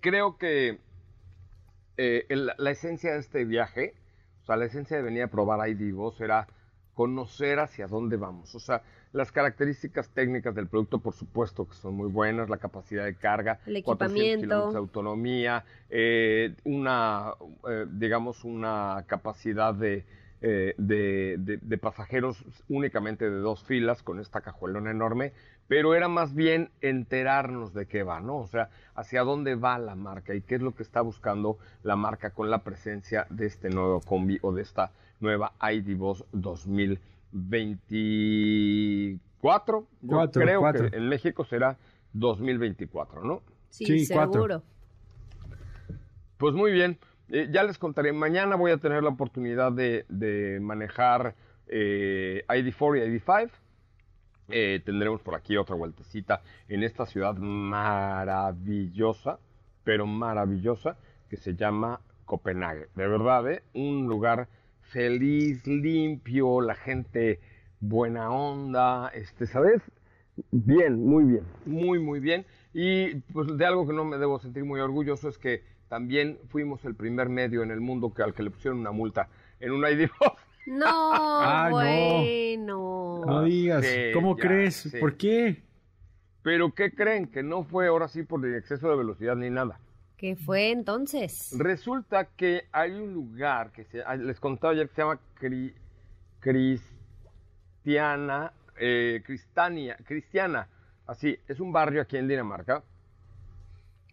Creo 0.00 0.38
que 0.38 0.80
eh, 1.98 2.26
el- 2.30 2.50
la 2.58 2.70
esencia 2.72 3.12
de 3.12 3.20
este 3.20 3.44
viaje, 3.44 3.94
o 4.42 4.44
sea, 4.46 4.56
la 4.56 4.64
esencia 4.64 4.96
de 4.96 5.04
venir 5.04 5.22
a 5.22 5.28
probar 5.30 5.60
ID2 5.68 6.20
era 6.20 6.48
conocer 6.94 7.60
hacia 7.60 7.86
dónde 7.86 8.16
vamos. 8.16 8.54
O 8.56 8.60
sea, 8.60 8.82
las 9.12 9.30
características 9.32 10.08
técnicas 10.10 10.54
del 10.54 10.66
producto, 10.68 10.98
por 10.98 11.12
supuesto, 11.14 11.68
que 11.68 11.74
son 11.74 11.94
muy 11.94 12.08
buenas, 12.10 12.48
la 12.48 12.56
capacidad 12.58 13.04
de 13.04 13.14
carga, 13.14 13.58
El 13.66 13.82
400 13.82 14.14
equipamiento. 14.42 14.72
de 14.72 14.78
autonomía, 14.78 15.64
eh, 15.90 16.54
una, 16.64 17.32
eh, 17.68 17.86
digamos, 17.90 18.44
una 18.44 19.04
capacidad 19.06 19.74
de, 19.74 20.04
eh, 20.40 20.74
de, 20.78 21.36
de- 21.38 21.58
de 21.58 21.78
pasajeros 21.78 22.44
únicamente 22.68 23.28
de 23.30 23.36
dos 23.38 23.62
filas 23.64 24.02
con 24.02 24.18
esta 24.18 24.40
cajuelona 24.40 24.90
enorme, 24.90 25.32
pero 25.68 25.94
era 25.94 26.08
más 26.08 26.34
bien 26.34 26.70
enterarnos 26.80 27.72
de 27.74 27.86
qué 27.86 28.02
va, 28.02 28.20
¿no? 28.20 28.38
O 28.38 28.46
sea, 28.46 28.68
hacia 28.94 29.22
dónde 29.22 29.54
va 29.54 29.78
la 29.78 29.94
marca 29.94 30.34
y 30.34 30.40
qué 30.42 30.56
es 30.56 30.60
lo 30.62 30.74
que 30.74 30.82
está 30.82 31.00
buscando 31.00 31.58
la 31.82 31.96
marca 31.96 32.30
con 32.30 32.50
la 32.50 32.58
presencia 32.64 33.26
de 33.30 33.46
este 33.46 33.70
nuevo 33.70 34.00
combi 34.00 34.38
o 34.42 34.52
de 34.52 34.62
esta 34.62 34.90
nueva 35.20 35.52
ID 35.62 35.96
Boss 35.96 36.24
2024. 37.32 39.86
Yo 40.02 40.08
Cuatro, 40.08 40.42
creo 40.42 40.60
cuatro. 40.60 40.88
que 40.90 40.96
en 40.96 41.08
México 41.08 41.44
será 41.44 41.76
2024, 42.12 43.24
¿no? 43.24 43.42
Sí, 43.70 44.04
seguro. 44.04 44.62
Pues 46.38 46.54
muy 46.54 46.70
bien, 46.72 46.98
Eh, 47.28 47.48
ya 47.50 47.62
les 47.64 47.78
contaré. 47.78 48.12
Mañana 48.12 48.56
voy 48.56 48.72
a 48.72 48.76
tener 48.76 49.02
la 49.02 49.08
oportunidad 49.08 49.72
de, 49.72 50.04
de 50.10 50.60
manejar 50.60 51.34
eh, 51.66 52.44
ID4 52.48 52.98
y 52.98 53.00
ID5. 53.18 53.50
Eh, 54.50 54.82
tendremos 54.84 55.22
por 55.22 55.34
aquí 55.34 55.56
otra 55.56 55.74
vueltecita 55.76 56.42
en 56.68 56.82
esta 56.82 57.06
ciudad 57.06 57.34
maravillosa, 57.36 59.38
pero 59.82 60.04
maravillosa, 60.06 60.98
que 61.30 61.38
se 61.38 61.54
llama 61.54 62.00
Copenhague. 62.26 62.88
De 62.96 63.08
verdad, 63.08 63.50
¿eh? 63.50 63.62
un 63.72 64.06
lugar 64.06 64.48
feliz, 64.92 65.66
limpio, 65.66 66.60
la 66.60 66.74
gente 66.74 67.40
buena 67.80 68.30
onda, 68.30 69.08
este, 69.14 69.46
¿sabes? 69.46 69.82
Bien, 70.50 71.04
muy 71.04 71.24
bien. 71.24 71.44
Muy, 71.66 71.98
muy 71.98 72.20
bien. 72.20 72.46
Y 72.72 73.16
pues 73.32 73.56
de 73.56 73.66
algo 73.66 73.86
que 73.86 73.92
no 73.92 74.04
me 74.04 74.18
debo 74.18 74.38
sentir 74.38 74.64
muy 74.64 74.80
orgulloso 74.80 75.28
es 75.28 75.38
que 75.38 75.62
también 75.88 76.38
fuimos 76.48 76.84
el 76.84 76.94
primer 76.94 77.28
medio 77.28 77.62
en 77.62 77.70
el 77.70 77.80
mundo 77.80 78.12
que, 78.14 78.22
al 78.22 78.32
que 78.34 78.42
le 78.42 78.50
pusieron 78.50 78.80
una 78.80 78.92
multa 78.92 79.28
en 79.60 79.72
un 79.72 79.84
ID 79.84 80.08
No, 80.66 80.86
Ah, 81.12 81.66
no. 81.70 81.76
bueno. 81.76 83.22
No 83.26 83.42
digas, 83.42 83.84
sí, 83.84 84.12
¿cómo 84.14 84.36
ya, 84.36 84.42
crees? 84.42 84.74
sí. 84.76 84.98
¿Por 84.98 85.16
qué? 85.16 85.62
Pero 86.42 86.72
¿qué 86.74 86.92
creen? 86.92 87.26
Que 87.26 87.42
no 87.42 87.64
fue 87.64 87.88
ahora 87.88 88.08
sí 88.08 88.22
por 88.22 88.44
el 88.46 88.54
exceso 88.54 88.88
de 88.90 88.96
velocidad 88.96 89.36
ni 89.36 89.50
nada. 89.50 89.80
¿Qué 90.22 90.36
fue 90.36 90.70
entonces? 90.70 91.52
Resulta 91.58 92.26
que 92.36 92.68
hay 92.70 92.92
un 92.92 93.12
lugar 93.12 93.72
que 93.72 93.82
se, 93.86 94.04
ah, 94.04 94.14
les 94.14 94.38
contaba 94.38 94.72
ayer 94.72 94.88
que 94.88 94.94
se 94.94 95.02
llama 95.02 95.18
Cri- 95.40 95.74
Cristiana, 96.38 96.92
eh, 98.78 99.20
Cristania, 99.26 99.96
Cristiana, 100.06 100.68
así, 101.08 101.36
es 101.48 101.58
un 101.58 101.72
barrio 101.72 102.02
aquí 102.02 102.18
en 102.18 102.28
Dinamarca, 102.28 102.84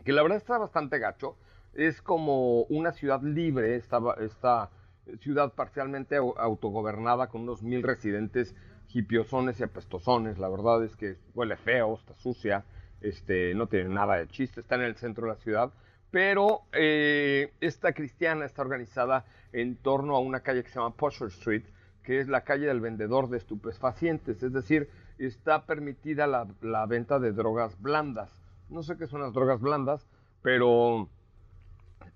que 0.03 0.11
la 0.11 0.23
verdad 0.23 0.39
está 0.39 0.57
bastante 0.57 0.97
gacho, 0.97 1.35
es 1.75 2.01
como 2.01 2.63
una 2.63 2.91
ciudad 2.91 3.21
libre, 3.21 3.75
esta, 3.75 3.99
esta 4.19 4.71
ciudad 5.19 5.53
parcialmente 5.53 6.17
au- 6.19 6.35
autogobernada 6.39 7.27
con 7.27 7.41
unos 7.41 7.61
mil 7.61 7.83
residentes 7.83 8.55
hipiosones 8.95 9.59
y 9.59 9.63
apestosones, 9.63 10.39
la 10.39 10.49
verdad 10.49 10.83
es 10.83 10.95
que 10.95 11.17
huele 11.35 11.55
feo, 11.55 11.99
está 11.99 12.15
sucia, 12.15 12.65
este, 12.99 13.53
no 13.53 13.67
tiene 13.67 13.89
nada 13.89 14.15
de 14.15 14.27
chiste, 14.27 14.61
está 14.61 14.73
en 14.73 14.81
el 14.81 14.95
centro 14.95 15.27
de 15.27 15.33
la 15.33 15.39
ciudad, 15.39 15.71
pero 16.11 16.61
eh, 16.73 17.53
esta 17.61 17.93
cristiana 17.93 18.45
está 18.45 18.61
organizada 18.61 19.25
en 19.53 19.75
torno 19.75 20.15
a 20.15 20.19
una 20.19 20.41
calle 20.41 20.63
que 20.63 20.69
se 20.69 20.75
llama 20.79 20.95
Pusher 20.95 21.27
Street, 21.27 21.63
que 22.03 22.19
es 22.19 22.27
la 22.27 22.41
calle 22.41 22.65
del 22.67 22.81
vendedor 22.81 23.29
de 23.29 23.37
estupefacientes, 23.37 24.41
es 24.41 24.53
decir, 24.53 24.89
está 25.17 25.65
permitida 25.65 26.27
la, 26.27 26.47
la 26.61 26.85
venta 26.85 27.19
de 27.19 27.31
drogas 27.31 27.79
blandas. 27.81 28.31
No 28.69 28.83
sé 28.83 28.97
qué 28.97 29.07
son 29.07 29.21
las 29.21 29.33
drogas 29.33 29.59
blandas, 29.59 30.07
pero 30.41 31.09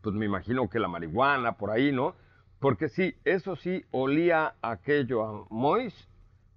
pues 0.02 0.16
me 0.16 0.26
imagino 0.26 0.70
que 0.70 0.80
la 0.80 0.88
marihuana 0.88 1.54
por 1.54 1.72
ahí, 1.72 1.92
¿no? 1.92 2.16
Porque 2.60 2.90
sí, 2.90 3.16
eso 3.26 3.56
sí, 3.56 3.84
olía 3.92 4.56
aquello 4.62 5.24
a 5.24 5.46
Mois, 5.50 5.94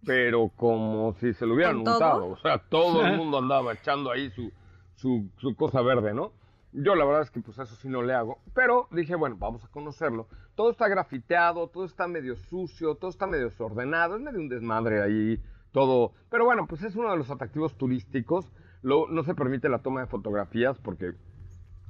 pero 0.05 0.51
como 0.57 1.15
si 1.15 1.33
se 1.35 1.47
lo 1.47 1.55
hubieran 1.55 1.79
untado. 1.79 2.29
O 2.29 2.37
sea, 2.37 2.59
todo 2.59 3.05
el 3.05 3.17
mundo 3.17 3.39
andaba 3.39 3.73
echando 3.73 4.11
ahí 4.11 4.31
su, 4.31 4.53
su, 4.95 5.29
su 5.39 5.55
cosa 5.57 5.83
verde, 5.83 6.15
¿no? 6.15 6.33
Yo 6.79 6.95
la 6.95 7.07
verdad 7.07 7.23
es 7.23 7.31
que 7.31 7.41
pues 7.41 7.59
eso 7.59 7.75
sí 7.77 7.89
no 7.89 8.03
le 8.03 8.13
hago, 8.13 8.39
pero 8.55 8.87
dije, 8.91 9.15
bueno, 9.15 9.37
vamos 9.39 9.65
a 9.65 9.69
conocerlo. 9.69 10.29
Todo 10.55 10.71
está 10.71 10.89
grafiteado, 10.89 11.69
todo 11.69 11.87
está 11.87 12.07
medio 12.07 12.37
sucio, 12.37 12.97
todo 12.97 13.11
está 13.11 13.27
medio 13.27 13.47
desordenado, 13.47 14.17
es 14.17 14.21
medio 14.21 14.41
un 14.41 14.51
desmadre 14.51 15.01
ahí, 15.01 15.43
todo. 15.73 16.13
Pero 16.31 16.45
bueno, 16.45 16.67
pues 16.67 16.83
es 16.83 16.95
uno 16.95 17.11
de 17.11 17.17
los 17.17 17.31
atractivos 17.31 17.79
turísticos. 17.79 18.53
No 18.83 19.23
se 19.25 19.35
permite 19.35 19.71
la 19.71 19.79
toma 19.79 20.03
de 20.03 20.07
fotografías 20.07 20.79
porque 20.79 21.15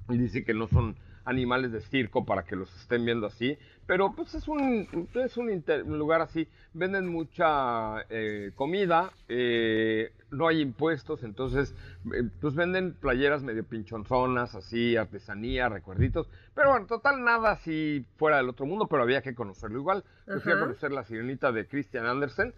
dice 0.09 0.45
que 0.45 0.55
no 0.55 0.69
son 0.69 0.95
animales 1.27 1.73
de 1.73 1.81
circo 1.83 2.25
para 2.25 2.45
que 2.45 2.57
los 2.57 2.75
estén 2.81 3.05
viendo 3.05 3.27
así, 3.27 3.59
pero 3.87 4.13
pues 4.15 4.35
es 4.35 4.49
un, 4.49 5.09
es 5.15 5.37
un, 5.37 5.51
inter- 5.51 5.83
un 5.83 5.99
lugar 5.99 6.21
así, 6.23 6.49
venden 6.73 7.09
mucha 7.09 8.01
eh, 8.09 8.53
comida, 8.55 9.13
eh, 9.29 10.13
no 10.31 10.49
hay 10.49 10.61
impuestos, 10.61 11.23
entonces 11.25 11.75
eh, 12.15 12.23
pues 12.41 12.55
venden 12.55 12.95
playeras 12.95 13.43
medio 13.43 13.65
pinchonzonas, 13.65 14.55
así, 14.55 14.97
artesanía, 14.97 15.69
recuerditos, 15.69 16.29
pero 16.55 16.71
bueno, 16.71 16.87
total 16.87 17.23
nada 17.23 17.51
así 17.51 18.07
fuera 18.17 18.39
del 18.39 18.49
otro 18.49 18.65
mundo, 18.65 18.87
pero 18.87 19.03
había 19.03 19.21
que 19.21 19.35
conocerlo 19.35 19.79
igual, 19.79 20.05
yo 20.27 20.41
fui 20.41 20.53
a 20.53 20.61
conocer 20.61 20.93
la 20.93 21.05
sirenita 21.05 21.53
de 21.53 21.67
Christian 21.67 22.07
Andersen, 22.07 22.55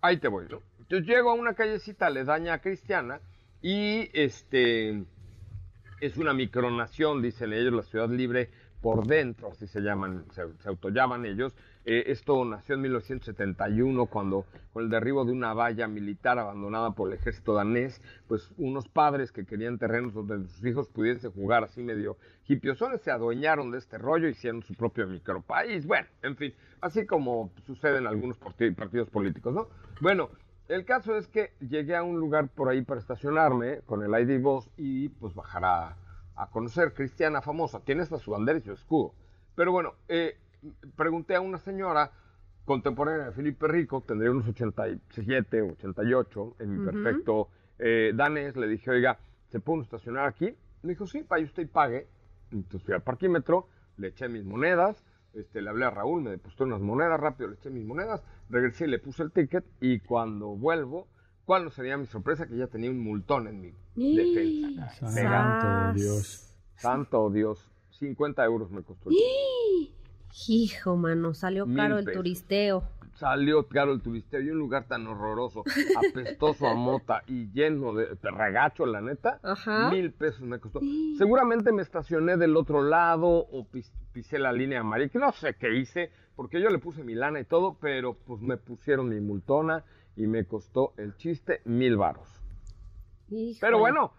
ahí 0.00 0.18
te 0.18 0.28
voy, 0.28 0.46
¿no? 0.50 0.60
Entonces 0.80 1.06
llego 1.06 1.30
a 1.30 1.34
una 1.34 1.54
callecita 1.54 2.06
aledaña 2.06 2.54
a 2.54 2.58
Cristiana 2.60 3.20
y 3.62 4.08
este 4.12 5.04
es 6.00 6.16
una 6.16 6.32
micronación, 6.34 7.22
dicen 7.22 7.52
ellos, 7.52 7.72
la 7.72 7.82
ciudad 7.82 8.08
libre 8.10 8.50
por 8.80 9.06
dentro, 9.06 9.50
así 9.50 9.66
se 9.66 9.80
llaman, 9.80 10.24
se, 10.30 10.42
se 10.62 10.68
autollaman 10.68 11.26
ellos. 11.26 11.54
Eh, 11.84 12.04
esto 12.12 12.44
nació 12.44 12.74
en 12.76 12.82
1971 12.82 14.06
cuando 14.06 14.44
con 14.72 14.84
el 14.84 14.90
derribo 14.90 15.24
de 15.24 15.32
una 15.32 15.54
valla 15.54 15.88
militar 15.88 16.38
abandonada 16.38 16.90
por 16.92 17.08
el 17.10 17.18
ejército 17.18 17.54
danés, 17.54 18.00
pues 18.28 18.52
unos 18.58 18.86
padres 18.88 19.32
que 19.32 19.44
querían 19.46 19.78
terrenos 19.78 20.12
donde 20.12 20.46
sus 20.48 20.64
hijos 20.64 20.88
pudiesen 20.90 21.32
jugar 21.32 21.64
así 21.64 21.82
medio 21.82 22.18
hipiosones 22.46 23.00
se 23.00 23.10
adueñaron 23.10 23.70
de 23.70 23.78
este 23.78 23.98
rollo, 23.98 24.28
hicieron 24.28 24.62
su 24.62 24.74
propio 24.74 25.06
micropaís, 25.06 25.86
bueno, 25.86 26.06
en 26.22 26.36
fin, 26.36 26.54
así 26.82 27.06
como 27.06 27.50
sucede 27.66 27.98
en 27.98 28.06
algunos 28.06 28.38
parti- 28.38 28.70
partidos 28.74 29.08
políticos, 29.10 29.54
¿no? 29.54 29.68
Bueno, 30.00 30.30
el 30.68 30.84
caso 30.84 31.16
es 31.16 31.28
que 31.28 31.52
llegué 31.60 31.96
a 31.96 32.02
un 32.02 32.18
lugar 32.20 32.48
por 32.48 32.68
ahí 32.68 32.82
para 32.82 33.00
estacionarme 33.00 33.80
con 33.86 34.02
el 34.02 34.10
ID 34.20 34.40
Boss 34.42 34.70
y 34.76 35.08
pues 35.08 35.34
bajar 35.34 35.64
a, 35.64 35.96
a 36.36 36.50
conocer 36.50 36.94
Cristiana 36.94 37.40
famosa. 37.42 37.80
Tiene 37.80 38.02
hasta 38.02 38.18
su 38.18 38.30
bandera 38.30 38.58
y 38.58 38.62
su 38.62 38.72
escudo. 38.72 39.14
Pero 39.54 39.72
bueno, 39.72 39.94
eh, 40.08 40.36
pregunté 40.96 41.34
a 41.34 41.40
una 41.40 41.58
señora 41.58 42.12
contemporánea 42.64 43.26
de 43.26 43.32
Felipe 43.32 43.66
Rico, 43.66 44.02
tendría 44.06 44.30
unos 44.30 44.46
87, 44.46 45.62
88, 45.62 46.56
en 46.58 46.70
mi 46.70 46.76
Ujú. 46.78 46.84
perfecto 46.90 47.48
eh, 47.78 48.12
danés. 48.14 48.56
Le 48.56 48.68
dije, 48.68 48.90
oiga, 48.90 49.18
¿se 49.48 49.60
puede 49.60 49.76
uno 49.76 49.82
estacionar 49.84 50.26
aquí? 50.26 50.54
Me 50.82 50.90
dijo, 50.90 51.06
sí, 51.06 51.24
vaya 51.28 51.44
usted 51.46 51.62
y 51.62 51.66
pague. 51.66 52.06
Entonces 52.52 52.82
fui 52.84 52.94
al 52.94 53.02
parquímetro, 53.02 53.68
le 53.96 54.08
eché 54.08 54.28
mis 54.28 54.44
monedas, 54.44 55.02
este, 55.34 55.62
le 55.62 55.70
hablé 55.70 55.84
a 55.84 55.90
Raúl, 55.90 56.22
me 56.22 56.30
depositó 56.30 56.64
unas 56.64 56.80
monedas, 56.80 57.20
rápido 57.20 57.48
le 57.48 57.56
eché 57.56 57.70
mis 57.70 57.84
monedas, 57.84 58.22
regresé 58.48 58.86
y 58.86 58.88
le 58.88 58.98
puse 58.98 59.22
el 59.22 59.32
ticket 59.32 59.64
y 59.80 60.00
cuando 60.00 60.48
vuelvo, 60.48 61.06
¿cuál 61.44 61.64
no 61.64 61.70
sería 61.70 61.96
mi 61.96 62.06
sorpresa? 62.06 62.46
Que 62.46 62.56
ya 62.56 62.66
tenía 62.66 62.90
un 62.90 63.00
multón 63.00 63.46
en 63.48 63.60
mi 63.60 64.16
defensa. 64.16 64.90
Santo 64.90 65.92
Dios. 65.94 66.54
Santo 66.76 67.30
Dios, 67.30 67.70
50 67.90 68.44
euros 68.44 68.70
me 68.70 68.82
costó. 68.82 69.10
el. 69.10 69.16
Hijo, 70.46 70.96
mano, 70.96 71.34
salió 71.34 71.66
caro 71.74 71.98
el 71.98 72.12
turisteo. 72.12 72.84
Salió 73.18 73.66
caro 73.66 73.92
el 73.92 74.00
turisteo 74.00 74.40
y 74.40 74.50
un 74.50 74.58
lugar 74.58 74.86
tan 74.86 75.04
horroroso, 75.08 75.64
apestoso 75.96 76.68
a 76.68 76.74
mota 76.74 77.24
y 77.26 77.50
lleno 77.50 77.92
de, 77.92 78.16
regacho, 78.22 78.86
la 78.86 79.00
neta. 79.00 79.40
Ajá. 79.42 79.90
Mil 79.90 80.12
pesos 80.12 80.42
me 80.42 80.60
costó. 80.60 80.78
Seguramente 81.16 81.72
me 81.72 81.82
estacioné 81.82 82.36
del 82.36 82.56
otro 82.56 82.80
lado 82.80 83.26
o 83.28 83.66
pisé 84.12 84.38
la 84.38 84.52
línea 84.52 84.80
amarilla, 84.80 85.10
que 85.10 85.18
no 85.18 85.32
sé 85.32 85.54
qué 85.54 85.74
hice, 85.74 86.12
porque 86.36 86.60
yo 86.60 86.68
le 86.68 86.78
puse 86.78 87.02
mi 87.02 87.16
lana 87.16 87.40
y 87.40 87.44
todo, 87.44 87.76
pero 87.80 88.14
pues 88.14 88.40
me 88.40 88.56
pusieron 88.56 89.08
mi 89.08 89.20
multona 89.20 89.84
y 90.14 90.28
me 90.28 90.44
costó 90.44 90.94
el 90.96 91.16
chiste 91.16 91.60
mil 91.64 91.96
varos. 91.96 92.28
Pero 93.60 93.80
bueno, 93.80 94.12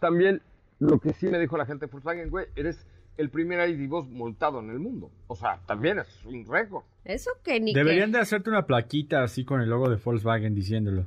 también 0.00 0.40
lo 0.78 0.98
que 0.98 1.12
sí 1.12 1.28
me 1.28 1.38
dijo 1.38 1.58
la 1.58 1.66
gente 1.66 1.86
de 1.86 1.92
Volkswagen, 1.92 2.30
güey, 2.30 2.46
eres 2.56 2.86
el 3.16 3.30
primer 3.30 3.68
ID 3.68 3.88
Boss 3.88 4.08
montado 4.08 4.60
en 4.60 4.70
el 4.70 4.78
mundo. 4.78 5.10
O 5.26 5.34
sea, 5.34 5.60
también 5.66 5.98
es 5.98 6.24
un 6.24 6.44
récord. 6.46 6.84
Eso 7.04 7.30
que 7.42 7.60
ni 7.60 7.72
Deberían 7.72 8.12
de 8.12 8.18
hacerte 8.18 8.50
una 8.50 8.66
plaquita 8.66 9.22
así 9.22 9.44
con 9.44 9.60
el 9.60 9.70
logo 9.70 9.88
de 9.88 9.96
Volkswagen 9.96 10.54
diciéndolo. 10.54 11.06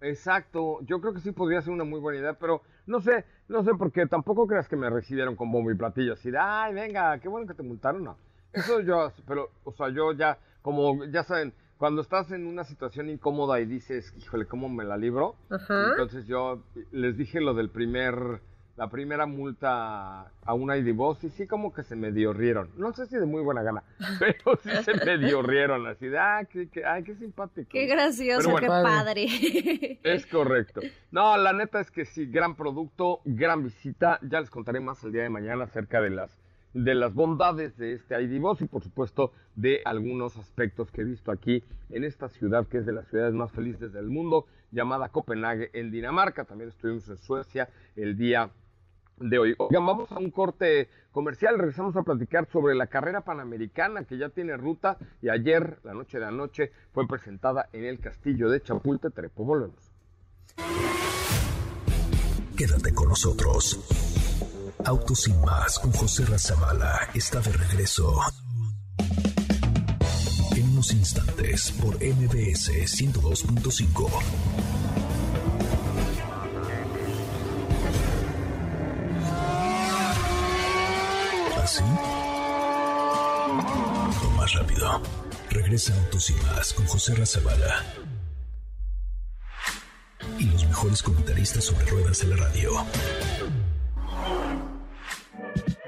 Exacto, 0.00 0.80
yo 0.82 1.00
creo 1.00 1.14
que 1.14 1.20
sí 1.20 1.30
podría 1.30 1.62
ser 1.62 1.72
una 1.72 1.84
muy 1.84 2.00
buena 2.00 2.18
idea, 2.18 2.34
pero 2.34 2.62
no 2.86 3.00
sé, 3.00 3.24
no 3.48 3.62
sé, 3.62 3.70
porque 3.78 4.06
tampoco 4.06 4.48
creas 4.48 4.68
que 4.68 4.76
me 4.76 4.90
recibieron 4.90 5.36
con 5.36 5.52
bombo 5.52 5.70
y 5.70 5.76
platillo, 5.76 6.14
así 6.14 6.30
de, 6.30 6.38
ay, 6.38 6.74
venga, 6.74 7.18
qué 7.18 7.28
bueno 7.28 7.46
que 7.46 7.54
te 7.54 7.62
multaron, 7.62 8.02
no. 8.02 8.16
Eso 8.52 8.80
yo, 8.80 9.12
pero, 9.28 9.50
o 9.62 9.72
sea, 9.72 9.90
yo 9.90 10.12
ya, 10.12 10.38
como, 10.60 11.04
ya 11.04 11.22
saben, 11.22 11.54
cuando 11.78 12.02
estás 12.02 12.30
en 12.32 12.46
una 12.46 12.64
situación 12.64 13.10
incómoda 13.10 13.60
y 13.60 13.66
dices, 13.66 14.12
híjole, 14.18 14.46
¿cómo 14.46 14.68
me 14.68 14.84
la 14.84 14.96
libro? 14.96 15.36
Entonces 15.50 16.26
yo 16.26 16.62
les 16.90 17.16
dije 17.16 17.40
lo 17.40 17.54
del 17.54 17.70
primer 17.70 18.40
la 18.76 18.88
primera 18.88 19.26
multa 19.26 20.22
a 20.44 20.54
una 20.54 20.76
ID 20.76 20.94
Boss 20.94 21.22
y 21.24 21.30
sí 21.30 21.46
como 21.46 21.72
que 21.72 21.82
se 21.82 21.94
medio 21.94 22.32
rieron. 22.32 22.70
No 22.76 22.92
sé 22.92 23.06
si 23.06 23.16
de 23.16 23.26
muy 23.26 23.42
buena 23.42 23.62
gana, 23.62 23.82
pero 24.18 24.58
sí 24.62 24.70
se 24.84 25.04
medio 25.04 25.42
rieron, 25.42 25.86
así 25.86 26.08
de, 26.08 26.18
ah, 26.18 26.46
qué, 26.50 26.68
ay, 26.84 27.04
qué 27.04 27.14
simpático. 27.14 27.68
Qué 27.70 27.86
gracioso, 27.86 28.54
qué 28.56 28.66
padre. 28.66 29.26
Es 30.02 30.26
correcto. 30.26 30.80
No, 31.10 31.36
la 31.36 31.52
neta 31.52 31.80
es 31.80 31.90
que 31.90 32.04
sí, 32.04 32.26
gran 32.26 32.56
producto, 32.56 33.20
gran 33.24 33.62
visita. 33.62 34.18
Ya 34.22 34.40
les 34.40 34.50
contaré 34.50 34.80
más 34.80 35.02
el 35.04 35.12
día 35.12 35.22
de 35.22 35.28
mañana 35.28 35.64
acerca 35.64 36.00
de 36.00 36.10
las 36.10 36.38
de 36.74 36.94
las 36.94 37.12
bondades 37.12 37.76
de 37.76 37.92
este 37.92 38.20
ID 38.20 38.40
Boss 38.40 38.62
y 38.62 38.66
por 38.66 38.82
supuesto 38.82 39.32
de 39.56 39.82
algunos 39.84 40.38
aspectos 40.38 40.90
que 40.90 41.02
he 41.02 41.04
visto 41.04 41.30
aquí 41.30 41.62
en 41.90 42.02
esta 42.02 42.30
ciudad 42.30 42.66
que 42.66 42.78
es 42.78 42.86
de 42.86 42.92
las 42.92 43.06
ciudades 43.08 43.34
más 43.34 43.52
felices 43.52 43.92
del 43.92 44.08
mundo 44.08 44.46
llamada 44.70 45.10
Copenhague 45.10 45.70
en 45.74 45.90
Dinamarca. 45.90 46.44
También 46.44 46.70
estuvimos 46.70 47.06
en 47.10 47.18
Suecia 47.18 47.68
el 47.94 48.16
día 48.16 48.50
de 49.22 49.38
hoy. 49.38 49.54
Oigan, 49.58 49.86
vamos 49.86 50.10
a 50.12 50.18
un 50.18 50.30
corte 50.30 50.88
comercial, 51.10 51.58
regresamos 51.58 51.96
a 51.96 52.02
platicar 52.02 52.48
sobre 52.52 52.74
la 52.74 52.86
carrera 52.86 53.22
panamericana 53.22 54.04
que 54.04 54.18
ya 54.18 54.28
tiene 54.28 54.56
ruta 54.56 54.98
y 55.20 55.28
ayer, 55.28 55.78
la 55.84 55.94
noche 55.94 56.18
de 56.18 56.26
anoche, 56.26 56.72
fue 56.92 57.06
presentada 57.06 57.68
en 57.72 57.84
el 57.84 58.00
castillo 58.00 58.48
de 58.48 58.62
Chapultepec. 58.62 59.32
Volvemos. 59.36 59.92
Quédate 62.56 62.94
con 62.94 63.08
nosotros. 63.08 63.78
Autos 64.84 65.22
sin 65.22 65.40
más 65.42 65.78
con 65.78 65.92
José 65.92 66.24
Razabala 66.26 67.08
está 67.14 67.40
de 67.40 67.52
regreso. 67.52 68.18
En 70.56 70.72
unos 70.72 70.92
instantes 70.92 71.72
por 71.72 71.94
MBS 71.94 72.70
102.5. 72.70 74.81
¿Sí? 81.72 81.82
O 84.26 84.30
más 84.36 84.52
rápido. 84.52 85.00
Regresa 85.48 85.94
Autos 86.04 86.28
y 86.28 86.34
Más 86.34 86.74
con 86.74 86.84
José 86.84 87.14
Razabala. 87.14 87.82
Y 90.38 90.50
los 90.50 90.66
mejores 90.66 91.02
comentaristas 91.02 91.64
sobre 91.64 91.86
ruedas 91.86 92.22
en 92.24 92.30
la 92.30 92.36
radio. 92.36 92.72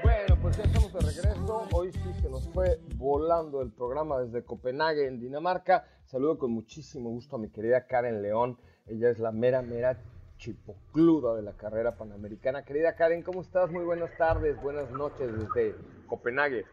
Bueno, 0.01 0.37
pues 0.41 0.57
ya 0.57 0.63
estamos 0.63 0.91
de 0.91 0.99
regreso. 1.01 1.67
Hoy 1.71 1.91
sí 1.91 2.13
se 2.19 2.29
nos 2.31 2.49
fue 2.49 2.79
volando 2.95 3.61
el 3.61 3.71
programa 3.71 4.21
desde 4.21 4.43
Copenhague, 4.43 5.05
en 5.05 5.19
Dinamarca. 5.19 5.85
Saludo 6.05 6.39
con 6.39 6.49
muchísimo 6.49 7.11
gusto 7.11 7.35
a 7.35 7.39
mi 7.39 7.51
querida 7.51 7.85
Karen 7.85 8.23
León. 8.23 8.57
Ella 8.87 9.11
es 9.11 9.19
la 9.19 9.31
mera, 9.31 9.61
mera 9.61 10.01
chipocluda 10.45 11.35
de 11.35 11.41
la 11.41 11.53
carrera 11.53 11.95
panamericana. 11.95 12.63
Querida 12.63 12.95
Karen, 12.95 13.23
¿cómo 13.23 13.41
estás? 13.41 13.71
Muy 13.71 13.83
buenas 13.83 14.15
tardes, 14.15 14.61
buenas 14.61 14.91
noches 14.91 15.35
desde 15.35 15.75
Copenhague. 16.05 16.65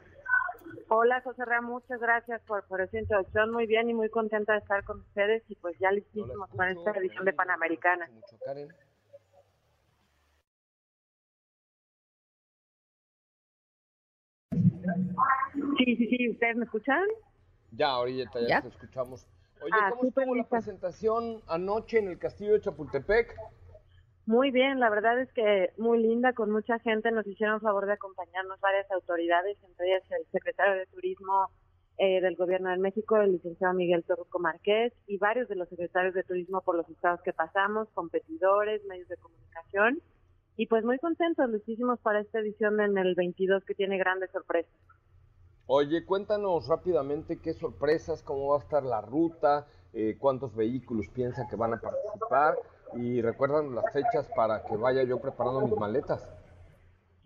Hola 0.88 1.22
José 1.22 1.46
Ramón, 1.46 1.72
muchas 1.72 1.98
gracias 1.98 2.42
por, 2.42 2.66
por 2.66 2.82
esa 2.82 2.98
introducción, 2.98 3.50
muy 3.50 3.66
bien 3.66 3.88
y 3.88 3.94
muy 3.94 4.10
contenta 4.10 4.52
de 4.52 4.58
estar 4.58 4.84
con 4.84 5.00
ustedes 5.00 5.42
y 5.48 5.54
pues 5.54 5.74
ya 5.78 5.90
listísimos 5.90 6.50
para 6.50 6.72
esta 6.72 6.90
edición 6.90 7.24
de 7.24 7.32
Panamericana. 7.32 8.10
Mucho, 8.12 8.36
Karen. 8.44 8.68
Sí, 15.78 15.96
sí, 15.96 16.06
sí, 16.08 16.30
¿ustedes 16.30 16.56
me 16.56 16.64
escuchan? 16.64 17.06
Ya, 17.70 17.88
ahorita 17.88 18.40
ya, 18.46 18.60
te 18.60 18.68
escuchamos. 18.68 19.26
Oye, 19.62 19.72
ah, 19.80 19.90
¿cómo 19.90 20.08
estuvo 20.08 20.34
la 20.34 20.44
presentación 20.44 21.40
anoche 21.46 22.00
en 22.00 22.08
el 22.08 22.18
Castillo 22.18 22.52
de 22.52 22.60
Chapultepec? 22.60 23.34
Muy 24.26 24.52
bien, 24.52 24.78
la 24.78 24.88
verdad 24.88 25.20
es 25.20 25.32
que 25.32 25.72
muy 25.78 26.00
linda, 26.00 26.32
con 26.32 26.50
mucha 26.50 26.78
gente. 26.78 27.10
Nos 27.10 27.26
hicieron 27.26 27.60
favor 27.60 27.86
de 27.86 27.94
acompañarnos 27.94 28.60
varias 28.60 28.88
autoridades, 28.92 29.58
entre 29.64 29.88
ellas 29.88 30.04
el 30.10 30.24
secretario 30.30 30.74
de 30.74 30.86
Turismo 30.86 31.50
eh, 31.98 32.20
del 32.20 32.36
Gobierno 32.36 32.70
de 32.70 32.78
México, 32.78 33.16
el 33.16 33.32
licenciado 33.32 33.74
Miguel 33.74 34.04
Torruco 34.04 34.38
Márquez, 34.38 34.92
y 35.08 35.18
varios 35.18 35.48
de 35.48 35.56
los 35.56 35.68
secretarios 35.68 36.14
de 36.14 36.22
Turismo 36.22 36.60
por 36.60 36.76
los 36.76 36.88
estados 36.88 37.20
que 37.22 37.32
pasamos, 37.32 37.88
competidores, 37.94 38.84
medios 38.84 39.08
de 39.08 39.16
comunicación. 39.16 40.00
Y 40.56 40.66
pues 40.66 40.84
muy 40.84 40.98
contentos, 40.98 41.50
listísimos 41.50 41.98
para 41.98 42.20
esta 42.20 42.38
edición 42.38 42.80
en 42.80 42.96
el 42.98 43.16
22 43.16 43.64
que 43.64 43.74
tiene 43.74 43.98
grandes 43.98 44.30
sorpresas. 44.30 44.72
Oye, 45.66 46.04
cuéntanos 46.04 46.68
rápidamente 46.68 47.40
qué 47.40 47.54
sorpresas, 47.54 48.22
cómo 48.22 48.48
va 48.48 48.58
a 48.58 48.60
estar 48.60 48.84
la 48.84 49.00
ruta, 49.00 49.66
eh, 49.92 50.16
cuántos 50.18 50.54
vehículos 50.54 51.08
piensan 51.08 51.48
que 51.48 51.56
van 51.56 51.74
a 51.74 51.80
participar 51.80 52.54
y 52.95 53.22
recuerdan 53.22 53.74
las 53.74 53.93
fechas 53.93 54.28
para 54.34 54.64
que 54.64 54.76
vaya 54.76 55.03
yo 55.05 55.20
preparando 55.20 55.61
mis 55.62 55.76
maletas. 55.76 56.28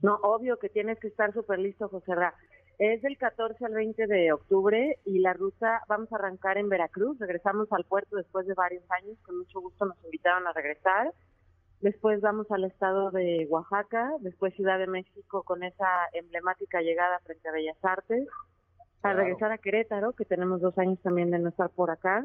No, 0.03 0.17
obvio 0.23 0.59
que 0.59 0.69
tienes 0.69 0.99
que 0.99 1.09
estar 1.09 1.33
súper 1.33 1.59
listo, 1.59 1.89
José 1.89 2.15
Ra. 2.15 2.35
Es 2.79 3.01
del 3.01 3.17
14 3.17 3.65
al 3.65 3.73
20 3.73 4.07
de 4.07 4.33
octubre 4.33 4.99
y 5.07 5.21
la 5.21 5.33
ruta 5.33 5.83
vamos 5.89 6.13
a 6.13 6.17
arrancar 6.17 6.59
en 6.59 6.69
Veracruz. 6.69 7.19
Regresamos 7.19 7.73
al 7.73 7.85
puerto 7.85 8.17
después 8.17 8.47
de 8.47 8.53
varios 8.53 8.85
años. 8.91 9.17
Con 9.25 9.39
mucho 9.39 9.61
gusto 9.61 9.87
nos 9.87 9.97
invitaron 10.05 10.47
a 10.47 10.53
regresar. 10.53 11.13
Después 11.81 12.21
vamos 12.21 12.51
al 12.51 12.65
estado 12.65 13.11
de 13.11 13.47
Oaxaca, 13.49 14.13
después 14.21 14.55
Ciudad 14.55 14.79
de 14.79 14.87
México 14.87 15.43
con 15.43 15.63
esa 15.63 15.87
emblemática 16.13 16.81
llegada 16.81 17.19
frente 17.21 17.49
a 17.49 17.53
Bellas 17.53 17.77
Artes, 17.83 18.27
para 19.01 19.15
regresar 19.15 19.53
a 19.53 19.59
Querétaro, 19.59 20.13
que 20.13 20.25
tenemos 20.25 20.61
dos 20.61 20.77
años 20.79 20.99
también 21.03 21.31
de 21.31 21.39
no 21.39 21.51
estar 21.51 21.71
por 21.71 21.91
acá. 21.91 22.25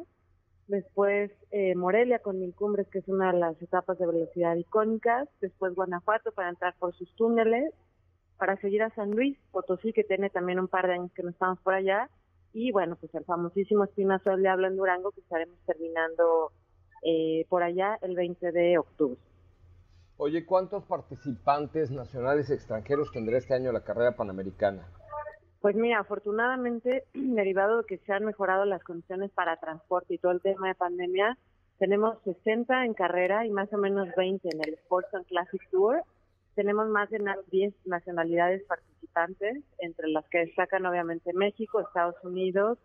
Después 0.68 1.32
eh, 1.52 1.76
Morelia 1.76 2.20
con 2.20 2.40
Mil 2.40 2.54
Cumbres, 2.54 2.88
que 2.88 3.00
es 3.00 3.08
una 3.08 3.32
de 3.34 3.40
las 3.40 3.62
etapas 3.62 3.98
de 3.98 4.08
velocidad 4.08 4.56
icónicas. 4.56 5.28
Después 5.42 5.76
Guanajuato 5.76 6.32
para 6.32 6.50
entrar 6.50 6.76
por 6.80 6.96
sus 6.96 7.14
túneles. 7.16 7.74
Para 8.38 8.58
seguir 8.58 8.82
a 8.82 8.90
San 8.96 9.12
Luis, 9.12 9.38
Potosí, 9.52 9.94
que 9.94 10.04
tiene 10.04 10.30
también 10.30 10.60
un 10.60 10.68
par 10.68 10.88
de 10.88 10.94
años 10.94 11.12
que 11.14 11.24
no 11.24 11.30
estamos 11.30 11.60
por 11.60 11.74
allá. 11.74 12.10
Y 12.54 12.72
bueno, 12.72 12.96
pues 12.96 13.14
el 13.16 13.24
famosísimo 13.24 13.84
Espinazo 13.84 14.32
del 14.32 14.42
Diablo 14.42 14.68
en 14.68 14.78
Durango, 14.78 15.12
que 15.12 15.22
estaremos 15.22 15.58
terminando 15.66 16.52
eh, 17.04 17.46
por 17.50 17.64
allá 17.64 17.98
el 18.02 18.16
20 18.16 18.52
de 18.52 18.78
octubre. 18.78 19.20
Oye, 20.18 20.46
¿cuántos 20.46 20.84
participantes 20.86 21.90
nacionales 21.90 22.50
y 22.50 22.54
extranjeros 22.54 23.12
tendrá 23.12 23.38
este 23.38 23.56
año 23.56 23.72
la 23.72 23.84
carrera 23.84 24.16
panamericana? 24.16 24.88
Pues 25.62 25.76
mira, 25.76 26.00
afortunadamente, 26.00 27.04
derivado 27.14 27.78
de 27.78 27.86
que 27.86 28.00
se 28.00 28.12
han 28.12 28.26
mejorado 28.26 28.66
las 28.66 28.84
condiciones 28.84 29.32
para 29.32 29.58
transporte 29.58 30.16
y 30.16 30.18
todo 30.18 30.32
el 30.32 30.42
tema 30.42 30.68
de 30.68 30.76
pandemia, 30.76 31.38
tenemos 31.78 32.18
60 32.24 32.86
en 32.86 32.94
carrera 32.94 33.46
y 33.46 33.52
más 33.52 33.72
o 33.74 33.78
menos 33.78 34.10
20 34.16 34.48
en 34.52 34.60
el 34.68 34.74
Sports 34.76 35.14
and 35.14 35.26
Classic 35.28 35.62
Tour. 35.72 36.04
Tenemos 36.56 36.88
más 36.90 37.10
de 37.10 37.20
10 37.52 37.74
nacionalidades 37.86 38.64
participantes, 38.64 39.64
entre 39.80 40.10
las 40.10 40.28
que 40.30 40.40
destacan 40.40 40.86
obviamente 40.86 41.32
México, 41.34 41.80
Estados 41.80 42.16
Unidos, 42.24 42.78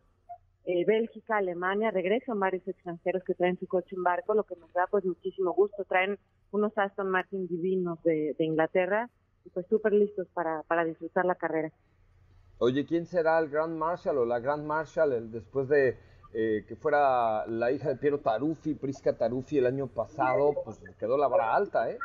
eh, 0.65 0.85
Bélgica, 0.85 1.37
Alemania, 1.37 1.91
regresan 1.91 2.41
varios 2.41 2.67
extranjeros 2.67 3.23
que 3.25 3.35
traen 3.35 3.59
su 3.59 3.67
coche 3.67 3.97
en 3.97 4.03
barco, 4.03 4.35
lo 4.35 4.45
que 4.45 4.57
nos 4.57 4.73
da 4.73 4.87
pues 4.91 5.05
muchísimo 5.05 5.53
gusto. 5.53 5.85
Traen 5.85 6.19
unos 6.51 6.77
Aston 6.77 7.09
Martin 7.09 7.47
divinos 7.49 8.03
de, 8.03 8.35
Inglaterra 8.39 9.09
y 9.45 9.51
pues 9.51 9.67
súper 9.69 9.93
listos 9.93 10.27
para, 10.35 10.63
para 10.65 10.85
disfrutar 10.85 11.25
la 11.25 11.37
carrera. 11.37 11.73
Oye, 12.59 12.87
¿quién 12.87 13.07
será 13.07 13.39
el 13.39 13.51
Grand 13.51 13.77
Marshal 13.77 14.17
o 14.17 14.25
la 14.25 14.41
Grand 14.41 14.65
Marshal 14.65 15.31
después 15.31 15.69
de 15.69 15.99
eh, 16.33 16.65
que 16.67 16.75
fuera 16.77 17.47
la 17.47 17.71
hija 17.71 17.91
de 17.91 17.97
Piero 17.97 18.21
Taruffi, 18.21 18.75
Prisca 18.75 19.17
Taruffi 19.17 19.59
el 19.59 19.67
año 19.67 19.89
pasado? 19.89 20.55
Pues 20.65 20.81
quedó 20.99 21.19
la 21.19 21.29
vara 21.29 21.55
alta, 21.55 21.91
¿eh? 21.91 21.99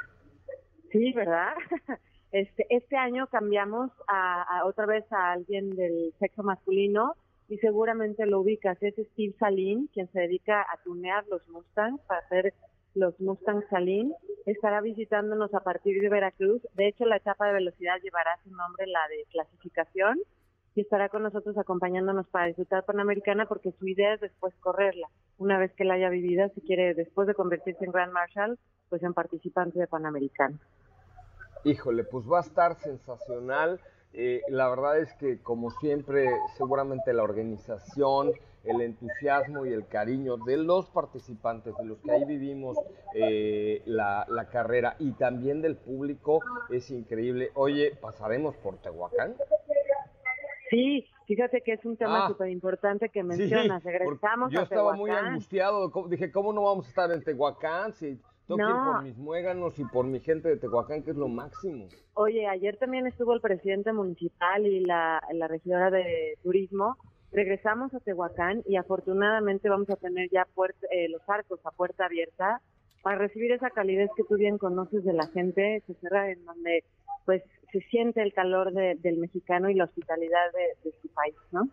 Sí, 0.91 1.14
¿verdad? 1.14 1.54
Este, 2.32 2.66
este 2.70 2.95
año 2.95 3.28
cambiamos 3.28 3.91
a, 4.08 4.64
otra 4.64 4.86
vez 4.86 5.04
a 5.12 5.34
alguien 5.34 5.76
del 5.76 6.14
sexo 6.18 6.43
masculino 6.43 7.16
y 7.49 7.58
seguramente 7.58 8.26
lo 8.26 8.39
ubicas. 8.39 8.82
Es 8.82 8.95
Steve 8.95 9.36
Salin, 9.38 9.88
quien 9.88 10.10
se 10.14 10.22
dedica 10.22 10.62
a 10.62 10.78
tunear 10.82 11.26
los 11.28 11.45
Mustangs 11.49 11.99
para 12.04 12.22
hacer 12.22 12.54
los 12.95 13.20
Mustang 13.20 13.68
Salin. 13.70 14.14
Estará 14.45 14.80
visitándonos 14.80 15.54
a 15.54 15.60
partir 15.60 16.02
de 16.02 16.08
Veracruz. 16.08 16.62
De 16.76 16.88
hecho, 16.88 17.06
la 17.06 17.18
etapa 17.18 17.47
de 17.47 17.54
velocidad 17.54 17.99
llevará 18.02 18.38
su 18.45 18.52
nombre, 18.52 18.88
la 18.88 19.02
de 19.10 19.26
clasificación, 19.32 20.18
y 20.76 20.82
estará 20.82 21.09
con 21.09 21.24
nosotros 21.24 21.57
acompañándonos 21.57 22.28
para 22.28 22.47
disfrutar 22.47 22.86
Panamericana 22.86 23.45
porque 23.45 23.72
su 23.74 23.88
idea 23.88 24.13
es 24.13 24.22
después 24.22 24.53
correrla. 24.59 25.07
Una 25.38 25.57
vez 25.57 25.74
que 25.74 25.84
la 25.84 25.95
haya 25.95 26.09
vivido, 26.09 26.47
si 26.55 26.61
quiere, 26.61 26.93
después 26.93 27.28
de 27.28 27.34
convertirse 27.34 27.84
en 27.84 27.91
Grand 27.91 28.13
Marshal, 28.13 28.57
pues 28.89 29.03
en 29.03 29.13
participante 29.13 29.80
de 29.80 29.88
Panamericana. 29.88 30.57
Híjole, 31.63 32.03
pues 32.03 32.26
va 32.30 32.39
a 32.39 32.41
estar 32.41 32.76
sensacional. 32.76 33.80
Eh, 34.13 34.41
la 34.49 34.69
verdad 34.69 34.99
es 34.99 35.13
que, 35.15 35.39
como 35.41 35.72
siempre, 35.72 36.30
seguramente 36.57 37.13
la 37.13 37.24
organización, 37.24 38.34
el 38.63 38.82
entusiasmo 38.82 39.65
y 39.65 39.74
el 39.74 39.88
cariño 39.88 40.38
de 40.38 40.57
los 40.57 40.89
participantes, 40.89 41.76
de 41.78 41.86
los 41.86 41.99
que 41.99 42.11
ahí 42.11 42.26
vivimos 42.26 42.78
eh, 43.15 43.82
la, 43.86 44.26
carrera 44.51 44.95
y 44.99 45.11
también 45.13 45.61
del 45.61 45.78
público 45.78 46.41
es 46.69 46.91
increíble. 46.91 47.51
Oye, 47.55 47.95
¿pasaremos 47.99 48.55
por 48.57 48.78
Tehuacán? 48.78 49.36
Sí, 50.72 51.05
fíjate 51.28 51.61
que 51.61 51.74
es 51.74 51.86
un 51.86 51.97
tema 51.97 52.26
ah, 52.26 52.28
súper 52.30 52.49
importante 52.49 53.09
que 53.09 53.24
mencionas. 53.24 53.84
Regresamos 53.84 54.51
yo 54.51 54.61
estaba 54.61 54.93
muy 54.93 55.11
angustiado. 55.11 55.91
Dije, 56.09 56.32
¿cómo 56.32 56.53
no 56.53 56.63
vamos 56.63 56.86
a 56.86 56.89
estar 56.89 57.11
en 57.11 57.22
Tehuacán? 57.22 57.93
Si 57.93 58.17
no. 58.47 58.93
por 58.93 59.03
mis 59.03 59.17
muéganos 59.17 59.78
y 59.78 59.86
por 59.86 60.05
mi 60.05 60.22
gente 60.22 60.47
de 60.47 60.57
Tehuacán, 60.57 61.03
que 61.03 61.11
es 61.11 61.17
lo 61.17 61.28
máximo. 61.28 61.88
Oye, 62.13 62.47
ayer 62.47 62.78
también 62.78 63.05
estuvo 63.05 63.34
el 63.34 63.41
presidente 63.41 63.91
municipal 63.91 64.65
y 64.65 64.80
la, 64.80 65.22
la 65.34 65.47
regidora 65.47 65.91
de 65.91 66.38
turismo. 66.41 66.97
Regresamos 67.34 67.93
a 67.93 67.99
Tehuacán 67.99 68.63
y 68.65 68.78
afortunadamente 68.78 69.69
vamos 69.69 69.89
a 69.89 69.97
tener 69.97 70.30
ya 70.32 70.47
eh, 70.89 71.09
los 71.09 71.22
arcos 71.28 71.59
a 71.65 71.72
puerta 71.72 72.05
abierta 72.05 72.61
para 73.03 73.17
recibir 73.17 73.51
esa 73.51 73.69
calidez 73.72 74.09
que 74.15 74.24
tú 74.24 74.36
bien 74.36 74.57
conoces 74.57 75.03
de 75.03 75.13
la 75.13 75.28
gente, 75.28 75.84
se 75.86 75.93
cerra 75.95 76.32
en 76.32 76.45
donde 76.45 76.84
pues 77.26 77.43
se 77.72 77.80
siente 77.82 78.22
el 78.22 78.34
calor 78.34 78.74
del 78.74 79.17
mexicano 79.17 79.69
y 79.69 79.76
la 79.76 79.86
hospitalidad 79.86 80.51
de, 80.84 80.91
su 81.01 81.07
país, 81.09 81.36
¿no? 81.51 81.67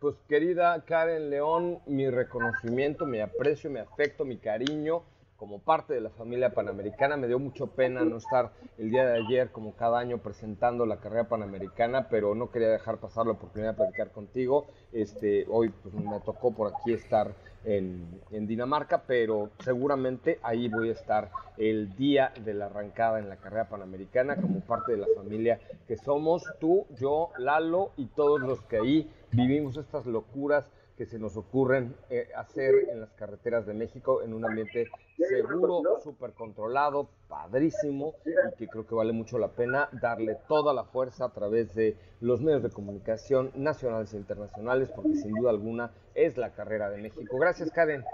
Pues 0.00 0.16
querida 0.28 0.84
Karen 0.84 1.30
León, 1.30 1.78
mi 1.86 2.10
reconocimiento, 2.10 3.06
mi 3.06 3.20
aprecio, 3.20 3.70
mi 3.70 3.78
afecto, 3.78 4.24
mi 4.24 4.36
cariño 4.36 5.02
como 5.36 5.58
parte 5.58 5.94
de 5.94 6.00
la 6.00 6.10
familia 6.10 6.50
panamericana. 6.54 7.16
Me 7.16 7.26
dio 7.26 7.38
mucho 7.38 7.68
pena 7.68 8.04
no 8.04 8.18
estar 8.18 8.52
el 8.78 8.90
día 8.90 9.04
de 9.06 9.18
ayer, 9.24 9.50
como 9.50 9.74
cada 9.74 9.98
año, 9.98 10.18
presentando 10.18 10.86
la 10.86 11.00
carrera 11.00 11.28
panamericana, 11.28 12.08
pero 12.08 12.34
no 12.34 12.50
quería 12.50 12.68
dejar 12.68 12.98
pasar 12.98 13.26
la 13.26 13.32
oportunidad 13.32 13.72
de 13.72 13.76
platicar 13.76 14.10
contigo. 14.10 14.66
Este, 14.92 15.46
hoy 15.48 15.70
pues, 15.82 15.94
me 15.94 16.20
tocó 16.20 16.54
por 16.54 16.72
aquí 16.72 16.92
estar 16.92 17.34
en, 17.64 18.46
Dinamarca, 18.46 19.02
pero 19.06 19.50
seguramente 19.60 20.38
ahí 20.42 20.68
voy 20.68 20.88
a 20.90 20.92
estar 20.92 21.30
el 21.56 21.94
día 21.96 22.32
de 22.44 22.52
la 22.52 22.66
arrancada 22.66 23.18
en 23.18 23.28
la 23.28 23.36
carrera 23.36 23.68
panamericana, 23.68 24.36
como 24.36 24.60
parte 24.60 24.92
de 24.92 24.98
la 24.98 25.06
familia 25.16 25.60
que 25.86 25.96
somos 25.96 26.42
tú, 26.60 26.86
yo, 26.98 27.30
Lalo 27.38 27.92
y 27.96 28.06
todos 28.06 28.40
los 28.40 28.60
que 28.62 28.78
ahí 28.78 29.10
vivimos 29.30 29.76
estas 29.76 30.04
locuras 30.06 30.70
que 30.96 31.06
se 31.06 31.18
nos 31.18 31.36
ocurren 31.36 31.94
eh, 32.10 32.28
hacer 32.36 32.88
en 32.90 33.00
las 33.00 33.12
carreteras 33.14 33.66
de 33.66 33.74
México 33.74 34.22
en 34.22 34.32
un 34.32 34.44
ambiente 34.44 34.88
seguro, 35.16 35.82
súper 36.02 36.32
controlado, 36.32 37.08
padrísimo 37.28 38.14
y 38.24 38.56
que 38.56 38.68
creo 38.68 38.86
que 38.86 38.94
vale 38.94 39.12
mucho 39.12 39.38
la 39.38 39.48
pena 39.48 39.88
darle 39.92 40.36
toda 40.46 40.72
la 40.72 40.84
fuerza 40.84 41.26
a 41.26 41.32
través 41.32 41.74
de 41.74 41.96
los 42.20 42.40
medios 42.40 42.62
de 42.62 42.70
comunicación 42.70 43.50
nacionales 43.54 44.14
e 44.14 44.18
internacionales 44.18 44.90
porque 44.94 45.16
sin 45.16 45.34
duda 45.34 45.50
alguna 45.50 45.90
es 46.14 46.36
la 46.36 46.50
carrera 46.50 46.90
de 46.90 47.02
México. 47.02 47.38
Gracias, 47.38 47.70
Karen. 47.70 48.04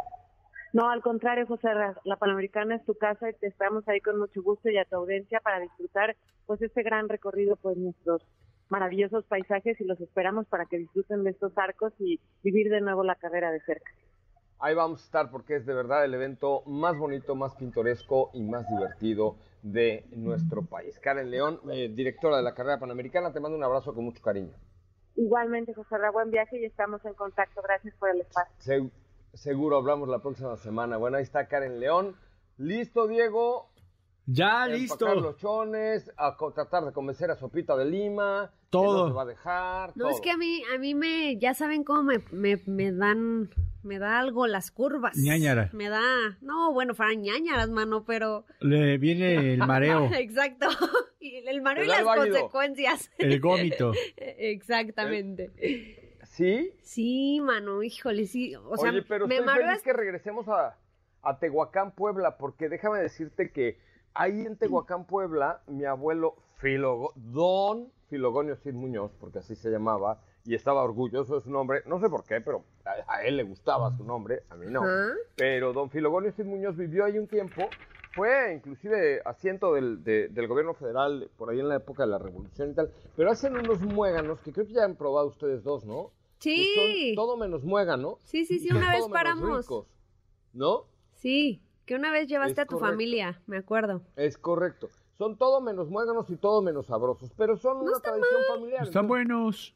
No, 0.72 0.88
al 0.88 1.02
contrario, 1.02 1.46
José, 1.46 1.68
la 2.04 2.16
Panamericana 2.16 2.76
es 2.76 2.84
tu 2.84 2.94
casa 2.94 3.28
y 3.28 3.34
te 3.34 3.48
esperamos 3.48 3.86
ahí 3.88 4.00
con 4.00 4.18
mucho 4.18 4.40
gusto 4.40 4.70
y 4.70 4.78
a 4.78 4.84
tu 4.84 4.96
audiencia 4.96 5.40
para 5.40 5.58
disfrutar 5.58 6.16
pues 6.46 6.62
este 6.62 6.82
gran 6.82 7.08
recorrido 7.08 7.56
por 7.56 7.76
nuestros 7.76 8.22
maravillosos 8.70 9.24
paisajes 9.26 9.80
y 9.80 9.84
los 9.84 10.00
esperamos 10.00 10.46
para 10.46 10.66
que 10.66 10.78
disfruten 10.78 11.24
de 11.24 11.30
estos 11.30 11.56
arcos 11.58 11.92
y 11.98 12.20
vivir 12.42 12.70
de 12.70 12.80
nuevo 12.80 13.04
la 13.04 13.16
carrera 13.16 13.50
de 13.50 13.60
cerca. 13.60 13.90
Ahí 14.58 14.74
vamos 14.74 15.00
a 15.00 15.04
estar 15.04 15.30
porque 15.30 15.56
es 15.56 15.64
de 15.64 15.72
verdad 15.72 16.04
el 16.04 16.12
evento 16.12 16.62
más 16.66 16.96
bonito, 16.98 17.34
más 17.34 17.54
pintoresco 17.56 18.30
y 18.34 18.42
más 18.42 18.68
divertido 18.68 19.36
de 19.62 20.04
nuestro 20.12 20.62
país. 20.62 20.98
Karen 20.98 21.30
León, 21.30 21.60
eh, 21.72 21.88
directora 21.88 22.36
de 22.36 22.42
la 22.42 22.54
carrera 22.54 22.78
panamericana, 22.78 23.32
te 23.32 23.40
mando 23.40 23.56
un 23.56 23.64
abrazo 23.64 23.94
con 23.94 24.04
mucho 24.04 24.22
cariño. 24.22 24.52
Igualmente, 25.16 25.72
José 25.72 25.96
Ra, 25.96 26.10
buen 26.10 26.30
viaje 26.30 26.60
y 26.60 26.64
estamos 26.66 27.04
en 27.06 27.14
contacto. 27.14 27.62
Gracias 27.62 27.94
por 27.96 28.10
el 28.10 28.20
espacio. 28.20 28.90
seguro 29.32 29.78
hablamos 29.78 30.08
la 30.08 30.20
próxima 30.20 30.56
semana. 30.56 30.98
Bueno, 30.98 31.16
ahí 31.16 31.22
está 31.22 31.48
Karen 31.48 31.80
León. 31.80 32.16
Listo, 32.58 33.08
Diego. 33.08 33.69
Ya, 34.32 34.68
listo. 34.68 35.12
los 35.16 35.36
chones, 35.38 36.08
a 36.16 36.36
tratar 36.54 36.84
de 36.84 36.92
convencer 36.92 37.32
a 37.32 37.36
Sopita 37.36 37.76
de 37.76 37.84
Lima. 37.84 38.52
Todo. 38.70 39.02
no 39.02 39.08
se 39.08 39.14
va 39.14 39.22
a 39.22 39.26
dejar. 39.26 39.92
No, 39.96 40.08
es 40.08 40.20
que 40.20 40.30
a 40.30 40.36
mí, 40.36 40.62
a 40.72 40.78
mí 40.78 40.94
me, 40.94 41.36
ya 41.36 41.54
saben 41.54 41.82
cómo 41.82 42.04
me, 42.04 42.22
me, 42.30 42.60
me 42.66 42.92
dan, 42.92 43.50
me 43.82 43.98
da 43.98 44.20
algo 44.20 44.46
las 44.46 44.70
curvas. 44.70 45.16
ñañara. 45.16 45.70
Me 45.72 45.88
da, 45.88 46.38
no, 46.40 46.72
bueno, 46.72 46.94
fueran 46.94 47.20
ñañaras, 47.22 47.70
mano, 47.70 48.04
pero. 48.04 48.44
Le 48.60 48.98
viene 48.98 49.54
el 49.54 49.58
mareo. 49.58 50.08
Exacto. 50.14 50.68
Y 51.18 51.48
el 51.48 51.60
mareo 51.60 51.84
y 51.84 51.88
las 51.88 52.04
consecuencias. 52.04 53.10
El 53.18 53.40
gómito. 53.40 53.92
Exactamente. 54.16 55.50
¿Sí? 56.22 56.72
Sí, 56.82 57.40
mano, 57.42 57.82
híjole, 57.82 58.26
sí. 58.26 58.54
O 58.54 58.76
sea, 58.76 58.90
Oye, 58.90 59.02
pero 59.02 59.26
me 59.26 59.38
estoy 59.38 59.54
feliz 59.54 59.82
que 59.82 59.92
regresemos 59.92 60.46
a, 60.48 60.76
a 61.22 61.38
Tehuacán, 61.40 61.96
Puebla, 61.96 62.38
porque 62.38 62.68
déjame 62.68 63.00
decirte 63.00 63.50
que 63.50 63.89
ahí 64.14 64.40
en 64.40 64.56
Tehuacán, 64.56 65.06
Puebla, 65.06 65.62
mi 65.66 65.84
abuelo 65.84 66.36
Filogo, 66.56 67.12
Don 67.16 67.90
Filogonio 68.08 68.56
Cid 68.56 68.74
Muñoz, 68.74 69.12
porque 69.20 69.38
así 69.38 69.54
se 69.54 69.70
llamaba, 69.70 70.20
y 70.44 70.54
estaba 70.54 70.82
orgulloso 70.82 71.36
de 71.36 71.40
su 71.42 71.50
nombre, 71.50 71.82
no 71.86 72.00
sé 72.00 72.08
por 72.08 72.24
qué, 72.24 72.40
pero 72.40 72.64
a, 72.84 73.22
él 73.22 73.36
le 73.36 73.44
gustaba 73.44 73.96
su 73.96 74.04
nombre, 74.04 74.42
a 74.50 74.56
mí 74.56 74.66
no. 74.68 74.82
Pero 75.36 75.72
don 75.72 75.90
Filogonio 75.90 76.32
Cid 76.32 76.44
Muñoz 76.44 76.76
vivió 76.76 77.04
ahí 77.04 77.18
un 77.18 77.28
tiempo, 77.28 77.62
fue 78.14 78.54
inclusive 78.54 79.22
asiento 79.24 79.74
del, 79.74 80.02
del, 80.02 80.48
gobierno 80.48 80.74
federal 80.74 81.30
por 81.36 81.50
ahí 81.50 81.60
en 81.60 81.68
la 81.68 81.76
época 81.76 82.02
de 82.02 82.10
la 82.10 82.18
revolución 82.18 82.70
y 82.70 82.74
tal, 82.74 82.90
pero 83.16 83.30
hacen 83.30 83.56
unos 83.56 83.80
muéganos 83.80 84.40
que 84.40 84.52
creo 84.52 84.66
que 84.66 84.72
ya 84.72 84.84
han 84.84 84.96
probado 84.96 85.28
ustedes 85.28 85.62
dos, 85.62 85.84
¿no? 85.84 86.10
Sí. 86.40 87.12
todo 87.14 87.36
menos 87.36 87.62
muégano. 87.64 88.18
Sí, 88.24 88.44
sí, 88.44 88.58
sí, 88.58 88.70
una 88.70 88.92
vez 88.92 89.06
paramos. 89.08 89.68
¿No? 90.52 90.86
Sí. 91.12 91.62
Que 91.90 91.96
una 91.96 92.12
vez 92.12 92.28
llevaste 92.28 92.60
a 92.60 92.66
tu 92.66 92.78
familia, 92.78 93.42
me 93.48 93.56
acuerdo. 93.56 94.00
Es 94.14 94.38
correcto. 94.38 94.88
Son 95.18 95.36
todo 95.36 95.60
menos 95.60 95.90
muéganos 95.90 96.30
y 96.30 96.36
todo 96.36 96.62
menos 96.62 96.86
sabrosos, 96.86 97.32
pero 97.36 97.56
son 97.56 97.78
una 97.78 97.98
tradición 97.98 98.42
familiar. 98.48 98.84
Están 98.84 99.08
buenos. 99.08 99.74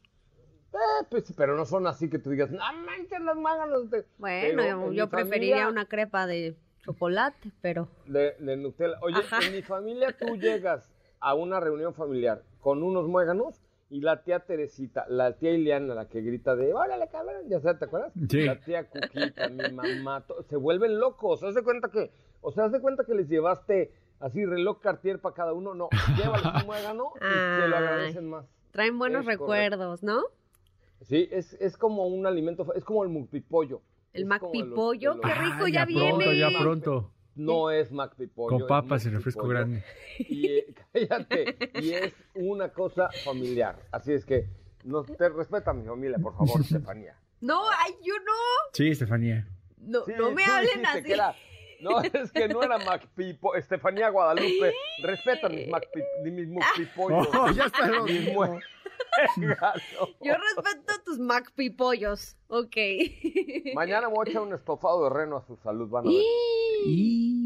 Eh, 0.71 1.05
pues, 1.11 1.33
pero 1.35 1.57
no 1.57 1.65
son 1.65 1.87
así 1.87 2.09
que 2.09 2.17
tú 2.17 2.29
digas, 2.29 2.51
no 2.51 2.59
manches 2.85 3.19
los 3.19 3.35
muéganos. 3.35 3.89
Bueno, 4.17 4.93
yo, 4.93 5.09
preferiría 5.09 5.67
una 5.67 5.89
crepa 5.89 6.25
de 6.25 6.55
chocolate, 6.85 7.51
pero... 7.59 7.89
De, 8.05 8.37
Nutella. 8.39 8.97
Oye, 9.01 9.19
en 9.45 9.51
mi 9.51 9.61
familia 9.61 10.15
tú 10.17 10.37
llegas 10.37 10.89
a 11.19 11.33
una 11.33 11.59
reunión 11.59 11.93
familiar 11.93 12.43
con 12.61 12.81
unos 12.81 13.09
muéganos 13.09 13.61
y 13.95 14.01
la 14.01 14.23
tía 14.23 14.41
Teresita, 14.41 15.05
la 15.07 15.37
tía 15.37 15.51
Ileana, 15.51 15.95
la 15.95 16.09
que 16.09 16.21
grita 16.21 16.53
de, 16.57 16.73
órale 16.73 17.07
cabrón, 17.07 17.47
ya 17.47 17.61
sabes, 17.61 17.79
¿te 17.79 17.85
acuerdas? 17.85 18.11
Sí. 18.29 18.41
La 18.43 18.59
tía 18.59 18.89
Cuquita, 18.89 19.47
mi 19.47 19.71
mamá, 19.71 20.25
se 20.49 20.57
vuelven 20.57 20.99
locos, 20.99 21.41
haz 21.43 21.55
de 21.55 21.63
cuenta 21.63 21.89
que, 21.89 22.11
o 22.41 22.51
sea, 22.51 22.65
haz 22.65 22.73
de 22.73 22.81
cuenta 22.81 23.05
que 23.05 23.13
les 23.13 23.29
llevaste 23.29 23.93
así 24.19 24.45
reloj 24.45 24.81
Cartier 24.81 25.19
para 25.21 25.33
cada 25.33 25.53
uno, 25.53 25.73
no, 25.73 25.87
llévales 26.17 26.45
un 26.45 26.65
muégano 26.65 27.11
y 27.15 27.19
te 27.19 27.67
lo 27.69 27.77
agradecen 27.77 28.29
más. 28.29 28.45
Traen 28.71 28.99
buenos 28.99 29.25
recuerdos, 29.25 30.03
¿no? 30.03 30.23
Sí, 31.03 31.29
es, 31.31 31.53
es 31.61 31.77
como 31.77 32.05
un 32.05 32.25
alimento, 32.25 32.73
es 32.73 32.83
como 32.83 33.05
el 33.05 33.09
mucpipollo. 33.09 33.81
El 34.11 34.25
macpipollo, 34.25 35.21
qué 35.21 35.33
rico, 35.35 35.67
ya, 35.67 35.79
ya 35.79 35.85
viene. 35.85 36.11
Pronto, 36.11 36.33
ya 36.33 36.59
pronto 36.59 37.14
no 37.35 37.69
es 37.69 37.91
McPipollo. 37.91 38.59
Con 38.59 38.67
papas 38.67 39.05
y 39.05 39.09
refresco 39.09 39.47
grande. 39.47 39.83
Y, 40.19 40.47
eh, 40.47 40.73
cállate, 40.93 41.57
y 41.81 41.91
es 41.91 42.13
una 42.33 42.69
cosa 42.69 43.09
familiar. 43.23 43.77
Así 43.91 44.13
es 44.13 44.25
que 44.25 44.47
no, 44.83 45.03
te 45.03 45.29
respeta 45.29 45.73
mi 45.73 45.85
familia, 45.85 46.17
por 46.17 46.35
favor, 46.35 46.61
Estefanía. 46.61 47.15
No, 47.41 47.69
ay, 47.69 47.93
yo 48.03 48.13
no. 48.19 48.31
Sí, 48.73 48.89
Estefanía. 48.89 49.47
No, 49.77 50.03
no 50.17 50.31
me 50.31 50.43
hablen 50.45 50.83
así. 50.85 51.13
no, 51.81 52.01
es 52.01 52.31
que 52.31 52.47
no 52.47 52.63
era 52.63 52.77
McPipo, 52.79 53.55
Estefanía 53.55 54.09
Guadalupe. 54.09 54.73
Respeta 55.03 55.49
mis, 55.49 55.67
mis 56.23 56.49
McPipollos. 56.49 57.31
No, 57.33 57.51
ya 57.51 57.65
está 57.65 57.87
lo 57.87 58.07
Yo 58.07 58.59
respeto 60.33 60.93
tus 61.03 61.19
McPipollos. 61.19 62.37
Ok. 62.47 62.77
Mañana 63.73 64.07
voy 64.07 64.27
a 64.27 64.29
echar 64.29 64.43
un 64.43 64.53
estofado 64.53 65.03
de 65.03 65.09
reno 65.09 65.35
a 65.37 65.45
su 65.45 65.57
salud, 65.57 65.89
van 65.89 66.07
a 66.07 66.09
ver. 66.09 66.21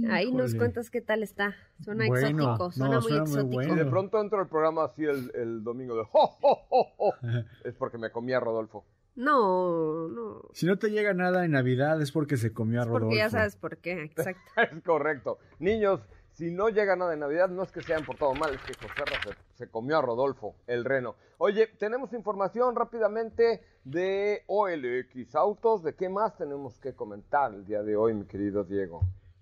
Ahí 0.10 0.32
nos 0.32 0.56
cuentas 0.56 0.90
qué 0.90 1.02
tal 1.02 1.24
está. 1.24 1.56
Suena 1.84 2.06
exótico, 2.06 2.72
suena 2.72 3.00
muy 3.00 3.18
exótico. 3.18 3.62
Y 3.62 3.76
de 3.76 3.86
pronto 3.86 4.20
entro 4.22 4.40
al 4.40 4.48
programa 4.48 4.86
así 4.86 5.04
el, 5.04 5.32
el 5.36 5.64
domingo 5.64 5.96
de 5.96 6.04
¡Jo, 6.04 6.28
jo, 6.42 6.66
jo, 6.70 7.14
Es 7.64 7.76
porque 7.76 7.98
me 7.98 8.12
comía 8.12 8.38
a 8.38 8.40
Rodolfo. 8.40 8.86
No, 9.16 10.08
no. 10.08 10.42
Si 10.54 10.66
no 10.66 10.80
te 10.80 10.92
llega 10.92 11.14
nada 11.14 11.44
en 11.44 11.52
Navidad 11.52 12.02
es 12.02 12.12
porque 12.12 12.38
se 12.38 12.54
comió 12.54 12.82
a 12.82 12.86
Rodolfo. 12.86 13.08
Porque 13.08 13.18
ya 13.18 13.30
sabes 13.30 13.56
por 13.56 13.78
qué, 13.78 14.04
exacto. 14.04 14.42
es 14.62 14.84
correcto. 14.84 15.40
Niños, 15.60 16.02
si 16.32 16.52
no 16.52 16.70
llega 16.70 16.96
nada 16.96 17.12
de 17.12 17.18
Navidad, 17.18 17.50
no 17.50 17.64
es 17.64 17.72
que 17.72 17.82
se 17.82 17.94
hayan 17.94 18.06
portado 18.06 18.34
mal, 18.34 18.54
es 18.54 18.62
que 18.62 18.74
José 18.76 19.04
se, 19.24 19.66
se, 19.66 19.70
comió 19.70 19.98
a 19.98 20.02
Rodolfo, 20.02 20.56
el 20.68 20.86
reno. 20.86 21.16
Oye, 21.38 21.68
tenemos 21.68 22.14
información 22.14 22.76
rápidamente 22.76 23.62
de 23.84 24.44
OLX 24.48 25.36
Autos. 25.36 25.84
¿De 25.84 25.96
qué 25.96 26.08
más 26.08 26.38
tenemos 26.38 26.80
que 26.80 26.94
comentar 26.94 27.54
el 27.54 27.66
día 27.66 27.84
de 27.84 27.98
hoy, 27.98 28.14
mi 28.14 28.26
querido 28.26 28.64
Diego? 28.64 29.02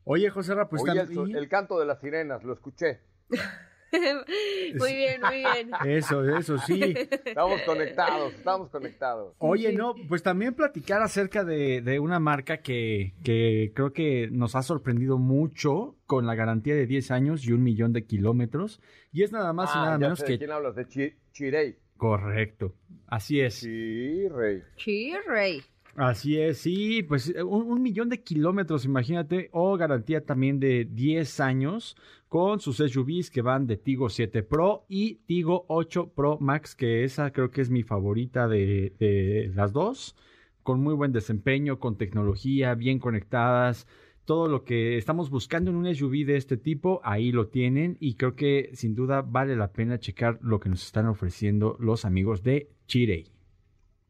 Oye, 0.10 0.30
José 0.30 0.55
pues 0.70 0.82
Oye, 0.84 1.01
el, 1.01 1.36
el 1.36 1.49
canto 1.49 1.80
de 1.80 1.86
las 1.86 1.99
sirenas, 1.99 2.43
lo 2.43 2.53
escuché. 2.53 3.01
muy 4.80 4.93
bien, 4.93 5.22
muy 5.22 5.38
bien. 5.38 5.72
Eso, 5.86 6.24
eso, 6.38 6.58
sí. 6.60 6.82
Estamos 7.26 7.62
conectados, 7.64 8.34
estamos 8.34 8.70
conectados. 8.70 9.36
Oye, 9.39 9.74
no, 9.74 9.95
pues 10.08 10.24
también 10.24 10.53
platicar 10.53 11.01
acerca 11.01 11.43
de, 11.43 11.99
una 11.99 12.20
marca 12.20 12.58
que, 12.62 13.16
que, 13.24 13.72
creo 13.76 13.91
que 13.91 14.30
nos 14.32 14.55
ha 14.55 14.64
sorprendido 14.64 15.18
mucho 15.18 15.97
con 16.05 16.26
la 16.26 16.36
garantía 16.36 16.76
de 16.76 16.88
10 16.88 17.12
años 17.12 17.45
y 17.45 17.51
un 17.51 17.64
millón 17.64 17.91
de 17.91 18.05
kilómetros. 18.05 18.82
Y 19.12 19.24
es 19.24 19.32
nada 19.32 19.51
más 19.51 19.70
y 19.70 19.78
ah, 19.78 19.82
nada 19.86 19.97
menos 19.97 20.24
que... 20.24 20.34
¿De 20.34 20.38
quién 20.38 20.51
hablas? 20.51 20.76
De 20.76 20.88
Chirey. 21.34 21.78
Correcto, 21.97 22.76
así 23.08 23.41
es. 23.41 23.60
Chirey. 23.60 24.64
Chirey. 24.78 25.64
Así 25.97 26.37
es, 26.37 26.59
sí, 26.59 27.01
pues 27.01 27.29
eh, 27.29 27.41
un, 27.41 27.81
millón 27.81 28.07
de 28.09 28.21
kilómetros, 28.21 28.85
imagínate, 28.85 29.49
o 29.51 29.75
garantía 29.77 30.23
también 30.23 30.59
de 30.59 30.85
10 30.85 31.39
años 31.39 31.97
con 32.29 32.59
sus 32.59 32.77
SUVs 32.77 33.31
que 33.31 33.41
van 33.41 33.65
de 33.65 33.77
Tigo 33.77 34.07
7 34.07 34.43
Pro 34.43 34.85
y 34.87 35.15
Tigo 35.25 35.65
8 35.69 36.13
Pro 36.13 36.37
Max, 36.39 36.75
que 36.75 37.03
esa 37.03 37.31
creo 37.31 37.49
que 37.49 37.61
es 37.61 37.71
mi 37.71 37.81
favorita 37.81 38.47
de, 38.47 38.93
de 38.99 39.51
las 39.55 39.73
dos, 39.73 40.15
con 40.61 40.81
muy 40.81 40.93
buen 40.93 41.13
desempeño, 41.13 41.79
con 41.79 41.97
tecnología, 41.97 42.75
bien 42.75 42.99
conectadas. 42.99 43.87
Todo 44.23 44.47
lo 44.47 44.65
que 44.65 44.97
estamos 44.97 45.31
buscando 45.31 45.71
en 45.71 45.77
un 45.77 45.95
SUV 45.95 46.27
de 46.27 46.37
este 46.37 46.57
tipo, 46.57 47.01
ahí 47.03 47.31
lo 47.31 47.47
tienen 47.47 47.97
y 47.99 48.13
creo 48.17 48.35
que 48.35 48.69
sin 48.73 48.93
duda 48.93 49.23
vale 49.23 49.55
la 49.55 49.71
pena 49.73 49.99
checar 49.99 50.37
lo 50.43 50.59
que 50.59 50.69
nos 50.69 50.85
están 50.85 51.07
ofreciendo 51.07 51.75
los 51.79 52.05
amigos 52.05 52.43
de 52.43 52.69
Chirey. 52.85 53.36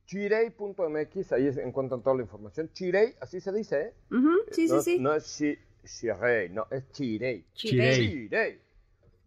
Chirey.mx, 0.07 1.31
ahí 1.33 1.47
encuentran 1.61 2.01
toda 2.01 2.15
la 2.15 2.23
información. 2.23 2.71
Chirey, 2.73 3.15
así 3.19 3.39
se 3.41 3.51
dice, 3.51 3.81
¿eh? 3.81 3.93
sí, 4.51 4.67
sí, 4.67 4.81
sí. 4.81 4.99
No 4.99 5.13
es 5.13 5.37
Chirey, 5.83 6.49
no, 6.49 6.65
es 6.71 6.89
Chirey. 6.91 7.45
Chirey. 7.53 8.29
Chirey. 8.29 8.61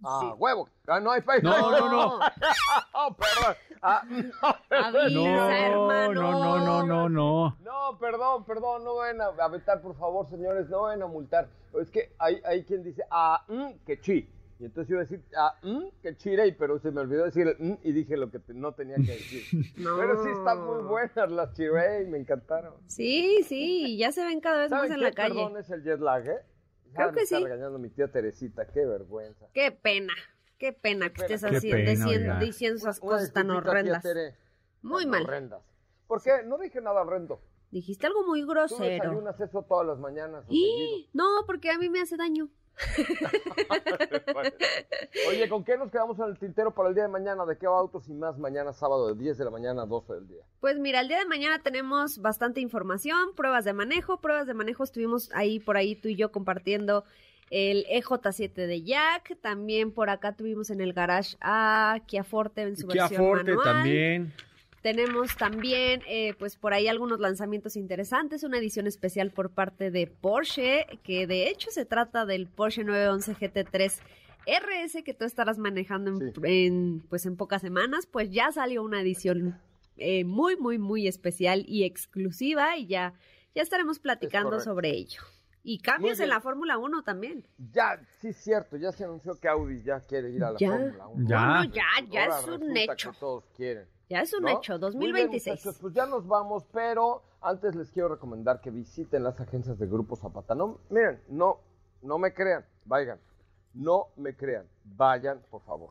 Ah, 0.02 0.34
huevo. 0.38 0.68
Ah, 0.86 0.98
no 0.98 1.12
hay 1.12 1.20
Facebook. 1.20 1.50
No, 1.50 1.70
no, 1.70 1.90
no. 1.90 2.18
oh, 2.94 3.14
perdón. 3.14 3.56
Ah, 3.82 4.02
no, 4.08 4.30
no, 5.10 6.14
no, 6.14 6.14
no, 6.14 6.58
no, 6.58 6.86
no, 6.86 7.08
no. 7.08 7.56
No, 7.60 7.98
perdón, 7.98 8.44
perdón. 8.44 8.84
No 8.84 8.96
vayan 8.96 9.20
a 9.20 9.26
aventar, 9.44 9.82
por 9.82 9.94
favor, 9.98 10.28
señores. 10.30 10.68
No 10.70 10.82
vayan 10.82 11.02
a 11.02 11.06
multar. 11.06 11.48
Es 11.78 11.90
que 11.90 12.12
hay, 12.18 12.40
hay 12.46 12.64
quien 12.64 12.82
dice, 12.82 13.02
ah, 13.10 13.44
mm, 13.46 13.84
que 13.86 14.00
chi. 14.00 14.28
Y 14.60 14.66
entonces 14.66 14.90
iba 14.90 15.00
a 15.00 15.04
decir, 15.04 15.24
ah, 15.38 15.58
mm, 15.62 15.86
que 16.02 16.16
chirey, 16.18 16.52
pero 16.52 16.78
se 16.78 16.90
me 16.90 17.00
olvidó 17.00 17.24
decir 17.24 17.48
el 17.48 17.56
mm, 17.58 17.78
y 17.82 17.92
dije 17.92 18.18
lo 18.18 18.30
que 18.30 18.40
no 18.48 18.74
tenía 18.74 18.96
que 18.96 19.12
decir. 19.12 19.42
Pero 19.74 20.22
sí 20.22 20.28
están 20.30 20.66
muy 20.66 20.82
buenas 20.82 21.30
las 21.30 21.54
chirey, 21.54 22.06
me 22.06 22.18
encantaron. 22.18 22.74
Sí, 22.86 23.42
sí, 23.44 23.96
ya 23.96 24.12
se 24.12 24.22
ven 24.22 24.40
cada 24.40 24.60
vez 24.60 24.70
más 24.70 24.90
en 24.90 25.00
la 25.00 25.12
calle. 25.12 25.34
perdón 25.34 25.56
es 25.56 25.70
el 25.70 25.82
jet 25.82 25.98
lag, 25.98 26.26
eh? 26.26 26.44
Creo 26.94 27.12
que 27.12 27.22
está 27.22 27.38
sí. 27.38 27.44
regañando 27.44 27.78
mi 27.78 27.88
tía 27.88 28.08
Teresita, 28.08 28.66
qué 28.66 28.84
vergüenza. 28.84 29.46
Qué 29.54 29.72
pena, 29.72 30.12
qué 30.58 30.74
pena 30.74 31.08
que 31.10 31.22
estés 31.22 31.42
así, 31.42 31.72
diciendo, 31.72 32.38
diciendo, 32.38 32.76
esas 32.76 33.00
cosas 33.00 33.32
tan 33.32 33.50
horrendas. 33.50 34.04
muy 34.82 35.06
mal. 35.06 35.22
Horrendas. 35.22 35.62
¿Por 36.06 36.22
qué? 36.22 36.42
No 36.44 36.58
dije 36.58 36.82
nada 36.82 37.00
horrendo. 37.00 37.40
Dijiste 37.70 38.06
algo 38.06 38.26
muy 38.26 38.44
grosero. 38.44 38.78
¿Tú 38.78 38.84
desayunas 38.84 39.40
eso 39.40 39.62
todas 39.62 39.86
las 39.86 39.98
mañanas? 39.98 40.44
¿Y? 40.50 41.08
No, 41.14 41.24
porque 41.46 41.70
a 41.70 41.78
mí 41.78 41.88
me 41.88 42.02
hace 42.02 42.18
daño. 42.18 42.50
Oye, 45.28 45.48
¿con 45.48 45.64
qué 45.64 45.76
nos 45.76 45.90
quedamos 45.90 46.18
en 46.18 46.26
el 46.26 46.38
tintero 46.38 46.74
para 46.74 46.88
el 46.88 46.94
día 46.94 47.04
de 47.04 47.10
mañana? 47.10 47.44
¿De 47.44 47.58
qué 47.58 47.66
va 47.66 47.78
Autos 47.78 48.08
y 48.08 48.12
más 48.12 48.38
mañana 48.38 48.72
sábado 48.72 49.08
de 49.08 49.22
10 49.22 49.38
de 49.38 49.44
la 49.44 49.50
mañana 49.50 49.82
a 49.82 49.86
12 49.86 50.14
del 50.14 50.28
día? 50.28 50.42
Pues 50.60 50.78
mira, 50.78 51.00
el 51.00 51.08
día 51.08 51.18
de 51.18 51.26
mañana 51.26 51.62
tenemos 51.62 52.18
bastante 52.18 52.60
información, 52.60 53.34
pruebas 53.36 53.64
de 53.64 53.72
manejo, 53.72 54.20
pruebas 54.20 54.46
de 54.46 54.54
manejo 54.54 54.84
estuvimos 54.84 55.30
ahí 55.32 55.60
por 55.60 55.76
ahí 55.76 55.94
tú 55.94 56.08
y 56.08 56.16
yo 56.16 56.32
compartiendo 56.32 57.04
el 57.50 57.84
EJ7 57.86 58.54
de 58.54 58.82
Jack, 58.82 59.36
también 59.40 59.92
por 59.92 60.08
acá 60.08 60.36
tuvimos 60.36 60.70
en 60.70 60.80
el 60.80 60.92
garage 60.92 61.36
a 61.40 61.98
Kia 62.06 62.24
Forte 62.24 62.62
en 62.62 62.76
su 62.76 62.86
Kia 62.86 63.02
versión 63.02 63.22
Forte 63.22 63.54
manual. 63.54 63.64
también. 63.64 64.32
Tenemos 64.82 65.36
también, 65.36 66.00
eh, 66.08 66.34
pues 66.38 66.56
por 66.56 66.72
ahí 66.72 66.88
algunos 66.88 67.20
lanzamientos 67.20 67.76
interesantes, 67.76 68.44
una 68.44 68.58
edición 68.58 68.86
especial 68.86 69.30
por 69.30 69.50
parte 69.50 69.90
de 69.90 70.06
Porsche, 70.06 70.86
que 71.02 71.26
de 71.26 71.48
hecho 71.48 71.70
se 71.70 71.84
trata 71.84 72.24
del 72.24 72.46
Porsche 72.46 72.84
911 72.84 73.36
GT3 73.36 74.00
RS 74.46 75.02
que 75.04 75.12
tú 75.12 75.26
estarás 75.26 75.58
manejando 75.58 76.18
en, 76.44 77.00
pues 77.10 77.26
en 77.26 77.36
pocas 77.36 77.60
semanas, 77.60 78.06
pues 78.06 78.30
ya 78.30 78.52
salió 78.52 78.82
una 78.82 79.02
edición 79.02 79.60
eh, 79.98 80.24
muy, 80.24 80.56
muy, 80.56 80.78
muy 80.78 81.06
especial 81.06 81.62
y 81.68 81.84
exclusiva 81.84 82.76
y 82.78 82.86
ya, 82.86 83.12
ya 83.54 83.62
estaremos 83.62 83.98
platicando 83.98 84.60
sobre 84.60 84.90
ello. 84.90 85.20
Y 85.62 85.80
cambios 85.80 86.20
en 86.20 86.30
la 86.30 86.40
Fórmula 86.40 86.78
1 86.78 87.02
también. 87.02 87.46
Ya, 87.70 88.00
sí, 88.18 88.32
cierto, 88.32 88.78
ya 88.78 88.92
se 88.92 89.04
anunció 89.04 89.38
que 89.38 89.46
Audi 89.46 89.82
ya 89.82 90.00
quiere 90.00 90.30
ir 90.30 90.42
a 90.42 90.52
la 90.52 90.58
Fórmula 90.58 91.06
1. 91.08 91.28
Ya, 91.28 91.70
ya, 91.70 91.84
ya 92.10 92.24
es 92.38 92.48
un 92.48 92.74
hecho. 92.74 93.12
todos 93.20 93.44
quieren. 93.54 93.86
Ya 94.10 94.22
es 94.22 94.34
un 94.34 94.48
hecho, 94.48 94.76
2026. 94.76 95.62
Bien, 95.62 95.74
pues 95.80 95.94
ya 95.94 96.04
nos 96.04 96.26
vamos, 96.26 96.66
pero 96.72 97.22
antes 97.40 97.76
les 97.76 97.92
quiero 97.92 98.08
recomendar 98.08 98.60
que 98.60 98.72
visiten 98.72 99.22
las 99.22 99.40
agencias 99.40 99.78
de 99.78 99.86
Grupo 99.86 100.16
Zapata. 100.16 100.56
No, 100.56 100.80
miren, 100.90 101.22
no, 101.28 101.60
no 102.02 102.18
me 102.18 102.34
crean, 102.34 102.66
vayan, 102.86 103.20
no 103.72 104.08
me 104.16 104.34
crean, 104.34 104.66
vayan, 104.96 105.40
por 105.48 105.62
favor, 105.62 105.90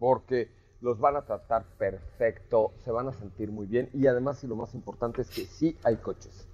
porque 0.00 0.50
los 0.80 0.98
van 0.98 1.14
a 1.14 1.24
tratar 1.24 1.64
perfecto, 1.78 2.72
se 2.82 2.90
van 2.90 3.06
a 3.06 3.12
sentir 3.12 3.52
muy 3.52 3.66
bien 3.66 3.88
y 3.94 4.08
además, 4.08 4.42
y 4.42 4.48
lo 4.48 4.56
más 4.56 4.74
importante 4.74 5.22
es 5.22 5.30
que 5.30 5.42
sí 5.42 5.78
hay 5.84 5.94
coches. 5.98 6.48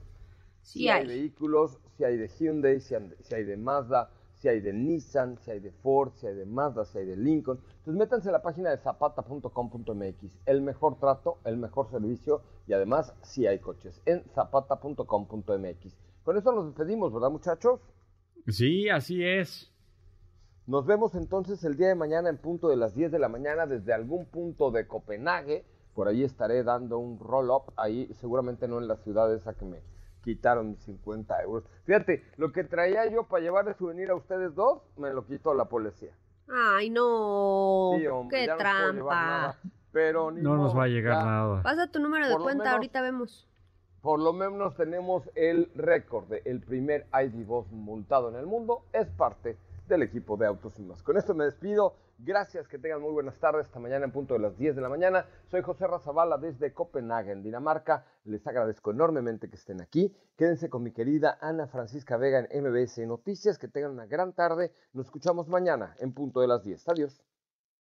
Sí, 0.60 0.86
hay. 0.90 1.06
vehículos, 1.06 1.78
si 1.96 2.04
hay 2.04 2.18
de 2.18 2.28
Hyundai, 2.28 2.78
si 2.80 2.94
hay 2.94 3.44
de 3.44 3.56
Mazda, 3.56 4.10
si 4.36 4.48
hay 4.48 4.60
de 4.60 4.72
Nissan, 4.72 5.38
si 5.38 5.50
hay 5.50 5.60
de 5.60 5.72
Ford, 5.72 6.12
si 6.14 6.26
hay 6.26 6.34
de 6.34 6.46
Mazda, 6.46 6.84
si 6.84 6.98
hay 6.98 7.06
de 7.06 7.16
Lincoln. 7.16 7.58
Entonces 7.78 7.94
métanse 7.94 8.28
a 8.28 8.32
la 8.32 8.42
página 8.42 8.70
de 8.70 8.78
zapata.com.mx. 8.78 10.38
El 10.46 10.62
mejor 10.62 10.98
trato, 10.98 11.38
el 11.44 11.56
mejor 11.56 11.90
servicio 11.90 12.42
y 12.66 12.72
además 12.72 13.14
si 13.22 13.46
hay 13.46 13.58
coches 13.58 14.00
en 14.04 14.22
zapata.com.mx. 14.34 15.96
Con 16.22 16.36
eso 16.36 16.52
nos 16.52 16.66
despedimos, 16.66 17.12
¿verdad 17.12 17.30
muchachos? 17.30 17.80
Sí, 18.48 18.88
así 18.88 19.24
es. 19.24 19.72
Nos 20.66 20.84
vemos 20.84 21.14
entonces 21.14 21.62
el 21.64 21.76
día 21.76 21.88
de 21.88 21.94
mañana 21.94 22.28
en 22.28 22.38
punto 22.38 22.68
de 22.68 22.76
las 22.76 22.94
10 22.94 23.12
de 23.12 23.18
la 23.18 23.28
mañana 23.28 23.66
desde 23.66 23.92
algún 23.92 24.26
punto 24.26 24.70
de 24.70 24.86
Copenhague. 24.86 25.64
Por 25.94 26.08
ahí 26.08 26.24
estaré 26.24 26.62
dando 26.62 26.98
un 26.98 27.18
roll-up, 27.18 27.72
ahí 27.76 28.12
seguramente 28.20 28.68
no 28.68 28.78
en 28.78 28.88
la 28.88 28.96
ciudad 28.96 29.32
esa 29.32 29.54
que 29.54 29.64
me 29.64 29.80
quitaron 30.26 30.70
mis 30.70 30.80
50 30.80 31.40
euros. 31.44 31.62
Fíjate, 31.84 32.24
lo 32.36 32.50
que 32.50 32.64
traía 32.64 33.08
yo 33.08 33.28
para 33.28 33.44
llevar 33.44 33.64
de 33.64 33.74
souvenir 33.74 34.10
a 34.10 34.16
ustedes 34.16 34.56
dos, 34.56 34.82
me 34.96 35.14
lo 35.14 35.24
quitó 35.24 35.54
la 35.54 35.66
policía. 35.66 36.10
Ay, 36.48 36.90
no. 36.90 37.92
Qué 38.28 38.48
trampa. 38.58 39.56
pero 39.92 40.32
no 40.32 40.56
nos 40.56 40.76
va 40.76 40.84
a 40.84 40.88
llegar 40.88 41.24
nada. 41.24 41.62
Pasa 41.62 41.86
tu 41.92 42.00
número 42.00 42.28
de 42.28 42.36
cuenta, 42.36 42.72
ahorita 42.72 43.00
vemos. 43.02 43.46
Por 44.02 44.18
lo 44.18 44.32
menos 44.32 44.74
tenemos 44.74 45.30
el 45.36 45.70
récord 45.76 46.24
de 46.26 46.42
el 46.44 46.60
primer 46.60 47.06
ID 47.12 47.46
Boss 47.46 47.70
multado 47.70 48.28
en 48.28 48.34
el 48.34 48.46
mundo. 48.46 48.82
Es 48.92 49.06
parte 49.06 49.56
del 49.86 50.02
equipo 50.02 50.36
de 50.36 50.46
Autos 50.46 50.76
y 50.80 50.82
Más. 50.82 51.04
Con 51.04 51.16
esto 51.16 51.34
me 51.34 51.44
despido. 51.44 51.94
Gracias, 52.18 52.66
que 52.66 52.78
tengan 52.78 53.02
muy 53.02 53.12
buenas 53.12 53.38
tardes. 53.38 53.66
Hasta 53.66 53.78
mañana 53.78 54.06
en 54.06 54.10
punto 54.10 54.34
de 54.34 54.40
las 54.40 54.56
10 54.56 54.76
de 54.76 54.82
la 54.82 54.88
mañana. 54.88 55.26
Soy 55.50 55.62
José 55.62 55.86
Razabala 55.86 56.38
desde 56.38 56.72
Copenhague, 56.72 57.32
en 57.32 57.42
Dinamarca. 57.42 58.06
Les 58.24 58.46
agradezco 58.46 58.90
enormemente 58.90 59.50
que 59.50 59.56
estén 59.56 59.82
aquí. 59.82 60.14
Quédense 60.36 60.70
con 60.70 60.82
mi 60.82 60.92
querida 60.92 61.38
Ana 61.40 61.66
Francisca 61.66 62.16
Vega 62.16 62.46
en 62.50 62.64
MBS 62.64 63.06
Noticias. 63.06 63.58
Que 63.58 63.68
tengan 63.68 63.92
una 63.92 64.06
gran 64.06 64.32
tarde. 64.32 64.72
Nos 64.94 65.06
escuchamos 65.06 65.48
mañana 65.48 65.94
en 65.98 66.12
punto 66.14 66.40
de 66.40 66.48
las 66.48 66.64
10. 66.64 66.88
Adiós. 66.88 67.22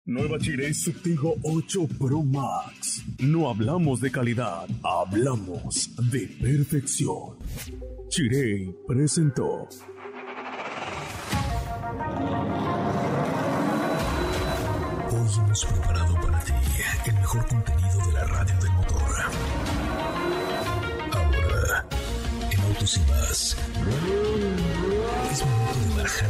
Nueva 0.05 0.37
Chirey 0.37 0.73
Subtigo 0.73 1.35
8 1.43 1.87
Pro 1.97 2.23
Max. 2.23 3.03
No 3.19 3.49
hablamos 3.49 4.01
de 4.01 4.11
calidad, 4.11 4.65
hablamos 4.83 5.95
de 6.11 6.27
perfección. 6.41 7.37
Chirey 8.09 8.75
presentó. 8.85 9.69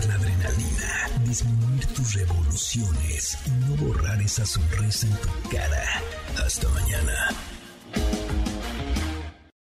La 0.08 0.16
adrenalina, 0.16 1.10
disminuir 1.26 1.86
tus 1.88 2.14
revoluciones 2.14 3.38
y 3.46 3.52
no 3.52 3.76
borrar 3.78 4.22
esa 4.22 4.46
sonrisa 4.46 5.08
en 5.08 5.18
tu 5.18 5.50
cara. 5.50 5.84
Hasta 6.44 6.68
mañana. 6.70 7.53